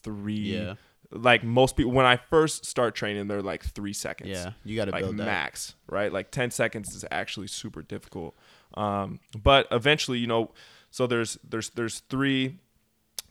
three 0.03 0.35
Yeah. 0.57 0.75
like 1.11 1.45
most 1.45 1.77
people 1.77 1.93
when 1.93 2.07
i 2.07 2.17
first 2.17 2.65
start 2.65 2.95
training 2.95 3.29
they're 3.29 3.43
like 3.43 3.63
three 3.65 3.93
seconds. 3.93 4.31
Yeah, 4.31 4.53
you 4.65 4.77
got 4.77 4.87
to 4.87 4.91
like 4.93 5.03
build 5.05 5.17
that. 5.19 5.25
max 5.27 5.75
right? 5.89 6.13
Like 6.13 6.31
10 6.31 6.51
seconds 6.51 6.95
is 6.95 7.05
actually 7.11 7.49
super 7.49 7.83
difficult. 7.83 8.35
Um, 8.75 9.21
but 9.43 9.67
eventually 9.71 10.19
you 10.19 10.27
know 10.27 10.53
so 10.91 11.07
there's 11.07 11.39
there's 11.49 11.71
there's 11.71 12.01
three 12.01 12.59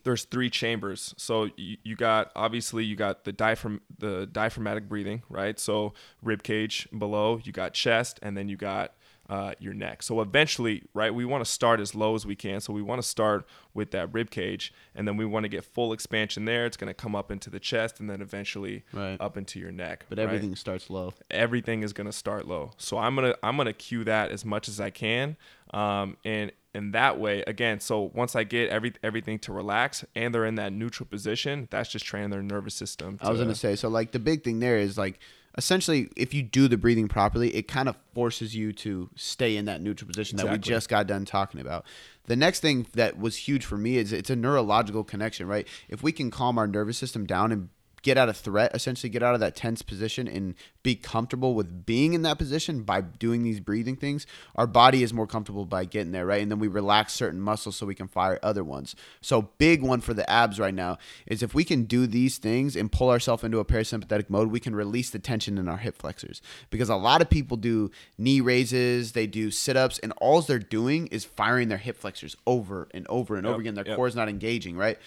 there's 0.04 0.24
three 0.24 0.50
chambers. 0.50 1.14
So 1.16 1.48
you, 1.56 1.76
you 1.82 1.96
got 1.96 2.32
obviously 2.34 2.84
you 2.84 2.96
got 2.96 3.24
the 3.24 3.32
diaphragm 3.32 3.80
the 3.98 4.26
diaphragmatic 4.26 4.88
breathing, 4.88 5.22
right? 5.28 5.58
So 5.58 5.94
rib 6.22 6.42
cage 6.42 6.88
below, 6.96 7.40
you 7.42 7.52
got 7.52 7.74
chest, 7.74 8.18
and 8.22 8.36
then 8.36 8.48
you 8.48 8.56
got 8.56 8.94
uh, 9.30 9.54
your 9.60 9.72
neck. 9.72 10.02
So 10.02 10.20
eventually, 10.20 10.82
right, 10.92 11.14
we 11.14 11.24
want 11.24 11.42
to 11.44 11.50
start 11.50 11.80
as 11.80 11.94
low 11.94 12.14
as 12.14 12.26
we 12.26 12.34
can. 12.34 12.60
So 12.60 12.72
we 12.72 12.82
want 12.82 13.00
to 13.00 13.06
start 13.08 13.46
with 13.72 13.92
that 13.92 14.12
rib 14.12 14.30
cage, 14.30 14.74
and 14.94 15.06
then 15.08 15.16
we 15.16 15.24
want 15.24 15.44
to 15.44 15.48
get 15.48 15.64
full 15.64 15.92
expansion 15.92 16.44
there. 16.44 16.66
It's 16.66 16.76
going 16.76 16.88
to 16.88 16.94
come 16.94 17.14
up 17.14 17.30
into 17.30 17.48
the 17.48 17.60
chest, 17.60 18.00
and 18.00 18.10
then 18.10 18.20
eventually 18.20 18.82
Right. 18.92 19.16
up 19.20 19.36
into 19.38 19.58
your 19.60 19.70
neck. 19.70 20.04
But 20.08 20.18
right? 20.18 20.24
everything 20.24 20.54
starts 20.56 20.90
low. 20.90 21.14
everything 21.30 21.82
is 21.82 21.92
going 21.92 22.08
to 22.08 22.12
start 22.12 22.46
low. 22.46 22.72
So 22.76 22.98
I'm 22.98 23.14
gonna 23.14 23.34
I'm 23.42 23.56
gonna 23.56 23.72
cue 23.72 24.04
that 24.04 24.32
as 24.32 24.44
much 24.44 24.68
as 24.68 24.80
I 24.80 24.90
can, 24.90 25.36
um, 25.72 26.16
and 26.24 26.52
and 26.74 26.92
that 26.94 27.18
way 27.18 27.42
again. 27.46 27.80
So 27.80 28.10
once 28.14 28.34
I 28.34 28.44
get 28.44 28.70
every 28.70 28.94
everything 29.02 29.38
to 29.40 29.52
relax 29.52 30.04
and 30.14 30.34
they're 30.34 30.46
in 30.46 30.56
that 30.56 30.72
neutral 30.72 31.06
position, 31.06 31.68
that's 31.70 31.90
just 31.90 32.04
training 32.04 32.30
their 32.30 32.42
nervous 32.42 32.74
system. 32.74 33.18
I 33.20 33.30
was 33.30 33.40
gonna 33.40 33.54
say 33.54 33.76
so. 33.76 33.88
Like 33.88 34.12
the 34.12 34.18
big 34.18 34.42
thing 34.44 34.60
there 34.60 34.78
is 34.78 34.96
like 34.96 35.18
essentially 35.58 36.08
if 36.16 36.32
you 36.32 36.42
do 36.42 36.68
the 36.68 36.76
breathing 36.76 37.08
properly, 37.08 37.54
it 37.54 37.68
kind 37.68 37.88
of 37.88 37.96
forces 38.14 38.54
you 38.54 38.72
to 38.72 39.10
stay 39.16 39.56
in 39.56 39.66
that 39.66 39.80
neutral 39.80 40.08
position 40.08 40.38
that 40.38 40.50
we 40.50 40.58
just 40.58 40.88
got 40.88 41.06
done 41.06 41.24
talking 41.24 41.60
about. 41.60 41.84
The 42.26 42.36
next 42.36 42.60
thing 42.60 42.86
that 42.94 43.18
was 43.18 43.36
huge 43.36 43.64
for 43.64 43.76
me 43.76 43.96
is 43.96 44.12
it's 44.12 44.30
a 44.30 44.36
neurological 44.36 45.04
connection, 45.04 45.46
right? 45.46 45.66
If 45.88 46.02
we 46.02 46.12
can 46.12 46.30
calm 46.30 46.56
our 46.56 46.68
nervous 46.68 46.96
system 46.96 47.26
down 47.26 47.52
and 47.52 47.68
get 48.02 48.18
out 48.18 48.28
of 48.28 48.36
threat, 48.36 48.74
essentially 48.74 49.08
get 49.08 49.22
out 49.22 49.34
of 49.34 49.40
that 49.40 49.56
tense 49.56 49.80
position 49.80 50.26
and 50.26 50.54
be 50.82 50.96
comfortable 50.96 51.54
with 51.54 51.86
being 51.86 52.14
in 52.14 52.22
that 52.22 52.36
position 52.36 52.82
by 52.82 53.00
doing 53.00 53.44
these 53.44 53.60
breathing 53.60 53.96
things, 53.96 54.26
our 54.56 54.66
body 54.66 55.02
is 55.02 55.12
more 55.12 55.26
comfortable 55.26 55.64
by 55.64 55.84
getting 55.84 56.10
there, 56.10 56.26
right? 56.26 56.42
And 56.42 56.50
then 56.50 56.58
we 56.58 56.66
relax 56.68 57.12
certain 57.12 57.40
muscles 57.40 57.76
so 57.76 57.86
we 57.86 57.94
can 57.94 58.08
fire 58.08 58.40
other 58.42 58.64
ones. 58.64 58.96
So 59.20 59.50
big 59.58 59.82
one 59.82 60.00
for 60.00 60.14
the 60.14 60.28
abs 60.28 60.58
right 60.58 60.74
now 60.74 60.98
is 61.26 61.42
if 61.42 61.54
we 61.54 61.64
can 61.64 61.84
do 61.84 62.06
these 62.06 62.38
things 62.38 62.74
and 62.74 62.90
pull 62.90 63.10
ourselves 63.10 63.44
into 63.44 63.60
a 63.60 63.64
parasympathetic 63.64 64.28
mode, 64.28 64.50
we 64.50 64.60
can 64.60 64.74
release 64.74 65.10
the 65.10 65.20
tension 65.20 65.56
in 65.56 65.68
our 65.68 65.76
hip 65.76 65.96
flexors. 65.96 66.42
Because 66.70 66.88
a 66.88 66.96
lot 66.96 67.22
of 67.22 67.30
people 67.30 67.56
do 67.56 67.90
knee 68.18 68.40
raises, 68.40 69.12
they 69.12 69.28
do 69.28 69.50
sit-ups, 69.50 70.00
and 70.00 70.12
all 70.16 70.42
they're 70.42 70.58
doing 70.58 71.06
is 71.08 71.24
firing 71.24 71.68
their 71.68 71.78
hip 71.78 71.96
flexors 71.96 72.36
over 72.46 72.88
and 72.92 73.06
over 73.06 73.36
and 73.36 73.46
over 73.46 73.60
again. 73.60 73.74
Their 73.74 73.86
yep. 73.86 73.96
core 73.96 74.08
is 74.08 74.16
not 74.16 74.28
engaging, 74.28 74.76
right? 74.76 74.98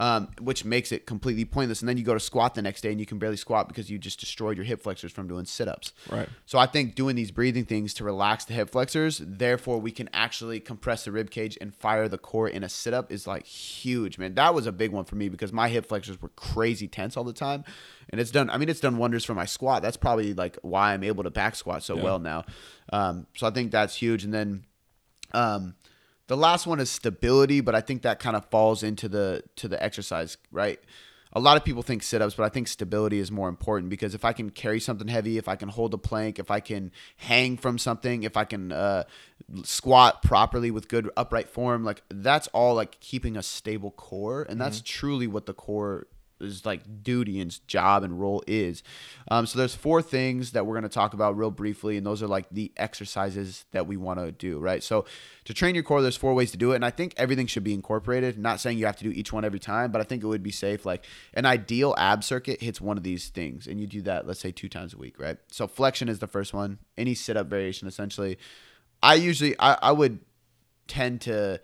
Um, 0.00 0.28
which 0.40 0.64
makes 0.64 0.92
it 0.92 1.04
completely 1.04 1.44
pointless. 1.44 1.80
And 1.82 1.88
then 1.88 1.98
you 1.98 2.04
go 2.04 2.14
to 2.14 2.20
squat 2.20 2.54
the 2.54 2.62
next 2.62 2.80
day 2.80 2.90
and 2.90 2.98
you 2.98 3.04
can 3.04 3.18
barely 3.18 3.36
squat 3.36 3.68
because 3.68 3.90
you 3.90 3.98
just 3.98 4.18
destroyed 4.18 4.56
your 4.56 4.64
hip 4.64 4.82
flexors 4.82 5.12
from 5.12 5.28
doing 5.28 5.44
sit 5.44 5.68
ups. 5.68 5.92
Right. 6.10 6.26
So 6.46 6.58
I 6.58 6.64
think 6.64 6.94
doing 6.94 7.16
these 7.16 7.30
breathing 7.30 7.66
things 7.66 7.92
to 7.94 8.04
relax 8.04 8.46
the 8.46 8.54
hip 8.54 8.70
flexors, 8.70 9.20
therefore 9.22 9.78
we 9.78 9.90
can 9.90 10.08
actually 10.14 10.58
compress 10.58 11.04
the 11.04 11.12
rib 11.12 11.30
cage 11.30 11.58
and 11.60 11.74
fire 11.74 12.08
the 12.08 12.16
core 12.16 12.48
in 12.48 12.64
a 12.64 12.68
sit 12.70 12.94
up 12.94 13.12
is 13.12 13.26
like 13.26 13.44
huge, 13.44 14.16
man. 14.16 14.34
That 14.36 14.54
was 14.54 14.66
a 14.66 14.72
big 14.72 14.90
one 14.90 15.04
for 15.04 15.16
me 15.16 15.28
because 15.28 15.52
my 15.52 15.68
hip 15.68 15.84
flexors 15.84 16.22
were 16.22 16.30
crazy 16.30 16.88
tense 16.88 17.14
all 17.18 17.24
the 17.24 17.34
time. 17.34 17.62
And 18.08 18.22
it's 18.22 18.30
done, 18.30 18.48
I 18.48 18.56
mean, 18.56 18.70
it's 18.70 18.80
done 18.80 18.96
wonders 18.96 19.26
for 19.26 19.34
my 19.34 19.44
squat. 19.44 19.82
That's 19.82 19.98
probably 19.98 20.32
like 20.32 20.56
why 20.62 20.94
I'm 20.94 21.04
able 21.04 21.24
to 21.24 21.30
back 21.30 21.54
squat 21.56 21.82
so 21.82 21.94
Yeah. 21.98 22.04
well 22.04 22.18
now. 22.20 22.46
Um, 22.90 23.26
so 23.36 23.46
I 23.46 23.50
think 23.50 23.70
that's 23.70 23.96
huge. 23.96 24.24
And 24.24 24.32
then, 24.32 24.64
um, 25.32 25.74
the 26.30 26.36
last 26.36 26.64
one 26.64 26.78
is 26.78 26.88
stability, 26.88 27.60
but 27.60 27.74
I 27.74 27.80
think 27.80 28.02
that 28.02 28.20
kind 28.20 28.36
of 28.36 28.44
falls 28.50 28.84
into 28.84 29.08
the 29.08 29.42
to 29.56 29.66
the 29.66 29.82
exercise, 29.82 30.38
right? 30.52 30.78
A 31.32 31.40
lot 31.40 31.56
of 31.56 31.64
people 31.64 31.82
think 31.82 32.04
sit-ups, 32.04 32.36
but 32.36 32.44
I 32.44 32.48
think 32.48 32.68
stability 32.68 33.18
is 33.18 33.32
more 33.32 33.48
important 33.48 33.90
because 33.90 34.14
if 34.14 34.24
I 34.24 34.32
can 34.32 34.50
carry 34.50 34.78
something 34.78 35.08
heavy, 35.08 35.38
if 35.38 35.48
I 35.48 35.56
can 35.56 35.68
hold 35.68 35.92
a 35.92 35.98
plank, 35.98 36.38
if 36.38 36.48
I 36.48 36.60
can 36.60 36.92
hang 37.16 37.56
from 37.56 37.78
something, 37.78 38.22
if 38.22 38.36
I 38.36 38.44
can 38.44 38.70
uh, 38.70 39.04
squat 39.64 40.22
properly 40.22 40.70
with 40.70 40.86
good 40.86 41.10
upright 41.16 41.48
form, 41.48 41.82
like 41.82 42.04
that's 42.10 42.46
all 42.48 42.76
like 42.76 43.00
keeping 43.00 43.36
a 43.36 43.42
stable 43.42 43.90
core, 43.90 44.46
and 44.48 44.60
that's 44.60 44.80
truly 44.84 45.26
what 45.26 45.46
the 45.46 45.54
core 45.54 46.06
is 46.40 46.64
like 46.64 47.02
duty 47.02 47.40
and 47.40 47.66
job 47.66 48.02
and 48.02 48.20
role 48.20 48.42
is. 48.46 48.82
Um, 49.30 49.46
so 49.46 49.58
there's 49.58 49.74
four 49.74 50.02
things 50.02 50.52
that 50.52 50.66
we're 50.66 50.74
going 50.74 50.82
to 50.82 50.88
talk 50.88 51.14
about 51.14 51.36
real 51.36 51.50
briefly, 51.50 51.96
and 51.96 52.06
those 52.06 52.22
are 52.22 52.26
like 52.26 52.46
the 52.50 52.72
exercises 52.76 53.64
that 53.72 53.86
we 53.86 53.96
want 53.96 54.18
to 54.18 54.32
do, 54.32 54.58
right? 54.58 54.82
So 54.82 55.04
to 55.44 55.54
train 55.54 55.74
your 55.74 55.84
core, 55.84 56.02
there's 56.02 56.16
four 56.16 56.34
ways 56.34 56.50
to 56.52 56.58
do 56.58 56.72
it, 56.72 56.76
and 56.76 56.84
I 56.84 56.90
think 56.90 57.14
everything 57.16 57.46
should 57.46 57.64
be 57.64 57.74
incorporated. 57.74 58.38
Not 58.38 58.60
saying 58.60 58.78
you 58.78 58.86
have 58.86 58.96
to 58.96 59.04
do 59.04 59.10
each 59.10 59.32
one 59.32 59.44
every 59.44 59.60
time, 59.60 59.90
but 59.92 60.00
I 60.00 60.04
think 60.04 60.22
it 60.22 60.26
would 60.26 60.42
be 60.42 60.50
safe. 60.50 60.84
Like 60.84 61.04
an 61.34 61.46
ideal 61.46 61.94
ab 61.98 62.24
circuit 62.24 62.60
hits 62.60 62.80
one 62.80 62.96
of 62.96 63.02
these 63.02 63.28
things, 63.28 63.66
and 63.66 63.80
you 63.80 63.86
do 63.86 64.02
that, 64.02 64.26
let's 64.26 64.40
say 64.40 64.52
two 64.52 64.68
times 64.68 64.94
a 64.94 64.98
week, 64.98 65.18
right? 65.18 65.38
So 65.50 65.66
flexion 65.66 66.08
is 66.08 66.18
the 66.18 66.26
first 66.26 66.54
one. 66.54 66.78
Any 66.96 67.14
sit 67.14 67.36
up 67.36 67.48
variation, 67.48 67.88
essentially. 67.88 68.38
I 69.02 69.14
usually 69.14 69.58
I, 69.58 69.78
I 69.80 69.92
would 69.92 70.20
tend 70.86 71.22
to 71.22 71.60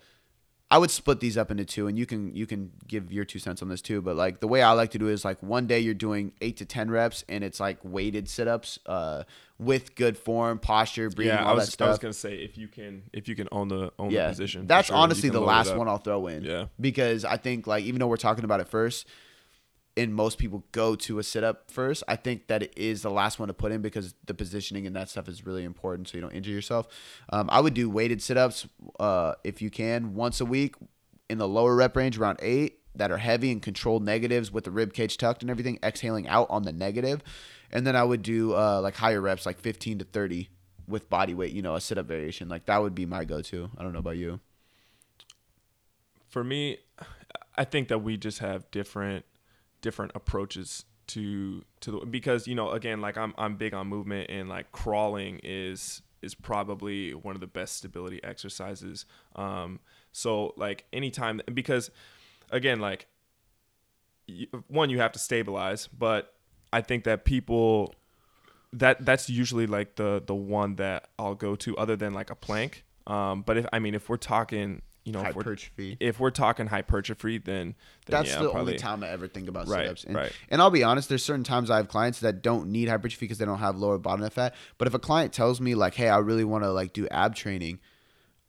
I 0.69 0.79
would 0.79 0.91
split 0.91 1.21
these 1.21 1.39
up 1.39 1.53
into 1.53 1.65
two, 1.65 1.87
and 1.87 1.97
you 1.97 2.07
can 2.07 2.35
you 2.35 2.45
can 2.45 2.73
give 2.89 3.13
your 3.13 3.25
two 3.25 3.39
cents 3.39 3.63
on 3.63 3.69
this 3.69 3.81
too. 3.81 4.03
But 4.03 4.17
like 4.17 4.41
the 4.41 4.49
way 4.49 4.63
I 4.63 4.73
like 4.73 4.91
to 4.93 4.99
do 4.99 5.09
it 5.09 5.13
is 5.13 5.25
like 5.25 5.41
one 5.41 5.69
day 5.69 5.79
you're 5.79 5.95
doing 5.95 6.33
eight 6.41 6.57
to 6.57 6.65
ten 6.65 6.91
reps, 6.91 7.25
and 7.29 7.45
it's 7.45 7.61
like 7.61 7.79
weighted 7.85 8.29
sit 8.29 8.49
ups, 8.49 8.81
uh, 8.87 9.23
with 9.59 9.95
good 9.95 10.19
form, 10.19 10.59
posture, 10.59 11.09
breathing, 11.09 11.37
yeah, 11.37 11.45
all 11.45 11.55
was, 11.55 11.67
that 11.67 11.73
stuff. 11.73 11.87
I 11.87 11.91
was 11.91 11.99
gonna 12.01 12.13
say 12.13 12.37
if 12.39 12.59
you 12.59 12.67
can 12.67 13.05
if 13.13 13.29
you 13.29 13.37
can 13.37 13.49
own 13.53 13.69
the 13.69 13.93
own 13.99 14.11
yeah, 14.11 14.25
the 14.25 14.31
position. 14.31 14.67
that's 14.67 14.89
sure, 14.89 14.97
honestly 14.97 15.29
the 15.29 15.41
last 15.41 15.75
one 15.75 15.89
I'll 15.89 15.99
throw 15.99 16.27
in. 16.27 16.43
Yeah. 16.43 16.67
because 16.81 17.25
I 17.25 17.37
think 17.37 17.69
like 17.69 17.85
even 17.85 18.01
though 18.01 18.09
we're 18.09 18.17
talking 18.17 18.45
about 18.45 18.59
it 18.59 18.67
first, 18.67 19.07
and 19.97 20.15
most 20.15 20.39
people 20.39 20.65
go 20.73 20.95
to 20.95 21.19
a 21.19 21.23
sit 21.23 21.43
up 21.43 21.71
first, 21.71 22.05
I 22.07 22.17
think 22.17 22.49
that 22.49 22.63
it 22.63 22.75
is 22.77 23.03
the 23.03 23.11
last 23.11 23.39
one 23.39 23.49
to 23.49 23.55
put 23.55 23.73
in 23.73 23.81
because 23.81 24.15
the 24.27 24.35
positioning 24.35 24.87
and 24.87 24.95
that 24.95 25.09
stuff 25.09 25.29
is 25.29 25.47
really 25.47 25.65
important 25.65 26.09
so 26.09 26.17
you 26.17 26.21
don't 26.21 26.33
injure 26.33 26.53
yourself. 26.53 26.87
Um, 27.31 27.49
I 27.51 27.61
would 27.61 27.75
do 27.75 27.89
weighted 27.89 28.21
sit 28.23 28.37
ups 28.37 28.67
uh, 29.01 29.35
if 29.43 29.63
you 29.63 29.71
can 29.71 30.15
once 30.15 30.41
a 30.41 30.45
week 30.45 30.75
in 31.31 31.39
the 31.39 31.49
lower 31.49 31.75
rep 31.75 31.97
range 31.97 32.19
around 32.19 32.39
eight 32.43 32.81
that 32.95 33.11
are 33.11 33.19
heavy 33.19 33.51
and 33.51 33.63
controlled 33.63 34.05
negatives 34.05 34.53
with 34.53 34.65
the 34.65 34.71
rib 34.71 34.93
cage 34.93 35.17
tucked 35.17 35.43
and 35.43 35.51
everything, 35.51 35.79
exhaling 35.83 36.29
out 36.29 36.47
on 36.51 36.63
the 36.63 36.73
negative. 36.73 37.23
And 37.71 37.87
then 37.87 37.97
I 37.97 38.05
would 38.05 38.23
do 38.23 38.55
uh, 38.55 38.81
like 38.83 38.97
higher 38.97 39.21
reps, 39.21 39.47
like 39.47 39.59
15 39.59 39.99
to 40.01 40.05
30 40.05 40.49
with 40.87 41.09
body 41.11 41.35
weight, 41.35 41.53
you 41.53 41.63
know, 41.63 41.75
a 41.75 41.81
sit 41.81 41.99
up 41.99 42.07
variation. 42.07 42.49
Like 42.49 42.67
that 42.67 42.81
would 42.83 42.95
be 42.95 43.07
my 43.07 43.25
go 43.25 43.41
to. 43.43 43.71
I 43.77 43.83
don't 43.83 43.93
know 43.93 43.99
about 43.99 44.17
you. 44.17 44.41
for 46.29 46.45
me, 46.45 46.79
I 47.57 47.65
think 47.65 47.89
that 47.89 47.99
we 47.99 48.17
just 48.17 48.41
have 48.41 48.71
different 48.71 49.25
different 49.87 50.11
approaches 50.17 50.85
to 51.07 51.65
to 51.81 51.93
the 51.93 51.99
because 52.07 52.49
you 52.49 52.57
know 52.57 52.71
again 52.71 53.01
like 53.01 53.17
I'm 53.17 53.33
I'm 53.39 53.55
big 53.55 53.73
on 53.73 53.87
movement 53.87 54.29
and 54.29 54.49
like 54.49 54.73
crawling 54.73 55.39
is 55.45 56.03
is 56.23 56.35
probably 56.35 57.15
one 57.15 57.37
of 57.37 57.41
the 57.41 57.47
best 57.47 57.77
stability 57.77 58.19
exercises. 58.25 59.07
Um, 59.37 59.79
so 60.11 60.55
like 60.57 60.87
anytime 60.93 61.41
because 61.55 61.93
again 62.51 62.81
like 62.81 63.07
one 64.67 64.91
you 64.91 64.99
have 64.99 65.13
to 65.13 65.21
stabilize, 65.21 65.87
but 65.87 66.35
I 66.73 66.81
think 66.81 67.05
that 67.05 67.25
people 67.25 67.95
that 68.73 69.05
that's 69.07 69.31
usually 69.31 69.69
like 69.69 69.95
the 69.95 70.21
the 70.27 70.35
one 70.35 70.75
that 70.77 71.11
I'll 71.17 71.37
go 71.37 71.55
to 71.55 71.77
other 71.77 71.95
than 71.95 72.13
like 72.13 72.31
a 72.31 72.35
plank. 72.35 72.85
Um, 73.07 73.43
but 73.43 73.57
if 73.57 73.67
I 73.73 73.79
mean 73.79 73.95
if 73.95 74.09
we're 74.09 74.17
talking 74.17 74.83
you 75.07 75.13
know 75.13 75.21
if 75.21 75.37
we're, 75.37 75.43
Hypertrophy. 75.45 75.97
if 76.01 76.19
we're 76.19 76.31
talking 76.31 76.67
hypertrophy 76.67 77.39
then, 77.39 77.75
then 77.75 77.75
That's 78.07 78.29
yeah, 78.31 78.43
the 78.43 78.51
probably, 78.51 78.73
only 78.73 78.79
time 78.79 79.05
I 79.05 79.09
ever 79.11 79.29
think 79.29 79.49
about 79.49 79.69
Right, 79.69 79.85
sit-ups. 79.85 80.05
And, 80.05 80.17
right. 80.17 80.33
and 80.51 80.61
I'll 80.61 80.71
be 80.71 80.83
honest, 80.83 81.09
there's 81.09 81.25
certain 81.25 81.45
times 81.45 81.71
I 81.71 81.77
have 81.77 81.87
clients 81.87 82.21
that 82.21 82.43
don't 82.43 82.71
need 82.71 82.89
hypertrophy 82.89 83.25
because 83.27 83.39
they 83.39 83.45
don't 83.45 83.61
have 83.61 83.77
lower 83.77 83.99
body 83.99 84.29
fat. 84.31 84.55
But 84.79 84.89
if 84.89 84.95
a 84.95 84.99
client 84.99 85.33
tells 85.33 85.61
me 85.61 85.77
like, 85.77 85.95
"Hey, 85.95 86.09
I 86.09 86.19
really 86.19 86.45
want 86.45 86.65
to 86.65 86.73
like 86.73 86.93
do 86.93 87.07
ab 87.09 87.37
training," 87.37 87.79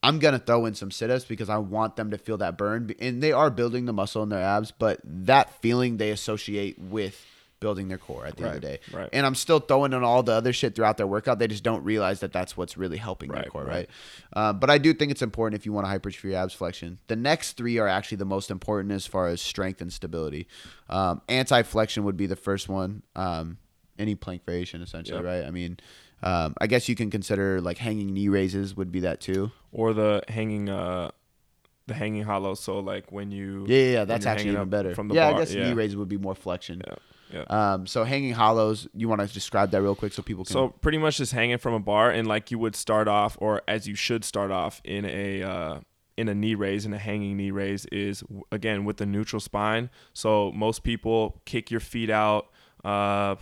I'm 0.02 0.18
gonna 0.18 0.40
throw 0.40 0.66
in 0.66 0.74
some 0.74 0.90
sit-ups 0.90 1.26
because 1.26 1.48
I 1.50 1.58
want 1.58 1.96
them 1.96 2.10
to 2.12 2.18
feel 2.18 2.38
that 2.38 2.58
burn. 2.58 2.92
And 3.00 3.22
they 3.22 3.32
are 3.32 3.52
building 3.52 3.86
the 3.86 3.94
muscle 3.94 4.24
in 4.24 4.30
their 4.30 4.42
abs, 4.42 4.72
but 4.72 5.00
that 5.04 5.62
feeling 5.62 5.98
they 5.98 6.10
associate 6.10 6.80
with 6.80 7.24
building 7.60 7.88
their 7.88 7.98
core 7.98 8.26
at 8.26 8.38
the 8.38 8.44
end 8.44 8.56
of 8.56 8.62
the 8.62 8.68
day. 8.68 8.80
Right, 8.92 9.02
right. 9.02 9.10
And 9.14 9.26
I'm 9.26 9.36
still 9.36 9.60
throwing 9.60 9.94
in 9.94 10.04
all 10.04 10.24
the 10.24 10.34
other 10.34 10.54
shit 10.54 10.76
throughout 10.76 10.98
their 10.98 11.08
workout. 11.08 11.40
They 11.40 11.48
just 11.48 11.64
don't 11.64 11.84
realize 11.84 12.20
that 12.20 12.32
that's 12.32 12.56
what's 12.56 12.78
really 12.78 12.98
helping 12.98 13.32
their 13.32 13.44
core, 13.44 13.64
right. 13.64 13.72
right? 13.74 13.90
Uh, 14.34 14.54
but 14.54 14.70
I 14.70 14.78
do 14.78 14.94
think 14.94 15.12
it's 15.12 15.22
important 15.22 15.60
if 15.60 15.66
you 15.66 15.74
want 15.74 15.86
to 15.86 15.90
hypertrophy 15.90 16.30
your 16.30 16.38
abs 16.38 16.54
flexion. 16.54 17.00
The 17.08 17.16
next 17.16 17.54
three 17.58 17.78
are 17.80 17.88
actually 17.88 18.18
the 18.18 18.26
most 18.26 18.52
important 18.52 18.94
as 18.94 19.08
far 19.08 19.28
as 19.28 19.42
strength 19.42 19.82
and 19.82 19.92
stability. 19.92 20.48
Um, 20.90 21.22
Anti 21.30 21.64
flexion 21.64 22.04
would 22.04 22.18
be 22.18 22.28
the 22.28 22.36
first 22.36 22.70
one. 22.70 23.04
Um, 23.16 23.58
any 24.00 24.16
plank 24.16 24.46
variation, 24.46 24.82
essentially, 24.82 25.18
Yep. 25.18 25.26
right? 25.26 25.44
I 25.46 25.52
mean, 25.52 25.78
um, 26.22 26.54
I 26.62 26.68
guess 26.68 26.88
you 26.88 26.96
can 26.96 27.10
consider 27.10 27.60
like 27.62 27.78
hanging 27.80 28.14
knee 28.14 28.28
raises 28.30 28.76
would 28.76 28.92
be 28.92 29.00
that 29.02 29.22
too. 29.22 29.52
or 29.72 29.94
the 29.94 30.24
hanging 30.28 30.70
uh 30.70 31.12
the 31.88 31.94
hanging 31.94 32.24
hollow. 32.24 32.54
So 32.54 32.80
like 32.80 33.12
when 33.12 33.32
you 33.32 33.66
Yeah, 33.68 33.78
yeah, 33.78 33.92
yeah 33.92 34.06
that's 34.06 34.26
actually 34.26 34.52
even 34.52 34.70
better. 34.70 34.94
from 34.94 35.08
the 35.08 35.16
yeah, 35.16 35.30
bar. 35.32 35.40
I 35.40 35.44
guess 35.44 35.54
yeah. 35.54 35.68
knee 35.70 35.74
raises 35.74 35.96
would 35.96 36.10
be 36.10 36.18
more 36.18 36.36
flexion. 36.36 36.82
Yeah, 36.86 36.96
yeah. 37.32 37.44
Um, 37.50 37.88
so 37.88 38.04
hanging 38.04 38.34
hollows, 38.34 38.88
you 38.94 39.10
want 39.10 39.22
to 39.22 39.28
describe 39.28 39.72
that 39.72 39.82
real 39.82 39.96
quick 39.96 40.14
so 40.14 40.22
people 40.22 40.46
can. 40.46 40.54
So 40.54 40.70
pretty 40.70 40.98
much 40.98 41.18
just 41.18 41.34
hanging 41.34 41.58
from 41.58 41.74
a 41.74 41.80
bar, 41.80 42.10
and 42.10 42.28
like 42.28 42.52
you 42.52 42.60
would 42.60 42.76
start 42.76 43.08
off, 43.08 43.38
or 43.40 43.62
as 43.68 43.88
you 43.88 43.96
should 43.96 44.24
start 44.24 44.52
off 44.52 44.82
in 44.84 45.06
a 45.06 45.44
uh, 45.44 45.80
in 46.16 46.30
a 46.30 46.36
knee 46.36 46.56
raise, 46.56 46.86
in 46.86 46.94
a 46.94 46.98
hanging 46.98 47.38
knee 47.38 47.52
raise, 47.52 47.86
is 47.88 48.24
again 48.52 48.86
with 48.86 48.98
the 48.98 49.06
neutral 49.06 49.40
spine. 49.40 49.90
So 50.14 50.52
most 50.54 50.84
people 50.84 51.42
kick 51.46 51.70
your 51.70 51.82
feet 51.82 52.10
out, 52.10 52.48
uh, 52.86 53.36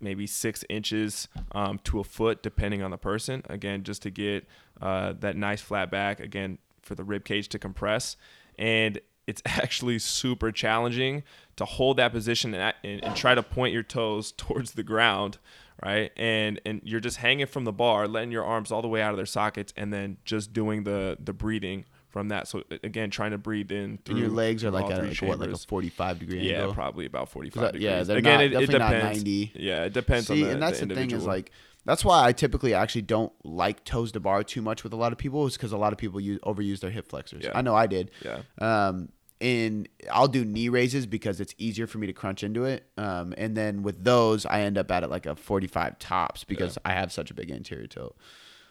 maybe 0.00 0.26
six 0.26 0.64
inches 0.68 1.28
um, 1.52 1.80
to 1.84 2.00
a 2.00 2.04
foot, 2.04 2.42
depending 2.42 2.82
on 2.82 2.90
the 2.90 2.98
person. 2.98 3.42
Again, 3.48 3.82
just 3.82 4.02
to 4.02 4.10
get 4.10 4.46
uh, 4.80 5.14
that 5.20 5.36
nice 5.36 5.60
flat 5.60 5.90
back. 5.90 6.20
Again, 6.20 6.58
for 6.82 6.94
the 6.94 7.04
rib 7.04 7.24
cage 7.24 7.48
to 7.48 7.58
compress, 7.58 8.16
and 8.58 9.00
it's 9.26 9.42
actually 9.46 9.98
super 9.98 10.52
challenging 10.52 11.22
to 11.56 11.64
hold 11.64 11.96
that 11.96 12.12
position 12.12 12.54
and, 12.54 12.74
and, 12.84 13.04
and 13.04 13.16
try 13.16 13.34
to 13.34 13.42
point 13.42 13.72
your 13.72 13.82
toes 13.82 14.32
towards 14.36 14.72
the 14.72 14.82
ground 14.82 15.38
right 15.84 16.10
and 16.16 16.60
and 16.64 16.80
you're 16.84 17.00
just 17.00 17.18
hanging 17.18 17.46
from 17.46 17.64
the 17.64 17.72
bar 17.72 18.08
letting 18.08 18.30
your 18.30 18.44
arms 18.44 18.72
all 18.72 18.80
the 18.82 18.88
way 18.88 19.02
out 19.02 19.10
of 19.10 19.16
their 19.18 19.26
sockets 19.26 19.74
and 19.76 19.92
then 19.92 20.16
just 20.24 20.52
doing 20.54 20.84
the 20.84 21.18
the 21.22 21.32
breathing 21.34 21.84
from 22.08 22.28
that 22.28 22.48
so 22.48 22.62
again 22.82 23.10
trying 23.10 23.32
to 23.32 23.36
breathe 23.38 23.70
in 23.70 23.98
through 23.98 24.14
And 24.16 24.24
your 24.24 24.32
legs 24.32 24.64
are 24.64 24.70
like 24.70 24.90
at 24.90 25.02
like, 25.04 25.18
what, 25.20 25.38
like 25.38 25.50
a 25.50 25.56
45 25.58 26.18
degree 26.18 26.48
yeah 26.48 26.60
angle. 26.60 26.72
probably 26.74 27.04
about 27.04 27.28
45 27.28 27.60
that- 27.62 27.72
degrees 27.72 27.84
yeah, 27.84 28.02
they're 28.04 28.16
again 28.16 28.34
not- 28.38 28.44
it, 28.44 28.52
it 28.52 28.60
definitely 28.60 28.78
not 28.78 28.90
depends 28.92 29.18
90. 29.18 29.52
yeah 29.56 29.84
it 29.84 29.92
depends 29.92 30.26
See, 30.28 30.32
on 30.42 30.48
the, 30.48 30.52
and 30.54 30.62
that's 30.62 30.80
the, 30.80 30.86
thing 30.94 31.10
is 31.10 31.26
like 31.26 31.52
that's 31.84 32.04
why 32.04 32.24
I 32.26 32.32
typically 32.32 32.74
actually 32.74 33.02
don't 33.02 33.32
like 33.44 33.84
toes 33.84 34.10
to 34.12 34.20
bar 34.20 34.42
too 34.42 34.60
much 34.62 34.82
with 34.82 34.92
a 34.92 34.96
lot 34.96 35.12
of 35.12 35.18
people 35.18 35.46
is 35.46 35.56
because 35.56 35.70
a 35.72 35.76
lot 35.76 35.92
of 35.92 35.98
people 35.98 36.18
use 36.20 36.40
overuse 36.40 36.80
their 36.80 36.90
hip 36.90 37.06
flexors. 37.06 37.44
Yeah. 37.44 37.52
I 37.54 37.62
know 37.62 37.76
I 37.76 37.86
did. 37.86 38.10
yeah 38.24 38.40
Um, 38.58 39.10
and 39.40 39.88
I'll 40.10 40.28
do 40.28 40.44
knee 40.44 40.68
raises 40.68 41.06
because 41.06 41.40
it's 41.40 41.54
easier 41.58 41.86
for 41.86 41.98
me 41.98 42.06
to 42.06 42.12
crunch 42.12 42.42
into 42.42 42.64
it. 42.64 42.86
Um, 42.96 43.34
and 43.36 43.56
then 43.56 43.82
with 43.82 44.02
those, 44.02 44.46
I 44.46 44.62
end 44.62 44.78
up 44.78 44.90
at 44.90 45.02
it 45.02 45.10
like 45.10 45.26
a 45.26 45.36
45 45.36 45.98
tops 45.98 46.44
because 46.44 46.78
I 46.84 46.92
have 46.92 47.12
such 47.12 47.30
a 47.30 47.34
big 47.34 47.50
anterior 47.50 47.86
tilt. 47.86 48.16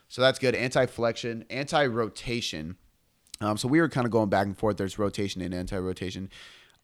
So 0.07 0.21
that's 0.21 0.39
good. 0.39 0.55
Anti 0.55 0.85
flexion, 0.87 1.45
anti 1.49 1.85
rotation. 1.85 2.77
Um, 3.41 3.57
so 3.57 3.67
we 3.67 3.81
were 3.81 3.89
kind 3.89 4.05
of 4.05 4.11
going 4.11 4.29
back 4.29 4.47
and 4.47 4.57
forth. 4.57 4.77
There's 4.77 4.97
rotation 4.97 5.41
and 5.41 5.53
anti 5.53 5.77
rotation. 5.77 6.29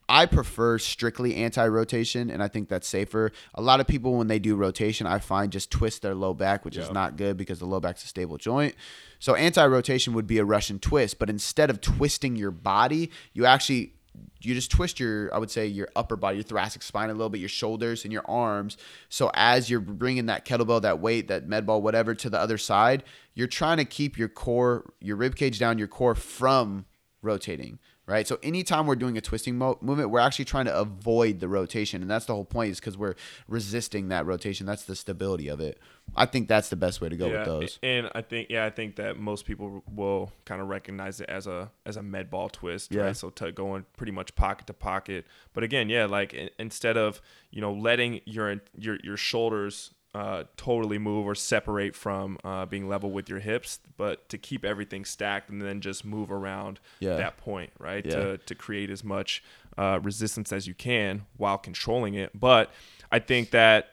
I 0.10 0.26
prefer 0.26 0.78
strictly 0.78 1.36
anti 1.36 1.66
rotation, 1.66 2.30
and 2.30 2.44
I 2.44 2.50
think 2.50 2.68
that's 2.68 2.88
safer. 2.88 3.32
A 3.56 3.62
lot 3.62 3.80
of 3.80 3.88
people, 3.88 4.18
when 4.18 4.28
they 4.28 4.40
do 4.40 4.56
rotation, 4.56 5.08
I 5.08 5.20
find 5.20 5.52
just 5.52 5.72
twist 5.72 6.02
their 6.02 6.16
low 6.16 6.34
back, 6.34 6.66
which 6.66 6.76
is 6.76 6.92
not 6.92 7.16
good 7.16 7.38
because 7.38 7.60
the 7.60 7.66
low 7.66 7.80
back's 7.80 8.04
a 8.04 8.08
stable 8.08 8.38
joint. 8.38 8.76
So 9.22 9.36
anti 9.36 9.64
rotation 9.66 10.14
would 10.16 10.26
be 10.26 10.40
a 10.40 10.44
Russian 10.44 10.80
twist, 10.80 11.20
but 11.20 11.30
instead 11.30 11.70
of 11.70 11.80
twisting 11.80 12.36
your 12.36 12.50
body, 12.50 13.12
you 13.34 13.46
actually 13.46 13.94
you 14.42 14.56
just 14.56 14.72
twist 14.72 15.00
your 15.00 15.34
I 15.34 15.38
would 15.38 15.52
say 15.52 15.68
your 15.68 15.88
upper 15.96 16.16
body, 16.16 16.38
your 16.38 16.44
thoracic 16.44 16.82
spine 16.82 17.12
a 17.12 17.14
little 17.14 17.30
bit, 17.30 17.40
your 17.40 17.48
shoulders 17.48 18.04
and 18.04 18.12
your 18.12 18.26
arms. 18.28 18.78
So 19.10 19.30
as 19.36 19.70
you're 19.70 19.80
bringing 19.80 20.26
that 20.26 20.44
kettlebell, 20.44 20.82
that 20.82 21.00
weight, 21.00 21.28
that 21.28 21.48
med 21.48 21.68
ball, 21.68 21.84
whatever, 21.84 22.16
to 22.16 22.30
the 22.32 22.40
other 22.40 22.58
side, 22.58 23.04
you're 23.36 23.48
trying 23.48 23.78
to 23.78 23.86
keep 23.86 24.18
your 24.18 24.28
core, 24.28 24.92
your 25.00 25.18
rib 25.18 25.36
cage 25.36 25.60
down, 25.60 25.78
your 25.78 25.88
core 25.88 26.16
from 26.16 26.86
rotating. 27.22 27.78
Right. 28.12 28.28
So 28.28 28.38
anytime 28.44 28.88
we're 28.88 28.96
doing 28.98 29.18
a 29.18 29.22
twisting 29.22 29.58
mo- 29.58 29.78
movement, 29.82 30.10
we're 30.10 30.20
actually 30.20 30.46
trying 30.46 30.66
to 30.66 30.78
avoid 30.78 31.40
the 31.40 31.48
rotation, 31.48 32.02
and 32.02 32.12
that's 32.12 32.26
the 32.26 32.34
whole 32.36 32.44
point. 32.44 32.72
Is 32.72 32.80
because 32.80 32.98
we're 32.98 33.16
resisting 33.48 34.10
that 34.10 34.26
rotation. 34.26 34.66
That's 34.66 34.84
the 34.84 34.98
stability 34.98 35.48
of 35.48 35.62
it. 35.62 35.80
I 36.14 36.26
think 36.26 36.50
that's 36.50 36.68
the 36.68 36.76
best 36.76 37.00
way 37.00 37.08
to 37.08 37.16
go 37.16 37.30
with 37.30 37.46
those. 37.46 37.80
And 37.82 38.10
I 38.14 38.22
think 38.22 38.50
yeah, 38.50 38.66
I 38.66 38.70
think 38.70 38.98
that 38.98 39.18
most 39.18 39.46
people 39.46 39.82
will 39.90 40.32
kind 40.44 40.62
of 40.62 40.68
recognize 40.68 41.22
it 41.22 41.30
as 41.30 41.48
a 41.48 41.72
as 41.86 41.96
a 41.96 42.04
med 42.04 42.30
ball 42.30 42.50
twist, 42.50 42.92
Yeah. 42.94 43.04
right? 43.04 43.16
So 43.16 43.30
to 43.30 43.52
going 43.54 43.86
pretty 43.96 44.12
much 44.12 44.36
pocket 44.36 44.68
to 44.68 44.74
pocket. 44.74 45.26
But 45.54 45.64
again, 45.64 45.88
yeah, 45.88 46.06
like 46.06 46.34
in, 46.34 46.50
instead 46.60 46.98
of 46.98 47.22
you 47.50 47.62
know 47.62 47.72
letting 47.74 48.20
your 48.26 48.58
your 48.78 48.98
your 49.04 49.16
shoulders 49.18 49.94
uh, 50.14 50.44
totally 50.58 50.98
move 50.98 51.26
or 51.26 51.36
separate 51.36 51.96
from 51.96 52.38
uh, 52.44 52.66
being 52.66 52.90
level 52.90 53.12
with 53.12 53.30
your 53.30 53.40
hips, 53.40 53.80
but 53.96 54.28
to 54.30 54.38
keep 54.38 54.66
everything 54.66 55.06
stacked 55.06 55.50
and 55.50 55.62
then 55.62 55.80
just 55.80 56.04
move 56.04 56.32
around 56.32 56.80
Yeah. 57.00 57.16
that 57.16 57.38
point, 57.38 57.72
right? 57.80 58.06
Yeah. 58.06 58.16
To 58.16 58.38
to 58.38 58.56
create 58.56 58.90
as 58.90 59.04
much 59.04 59.42
uh, 59.78 60.00
resistance 60.04 60.52
as 60.52 60.68
you 60.68 60.74
can 60.74 61.26
while 61.38 61.58
controlling 61.58 62.14
it. 62.16 62.38
But 62.38 62.72
I 63.12 63.20
think 63.20 63.52
that 63.52 63.92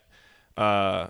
uh, 0.56 1.08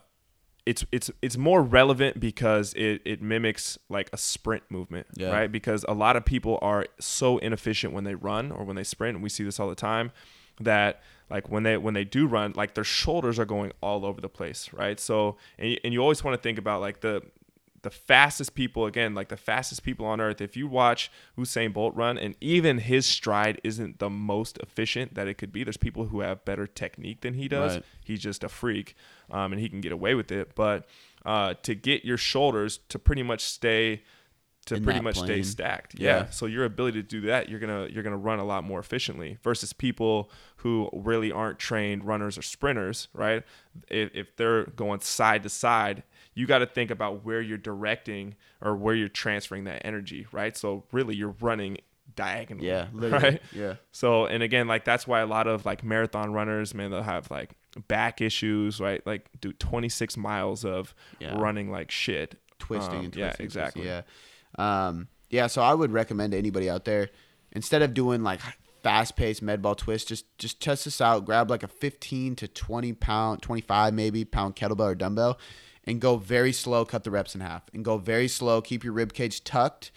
it's 0.67 0.85
it's 0.93 1.11
it's 1.23 1.39
more 1.39 1.63
relevant 1.63 2.21
because 2.21 2.75
it, 2.75 3.01
it 3.07 3.23
mimics 3.23 3.79
like 3.89 4.11
a 4.13 4.19
sprint 4.19 4.65
movement, 4.71 5.07
Yeah. 5.15 5.31
right? 5.31 5.51
Because 5.51 5.87
a 5.89 5.95
lot 5.95 6.17
of 6.17 6.27
people 6.27 6.59
are 6.61 6.85
so 7.01 7.39
inefficient 7.39 7.95
when 7.95 8.05
they 8.05 8.15
run 8.15 8.53
or 8.53 8.65
when 8.65 8.77
they 8.77 8.85
sprint, 8.85 9.15
and 9.17 9.23
we 9.23 9.31
see 9.31 9.45
this 9.45 9.59
all 9.59 9.71
the 9.71 9.75
time, 9.75 10.13
that 10.61 11.01
like 11.31 11.49
when 11.51 11.63
they 11.63 11.77
when 11.77 11.95
they 11.95 12.05
do 12.05 12.27
run, 12.27 12.53
like 12.57 12.75
their 12.75 12.85
shoulders 12.85 13.39
are 13.39 13.45
going 13.45 13.73
all 13.81 14.05
over 14.05 14.21
the 14.21 14.29
place, 14.29 14.71
right? 14.73 14.99
So 15.01 15.37
and 15.59 15.71
you, 15.73 15.79
and 15.85 15.93
you 15.93 16.01
always 16.01 16.23
want 16.25 16.37
to 16.37 16.43
think 16.43 16.59
about 16.59 16.81
like 16.81 17.01
the 17.01 17.23
the 17.83 17.91
fastest 17.91 18.57
people 18.57 18.87
again 18.87 19.15
like 19.15 19.29
the 19.29 19.37
fastest 19.37 19.85
people 19.85 20.05
on 20.05 20.21
earth 20.21 20.41
if 20.41 20.57
you 20.57 20.67
watch 20.67 21.13
Usain 21.39 21.73
Bolt 21.73 21.95
run 21.95 22.19
and 22.19 22.35
even 22.41 22.79
his 22.79 23.07
stride 23.07 23.61
isn't 23.63 24.01
the 24.01 24.11
most 24.11 24.59
efficient 24.59 25.15
that 25.15 25.29
it 25.29 25.35
could 25.35 25.53
be 25.53 25.63
there's 25.63 25.77
people 25.77 26.07
who 26.07 26.19
have 26.21 26.45
better 26.45 26.67
technique 26.67 27.21
than 27.21 27.35
he 27.35 27.47
does 27.47 27.75
Right. 27.75 27.85
he's 28.05 28.19
just 28.19 28.43
a 28.43 28.49
freak 28.49 28.97
um, 29.31 29.53
and 29.53 29.61
he 29.61 29.69
can 29.69 29.81
get 29.81 29.93
away 29.93 30.17
with 30.17 30.33
it 30.33 30.57
but 30.57 30.89
uh, 31.25 31.55
to 31.63 31.77
get 31.77 32.05
your 32.05 32.17
shoulders 32.17 32.81
to 32.89 32.99
pretty 32.99 33.23
much 33.23 33.43
stay 33.45 34.03
to 34.69 34.81
pretty 34.81 35.01
much 35.01 35.19
stay 35.19 35.43
stacked 35.43 35.99
Yeah. 35.99 36.19
yeah. 36.25 36.31
so 36.31 36.47
your 36.47 36.65
ability 36.65 37.03
to 37.03 37.07
do 37.09 37.21
that 37.23 37.49
you're 37.49 37.61
gonna 37.61 37.89
you're 37.91 38.03
gonna 38.03 38.17
run 38.17 38.39
a 38.39 38.45
lot 38.45 38.65
more 38.65 38.79
efficiently 38.81 39.39
versus 39.43 39.73
people 39.73 40.31
who 40.59 40.89
really 40.93 41.31
aren't 41.33 41.59
trained 41.59 42.05
runners 42.05 42.39
or 42.39 42.43
sprinters 42.43 43.09
right 43.13 43.43
if, 43.89 44.11
if 44.15 44.37
they're 44.37 44.65
going 44.65 45.01
side 45.01 45.43
to 45.43 45.49
side 45.49 46.03
you 46.35 46.47
got 46.47 46.59
to 46.59 46.67
think 46.67 46.91
about 46.91 47.25
where 47.25 47.41
you're 47.41 47.59
directing 47.59 48.35
or 48.61 48.77
where 48.77 48.95
you're 48.95 49.09
transferring 49.09 49.65
that 49.65 49.83
energy 49.85 50.27
right 50.33 50.57
so 50.57 50.85
really 50.93 51.15
you're 51.17 51.35
running 51.41 51.79
diagonally 52.17 52.67
Yeah, 52.67 52.87
literally. 52.93 53.23
right 53.25 53.43
Yeah. 53.53 53.75
so 53.93 54.27
and 54.27 54.43
again, 54.43 54.67
like 54.67 54.85
that's 54.85 55.07
why 55.07 55.21
a 55.21 55.27
lot 55.27 55.47
of 55.47 55.65
like 55.67 55.85
marathon 55.85 56.33
runners, 56.33 56.75
man, 56.75 56.91
they'll 56.91 57.03
have 57.03 57.31
like 57.31 57.51
back 57.87 58.21
issues, 58.21 58.81
right? 58.81 59.07
Like 59.07 59.29
do 59.41 59.53
26 59.53 60.17
miles 60.17 60.65
of 60.65 60.95
Yeah. 61.21 61.39
running 61.39 61.71
like 61.71 61.91
shit, 61.93 62.35
twisting 62.59 62.99
Um, 62.99 63.05
and 63.05 63.17
yeah, 63.17 63.37
exactly. 63.39 63.85
Yeah. 63.85 64.03
Um, 64.59 65.09
yeah. 65.31 65.47
So 65.47 65.63
I 65.63 65.75
would 65.75 65.93
recommend 65.93 66.33
to 66.33 66.39
anybody 66.39 66.69
out 66.69 66.85
there, 66.85 67.11
instead 67.53 67.83
of 67.83 67.95
doing 67.95 68.23
like 68.23 68.41
fast 68.83 69.17
paced 69.17 69.43
med 69.43 69.63
ball 69.63 69.75
twist, 69.75 70.09
just 70.09 70.27
just 70.39 70.61
test 70.61 70.85
this 70.85 71.01
out. 71.01 71.25
Grab 71.25 71.51
like 71.51 71.63
a 71.63 71.69
15 71.69 72.37
to 72.37 72.49
20 72.49 72.93
pound, 72.95 73.43
25 73.43 73.95
maybe 73.95 74.25
pound 74.25 74.57
kettlebell 74.57 74.91
or 74.91 74.95
dumbbell, 74.95 75.39
and 75.85 76.01
go 76.01 76.17
very 76.17 76.53
slow. 76.53 76.85
Cut 76.85 77.05
the 77.05 77.11
reps 77.11 77.35
in 77.35 77.41
half 77.41 77.63
and 77.73 77.85
go 77.85 77.99
very 77.99 78.29
slow. 78.29 78.61
Keep 78.61 78.85
your 78.85 78.93
rib 78.93 79.13
cage 79.13 79.45
tucked. 79.45 79.91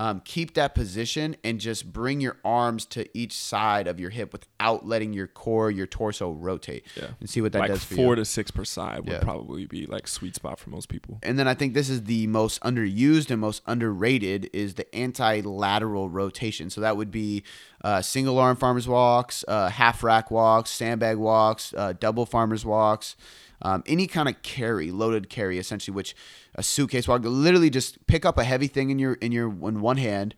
Um, 0.00 0.22
keep 0.24 0.54
that 0.54 0.76
position 0.76 1.34
and 1.42 1.58
just 1.58 1.92
bring 1.92 2.20
your 2.20 2.36
arms 2.44 2.86
to 2.86 3.08
each 3.18 3.32
side 3.32 3.88
of 3.88 3.98
your 3.98 4.10
hip 4.10 4.32
without 4.32 4.86
letting 4.86 5.12
your 5.12 5.26
core, 5.26 5.72
your 5.72 5.88
torso 5.88 6.30
rotate. 6.30 6.84
Yeah. 6.96 7.08
And 7.18 7.28
see 7.28 7.40
what 7.40 7.50
that 7.52 7.58
like 7.58 7.68
does 7.70 7.82
for 7.82 7.96
four 7.96 8.12
you. 8.12 8.16
to 8.16 8.24
six 8.24 8.52
per 8.52 8.64
side 8.64 9.00
would 9.00 9.08
Yeah. 9.12 9.18
probably 9.20 9.66
be 9.66 9.86
like 9.86 10.06
sweet 10.06 10.36
spot 10.36 10.60
for 10.60 10.70
most 10.70 10.88
people. 10.88 11.18
And 11.24 11.36
then 11.36 11.48
I 11.48 11.54
think 11.54 11.74
this 11.74 11.90
is 11.90 12.04
the 12.04 12.28
most 12.28 12.60
underused 12.62 13.30
and 13.32 13.40
most 13.40 13.62
underrated 13.66 14.48
is 14.52 14.74
the 14.74 14.86
anti-lateral 14.94 16.08
rotation. 16.08 16.70
So 16.70 16.80
that 16.80 16.96
would 16.96 17.10
be 17.10 17.42
uh, 17.82 18.02
single 18.02 18.38
arm 18.38 18.56
farmers 18.56 18.88
walks, 18.88 19.44
uh, 19.48 19.68
half 19.68 20.02
rack 20.02 20.30
walks, 20.30 20.70
sandbag 20.70 21.16
walks, 21.16 21.74
uh, 21.76 21.92
double 21.98 22.26
farmers 22.26 22.64
walks, 22.64 23.16
um, 23.62 23.82
any 23.86 24.06
kind 24.06 24.28
of 24.28 24.40
carry, 24.42 24.90
loaded 24.90 25.28
carry, 25.28 25.58
essentially, 25.58 25.94
which 25.94 26.14
a 26.54 26.62
suitcase 26.62 27.08
walk. 27.08 27.22
Literally, 27.24 27.70
just 27.70 28.06
pick 28.06 28.24
up 28.24 28.38
a 28.38 28.44
heavy 28.44 28.66
thing 28.68 28.90
in 28.90 28.98
your 28.98 29.14
in 29.14 29.32
your 29.32 29.48
in 29.50 29.80
one 29.80 29.96
hand. 29.96 30.34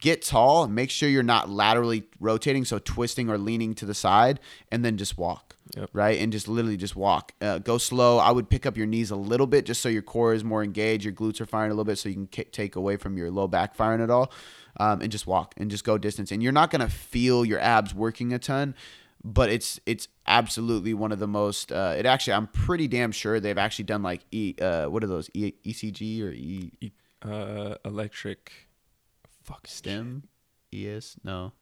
Get 0.00 0.22
tall 0.22 0.64
and 0.64 0.74
make 0.74 0.90
sure 0.90 1.08
you're 1.08 1.22
not 1.22 1.48
laterally 1.48 2.02
rotating, 2.18 2.64
so 2.64 2.80
twisting 2.80 3.30
or 3.30 3.38
leaning 3.38 3.72
to 3.76 3.86
the 3.86 3.94
side, 3.94 4.40
and 4.72 4.84
then 4.84 4.96
just 4.96 5.16
walk 5.16 5.54
Yep. 5.76 5.90
right? 5.92 6.18
And 6.20 6.32
just 6.32 6.48
literally 6.48 6.76
just 6.76 6.96
walk. 6.96 7.32
Uh, 7.40 7.58
go 7.58 7.78
slow. 7.78 8.18
I 8.18 8.32
would 8.32 8.50
pick 8.50 8.66
up 8.66 8.76
your 8.76 8.86
knees 8.86 9.12
a 9.12 9.16
little 9.16 9.46
bit 9.46 9.64
just 9.64 9.80
so 9.80 9.88
your 9.88 10.02
core 10.02 10.34
is 10.34 10.42
more 10.42 10.64
engaged. 10.64 11.04
Your 11.04 11.14
glutes 11.14 11.40
are 11.40 11.46
firing 11.46 11.70
a 11.70 11.74
little 11.74 11.84
bit 11.84 11.98
so 11.98 12.08
you 12.08 12.16
can 12.16 12.26
ki- 12.26 12.44
take 12.50 12.74
away 12.74 12.96
from 12.96 13.16
your 13.16 13.30
low 13.30 13.46
back 13.46 13.76
firing 13.76 14.02
at 14.02 14.10
all. 14.10 14.32
Um, 14.78 15.02
and 15.02 15.12
just 15.12 15.26
walk 15.26 15.54
and 15.56 15.70
just 15.70 15.84
go 15.84 15.96
distance. 15.98 16.32
And 16.32 16.42
you're 16.42 16.50
not 16.50 16.70
going 16.72 16.80
to 16.80 16.88
feel 16.90 17.44
your 17.44 17.60
abs 17.60 17.94
working 17.94 18.32
a 18.32 18.38
ton, 18.40 18.74
but 19.24 19.50
it's 19.50 19.78
it's 19.86 20.08
absolutely 20.26 20.94
one 20.94 21.12
of 21.12 21.18
the 21.18 21.26
most. 21.26 21.70
Uh, 21.72 21.94
it 21.96 22.06
actually, 22.06 22.34
I'm 22.34 22.46
pretty 22.48 22.88
damn 22.88 23.12
sure 23.12 23.40
they've 23.40 23.58
actually 23.58 23.84
done 23.86 24.02
like 24.02 24.20
e. 24.30 24.54
Uh, 24.60 24.86
what 24.86 25.02
are 25.04 25.08
those? 25.08 25.30
E- 25.34 25.54
ECG 25.64 26.22
or 26.22 26.30
E 26.32 26.92
Uh, 27.22 27.76
electric, 27.84 28.52
fuck 29.42 29.66
stem? 29.66 30.24
ES? 30.72 31.16
No. 31.22 31.52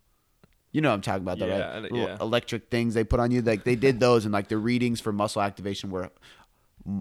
You 0.72 0.80
know 0.80 0.90
what 0.90 0.94
I'm 0.94 1.00
talking 1.00 1.22
about, 1.22 1.40
though, 1.40 1.46
Yeah, 1.46 1.72
right? 1.72 1.82
Little 1.82 1.98
yeah. 1.98 2.16
electric 2.20 2.70
things 2.70 2.94
they 2.94 3.02
put 3.02 3.18
on 3.18 3.32
you. 3.32 3.42
Like 3.42 3.64
they 3.64 3.74
did 3.74 3.98
those, 3.98 4.24
and 4.24 4.32
like 4.32 4.46
the 4.48 4.56
readings 4.56 5.00
for 5.00 5.12
muscle 5.12 5.42
activation 5.42 5.90
were 5.90 6.10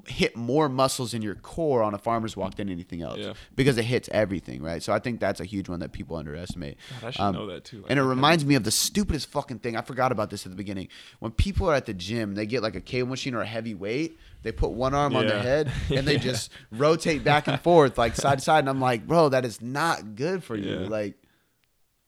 hit 0.07 0.35
more 0.35 0.67
muscles 0.67 1.13
in 1.13 1.21
your 1.21 1.35
core 1.35 1.81
on 1.83 1.93
a 1.93 1.97
farmer's 1.97 2.35
walk 2.35 2.55
than 2.55 2.69
anything 2.69 3.01
else 3.01 3.17
Yeah. 3.17 3.33
because 3.55 3.77
it 3.77 3.85
hits 3.85 4.09
everything, 4.11 4.61
right? 4.61 4.83
So 4.83 4.91
I 4.91 4.99
think 4.99 5.19
that's 5.21 5.39
a 5.39 5.45
huge 5.45 5.69
one 5.69 5.79
that 5.79 5.93
people 5.93 6.17
underestimate. 6.17 6.77
God, 6.99 7.07
I 7.07 7.11
should 7.11 7.21
Um, 7.21 7.33
know 7.35 7.47
that 7.47 7.63
too. 7.63 7.81
Like, 7.81 7.91
And 7.91 7.97
it 7.99 8.03
reminds 8.03 8.43
me 8.45 8.55
of 8.55 8.63
the 8.65 8.71
stupidest 8.71 9.29
fucking 9.29 9.59
thing. 9.59 9.77
I 9.77 9.81
forgot 9.81 10.11
about 10.11 10.29
this 10.29 10.45
at 10.45 10.51
the 10.51 10.57
beginning. 10.57 10.89
When 11.19 11.31
people 11.31 11.69
are 11.69 11.75
at 11.75 11.85
the 11.85 11.93
gym, 11.93 12.35
they 12.35 12.45
get 12.45 12.61
like 12.61 12.75
a 12.75 12.81
cable 12.81 13.09
machine 13.09 13.33
or 13.33 13.41
a 13.41 13.45
heavy 13.45 13.73
weight. 13.73 14.17
They 14.43 14.51
put 14.51 14.71
one 14.71 14.93
arm 14.93 15.15
on 15.15 15.27
their 15.27 15.41
head 15.41 15.71
and 15.89 16.05
they 16.07 16.13
Yeah. 16.13 16.19
just 16.19 16.51
rotate 16.71 17.23
back 17.23 17.47
and 17.47 17.59
forth, 17.61 17.97
like 17.97 18.15
side 18.15 18.39
to 18.39 18.43
side. 18.43 18.59
And 18.59 18.69
I'm 18.69 18.81
like, 18.81 19.07
bro, 19.07 19.29
that 19.29 19.45
is 19.45 19.61
not 19.61 20.15
good 20.15 20.43
for 20.43 20.55
you. 20.57 20.81
Yeah. 20.81 20.87
Like, 20.89 21.15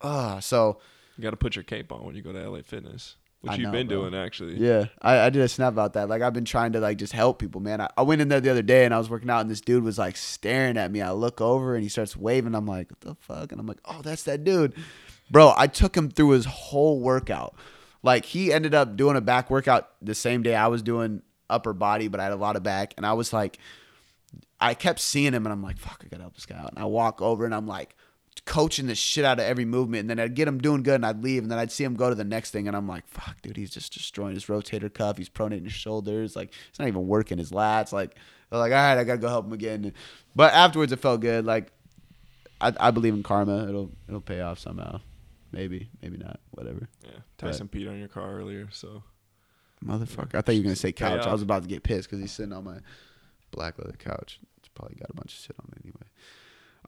ah, 0.01 0.39
so 0.39 0.79
you 1.17 1.21
got 1.23 1.31
to 1.31 1.37
put 1.37 1.55
your 1.55 1.63
cape 1.63 1.91
on 1.91 2.03
when 2.05 2.15
you 2.15 2.21
go 2.21 2.31
to 2.33 2.39
LA 2.49 2.61
Fitness, 2.63 3.15
which 3.41 3.53
I 3.53 3.55
you've 3.55 3.65
know, 3.65 3.71
been 3.71 3.87
bro. 3.87 4.09
doing 4.09 4.15
actually. 4.15 4.57
yeah, 4.57 4.85
I, 5.01 5.19
I 5.19 5.29
did 5.29 5.41
a 5.41 5.47
snap 5.47 5.73
about 5.73 5.93
that. 5.93 6.09
Like, 6.09 6.21
I've 6.21 6.33
been 6.33 6.45
trying 6.45 6.73
to 6.73 6.79
like 6.79 6.97
just 6.97 7.13
help 7.13 7.39
people, 7.39 7.59
man. 7.59 7.81
I, 7.81 7.89
I 7.97 8.03
went 8.03 8.21
in 8.21 8.29
there 8.29 8.39
the 8.39 8.51
other 8.51 8.61
day 8.61 8.85
and 8.85 8.93
I 8.93 8.97
was 8.97 9.09
working 9.09 9.29
out, 9.29 9.41
and 9.41 9.49
this 9.49 9.61
dude 9.61 9.83
was 9.83 9.97
like 9.97 10.15
staring 10.15 10.77
at 10.77 10.91
me. 10.91 11.01
I 11.01 11.11
look 11.11 11.41
over 11.41 11.75
and 11.75 11.83
he 11.83 11.89
starts 11.89 12.15
waving. 12.15 12.55
I'm 12.55 12.67
like, 12.67 12.89
what 12.91 13.01
the 13.01 13.15
fuck? 13.15 13.51
And 13.51 13.59
I'm 13.59 13.67
like, 13.67 13.79
oh, 13.85 14.01
that's 14.01 14.23
that 14.23 14.43
dude. 14.43 14.73
Bro, 15.29 15.53
I 15.57 15.67
took 15.67 15.95
him 15.95 16.09
through 16.09 16.31
his 16.31 16.45
whole 16.45 16.99
workout. 16.99 17.55
Like 18.03 18.25
he 18.25 18.51
ended 18.51 18.73
up 18.73 18.95
doing 18.95 19.15
a 19.15 19.21
back 19.21 19.49
workout 19.49 19.89
the 20.01 20.15
same 20.15 20.43
day 20.43 20.55
I 20.55 20.67
was 20.67 20.81
doing 20.81 21.21
upper 21.49 21.73
body, 21.73 22.07
but 22.07 22.19
I 22.19 22.23
had 22.23 22.31
a 22.33 22.37
lot 22.37 22.55
of 22.55 22.63
back, 22.63 22.93
and 22.97 23.05
I 23.05 23.13
was 23.13 23.33
like, 23.33 23.57
I 24.59 24.73
kept 24.75 24.99
seeing 24.99 25.33
him, 25.33 25.45
and 25.45 25.53
I'm 25.53 25.63
like, 25.63 25.77
fuck, 25.77 26.01
I 26.05 26.07
gotta 26.07 26.23
help 26.23 26.35
this 26.35 26.45
guy 26.45 26.57
out. 26.57 26.69
And 26.71 26.79
I 26.79 26.85
walk 26.85 27.21
over, 27.21 27.45
and 27.45 27.53
I'm 27.53 27.67
like 27.67 27.95
coaching 28.45 28.87
the 28.87 28.95
shit 28.95 29.25
out 29.25 29.39
of 29.39 29.45
every 29.45 29.65
movement, 29.65 30.01
and 30.01 30.09
then 30.09 30.19
I'd 30.19 30.35
get 30.35 30.47
him 30.47 30.59
doing 30.59 30.83
good, 30.83 30.95
and 30.95 31.05
I'd 31.05 31.23
leave, 31.23 31.43
and 31.43 31.51
then 31.51 31.59
I'd 31.59 31.71
see 31.71 31.83
him 31.83 31.95
go 31.95 32.09
to 32.09 32.15
the 32.15 32.23
next 32.23 32.51
thing, 32.51 32.67
and 32.67 32.75
I'm 32.75 32.87
like, 32.87 33.07
fuck, 33.07 33.41
dude, 33.41 33.57
he's 33.57 33.71
just 33.71 33.93
destroying 33.93 34.33
his 34.33 34.45
rotator 34.45 34.93
cuff, 34.93 35.17
he's 35.17 35.29
pronating 35.29 35.65
his 35.65 35.73
shoulders, 35.73 36.35
like 36.35 36.53
he's 36.69 36.79
not 36.79 36.87
even 36.87 37.07
working 37.07 37.37
his 37.37 37.51
lats, 37.51 37.91
like. 37.91 38.15
like, 38.51 38.71
all 38.71 38.77
right, 38.77 38.97
I 38.97 39.03
gotta 39.03 39.17
go 39.17 39.29
help 39.29 39.45
him 39.45 39.53
again. 39.53 39.93
But 40.35 40.53
afterwards, 40.53 40.91
it 40.91 40.99
felt 40.99 41.21
good. 41.21 41.45
Like, 41.45 41.71
I, 42.59 42.73
I 42.79 42.91
believe 42.91 43.13
in 43.13 43.23
karma. 43.23 43.67
It'll 43.67 43.91
it'll 44.07 44.21
pay 44.21 44.41
off 44.41 44.59
somehow. 44.59 44.99
Maybe, 45.51 45.89
maybe 46.01 46.17
not. 46.17 46.39
Whatever. 46.51 46.89
Yeah, 47.03 47.19
Tyson 47.37 47.67
peed 47.67 47.89
on 47.89 47.99
your 47.99 48.07
car 48.07 48.37
earlier, 48.37 48.67
so 48.71 49.03
Motherfucker. 49.85 50.35
I 50.35 50.41
thought 50.41 50.53
you 50.53 50.61
were 50.61 50.65
gonna 50.65 50.75
say 50.75 50.91
couch. 50.91 51.25
I 51.25 51.31
was 51.31 51.41
about 51.41 51.63
to 51.63 51.69
get 51.69 51.83
pissed 51.83 52.09
because 52.09 52.21
he's 52.21 52.31
sitting 52.31 52.53
on 52.53 52.63
my 52.63 52.77
black 53.51 53.79
leather 53.79 53.97
couch. 53.97 54.39
It's 54.57 54.67
probably 54.69 54.95
got 54.95 55.09
a 55.09 55.13
bunch 55.13 55.33
of 55.33 55.39
shit 55.39 55.55
on 55.59 55.69
it 55.71 55.81
anyway. 55.83 56.07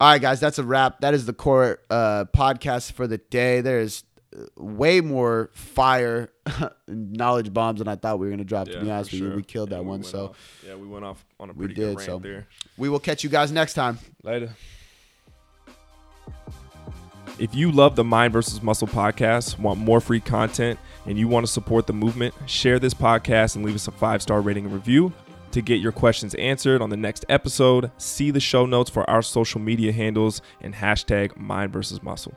All 0.04 0.10
right, 0.10 0.22
guys, 0.22 0.42
that's 0.42 0.60
a 0.60 0.64
wrap. 0.64 1.00
That 1.00 1.14
is 1.14 1.26
the 1.26 1.32
core 1.32 1.80
uh, 1.90 2.26
podcast 2.36 2.92
for 2.92 3.08
the 3.08 3.20
day. 3.20 3.62
There's 3.62 4.04
uh, 4.38 4.42
way 4.58 5.00
more 5.00 5.50
fire 5.54 6.30
knowledge 6.90 7.54
bombs 7.54 7.80
than 7.80 7.88
I 7.88 7.96
thought 7.96 8.20
we 8.20 8.26
were 8.26 8.32
gonna 8.32 8.44
drop. 8.44 8.68
yeah, 8.68 8.74
to 8.80 8.82
be 8.82 8.92
honest 8.92 9.12
with 9.14 9.22
you, 9.22 9.28
sure. 9.28 9.36
we 9.38 9.44
killed 9.44 9.70
Yeah, 9.72 9.78
that 9.78 9.84
we 9.84 9.90
one. 9.90 10.04
So 10.04 10.26
off- 10.26 10.64
yeah, 10.68 10.76
we 10.76 10.88
went 10.88 11.06
off 11.06 11.24
on 11.40 11.50
a 11.52 11.54
We 11.54 11.68
pretty 11.68 11.76
did, 11.76 11.82
good 11.82 11.98
rant 12.00 12.06
so. 12.06 12.20
there. 12.20 12.48
we 12.78 12.90
will 12.90 13.00
catch 13.00 13.24
you 13.24 13.30
guys 13.30 13.54
next 13.54 13.76
time. 13.76 13.98
Later. 14.24 14.54
If 17.40 17.56
you 17.56 17.72
love 17.72 17.96
the 17.96 18.04
Mind 18.04 18.34
versus 18.34 18.62
Muscle 18.62 18.90
podcast, 18.90 19.58
want 19.58 19.80
more 19.80 20.02
free 20.02 20.20
content, 20.20 20.78
and 21.06 21.18
you 21.18 21.30
want 21.30 21.46
to 21.46 21.52
support 21.52 21.88
the 21.88 21.94
movement, 21.94 22.34
share 22.46 22.78
this 22.78 22.94
podcast 22.94 23.56
and 23.56 23.64
leave 23.64 23.76
us 23.76 23.88
a 23.88 23.92
five 23.92 24.22
star 24.22 24.42
rating 24.42 24.66
and 24.66 24.74
review. 24.74 25.14
To 25.54 25.62
get 25.62 25.80
your 25.80 25.92
questions 25.92 26.34
answered 26.34 26.82
on 26.82 26.90
the 26.90 26.98
next 26.98 27.26
episode, 27.30 27.92
see 27.98 28.32
the 28.32 28.40
show 28.40 28.66
notes 28.66 28.90
for 28.90 29.08
our 29.08 29.22
social 29.22 29.62
media 29.62 29.92
handles 29.92 30.42
and 30.62 30.74
hashtag 30.74 31.38
Mind 31.38 31.72
versus 31.72 32.02
Muscle. 32.02 32.34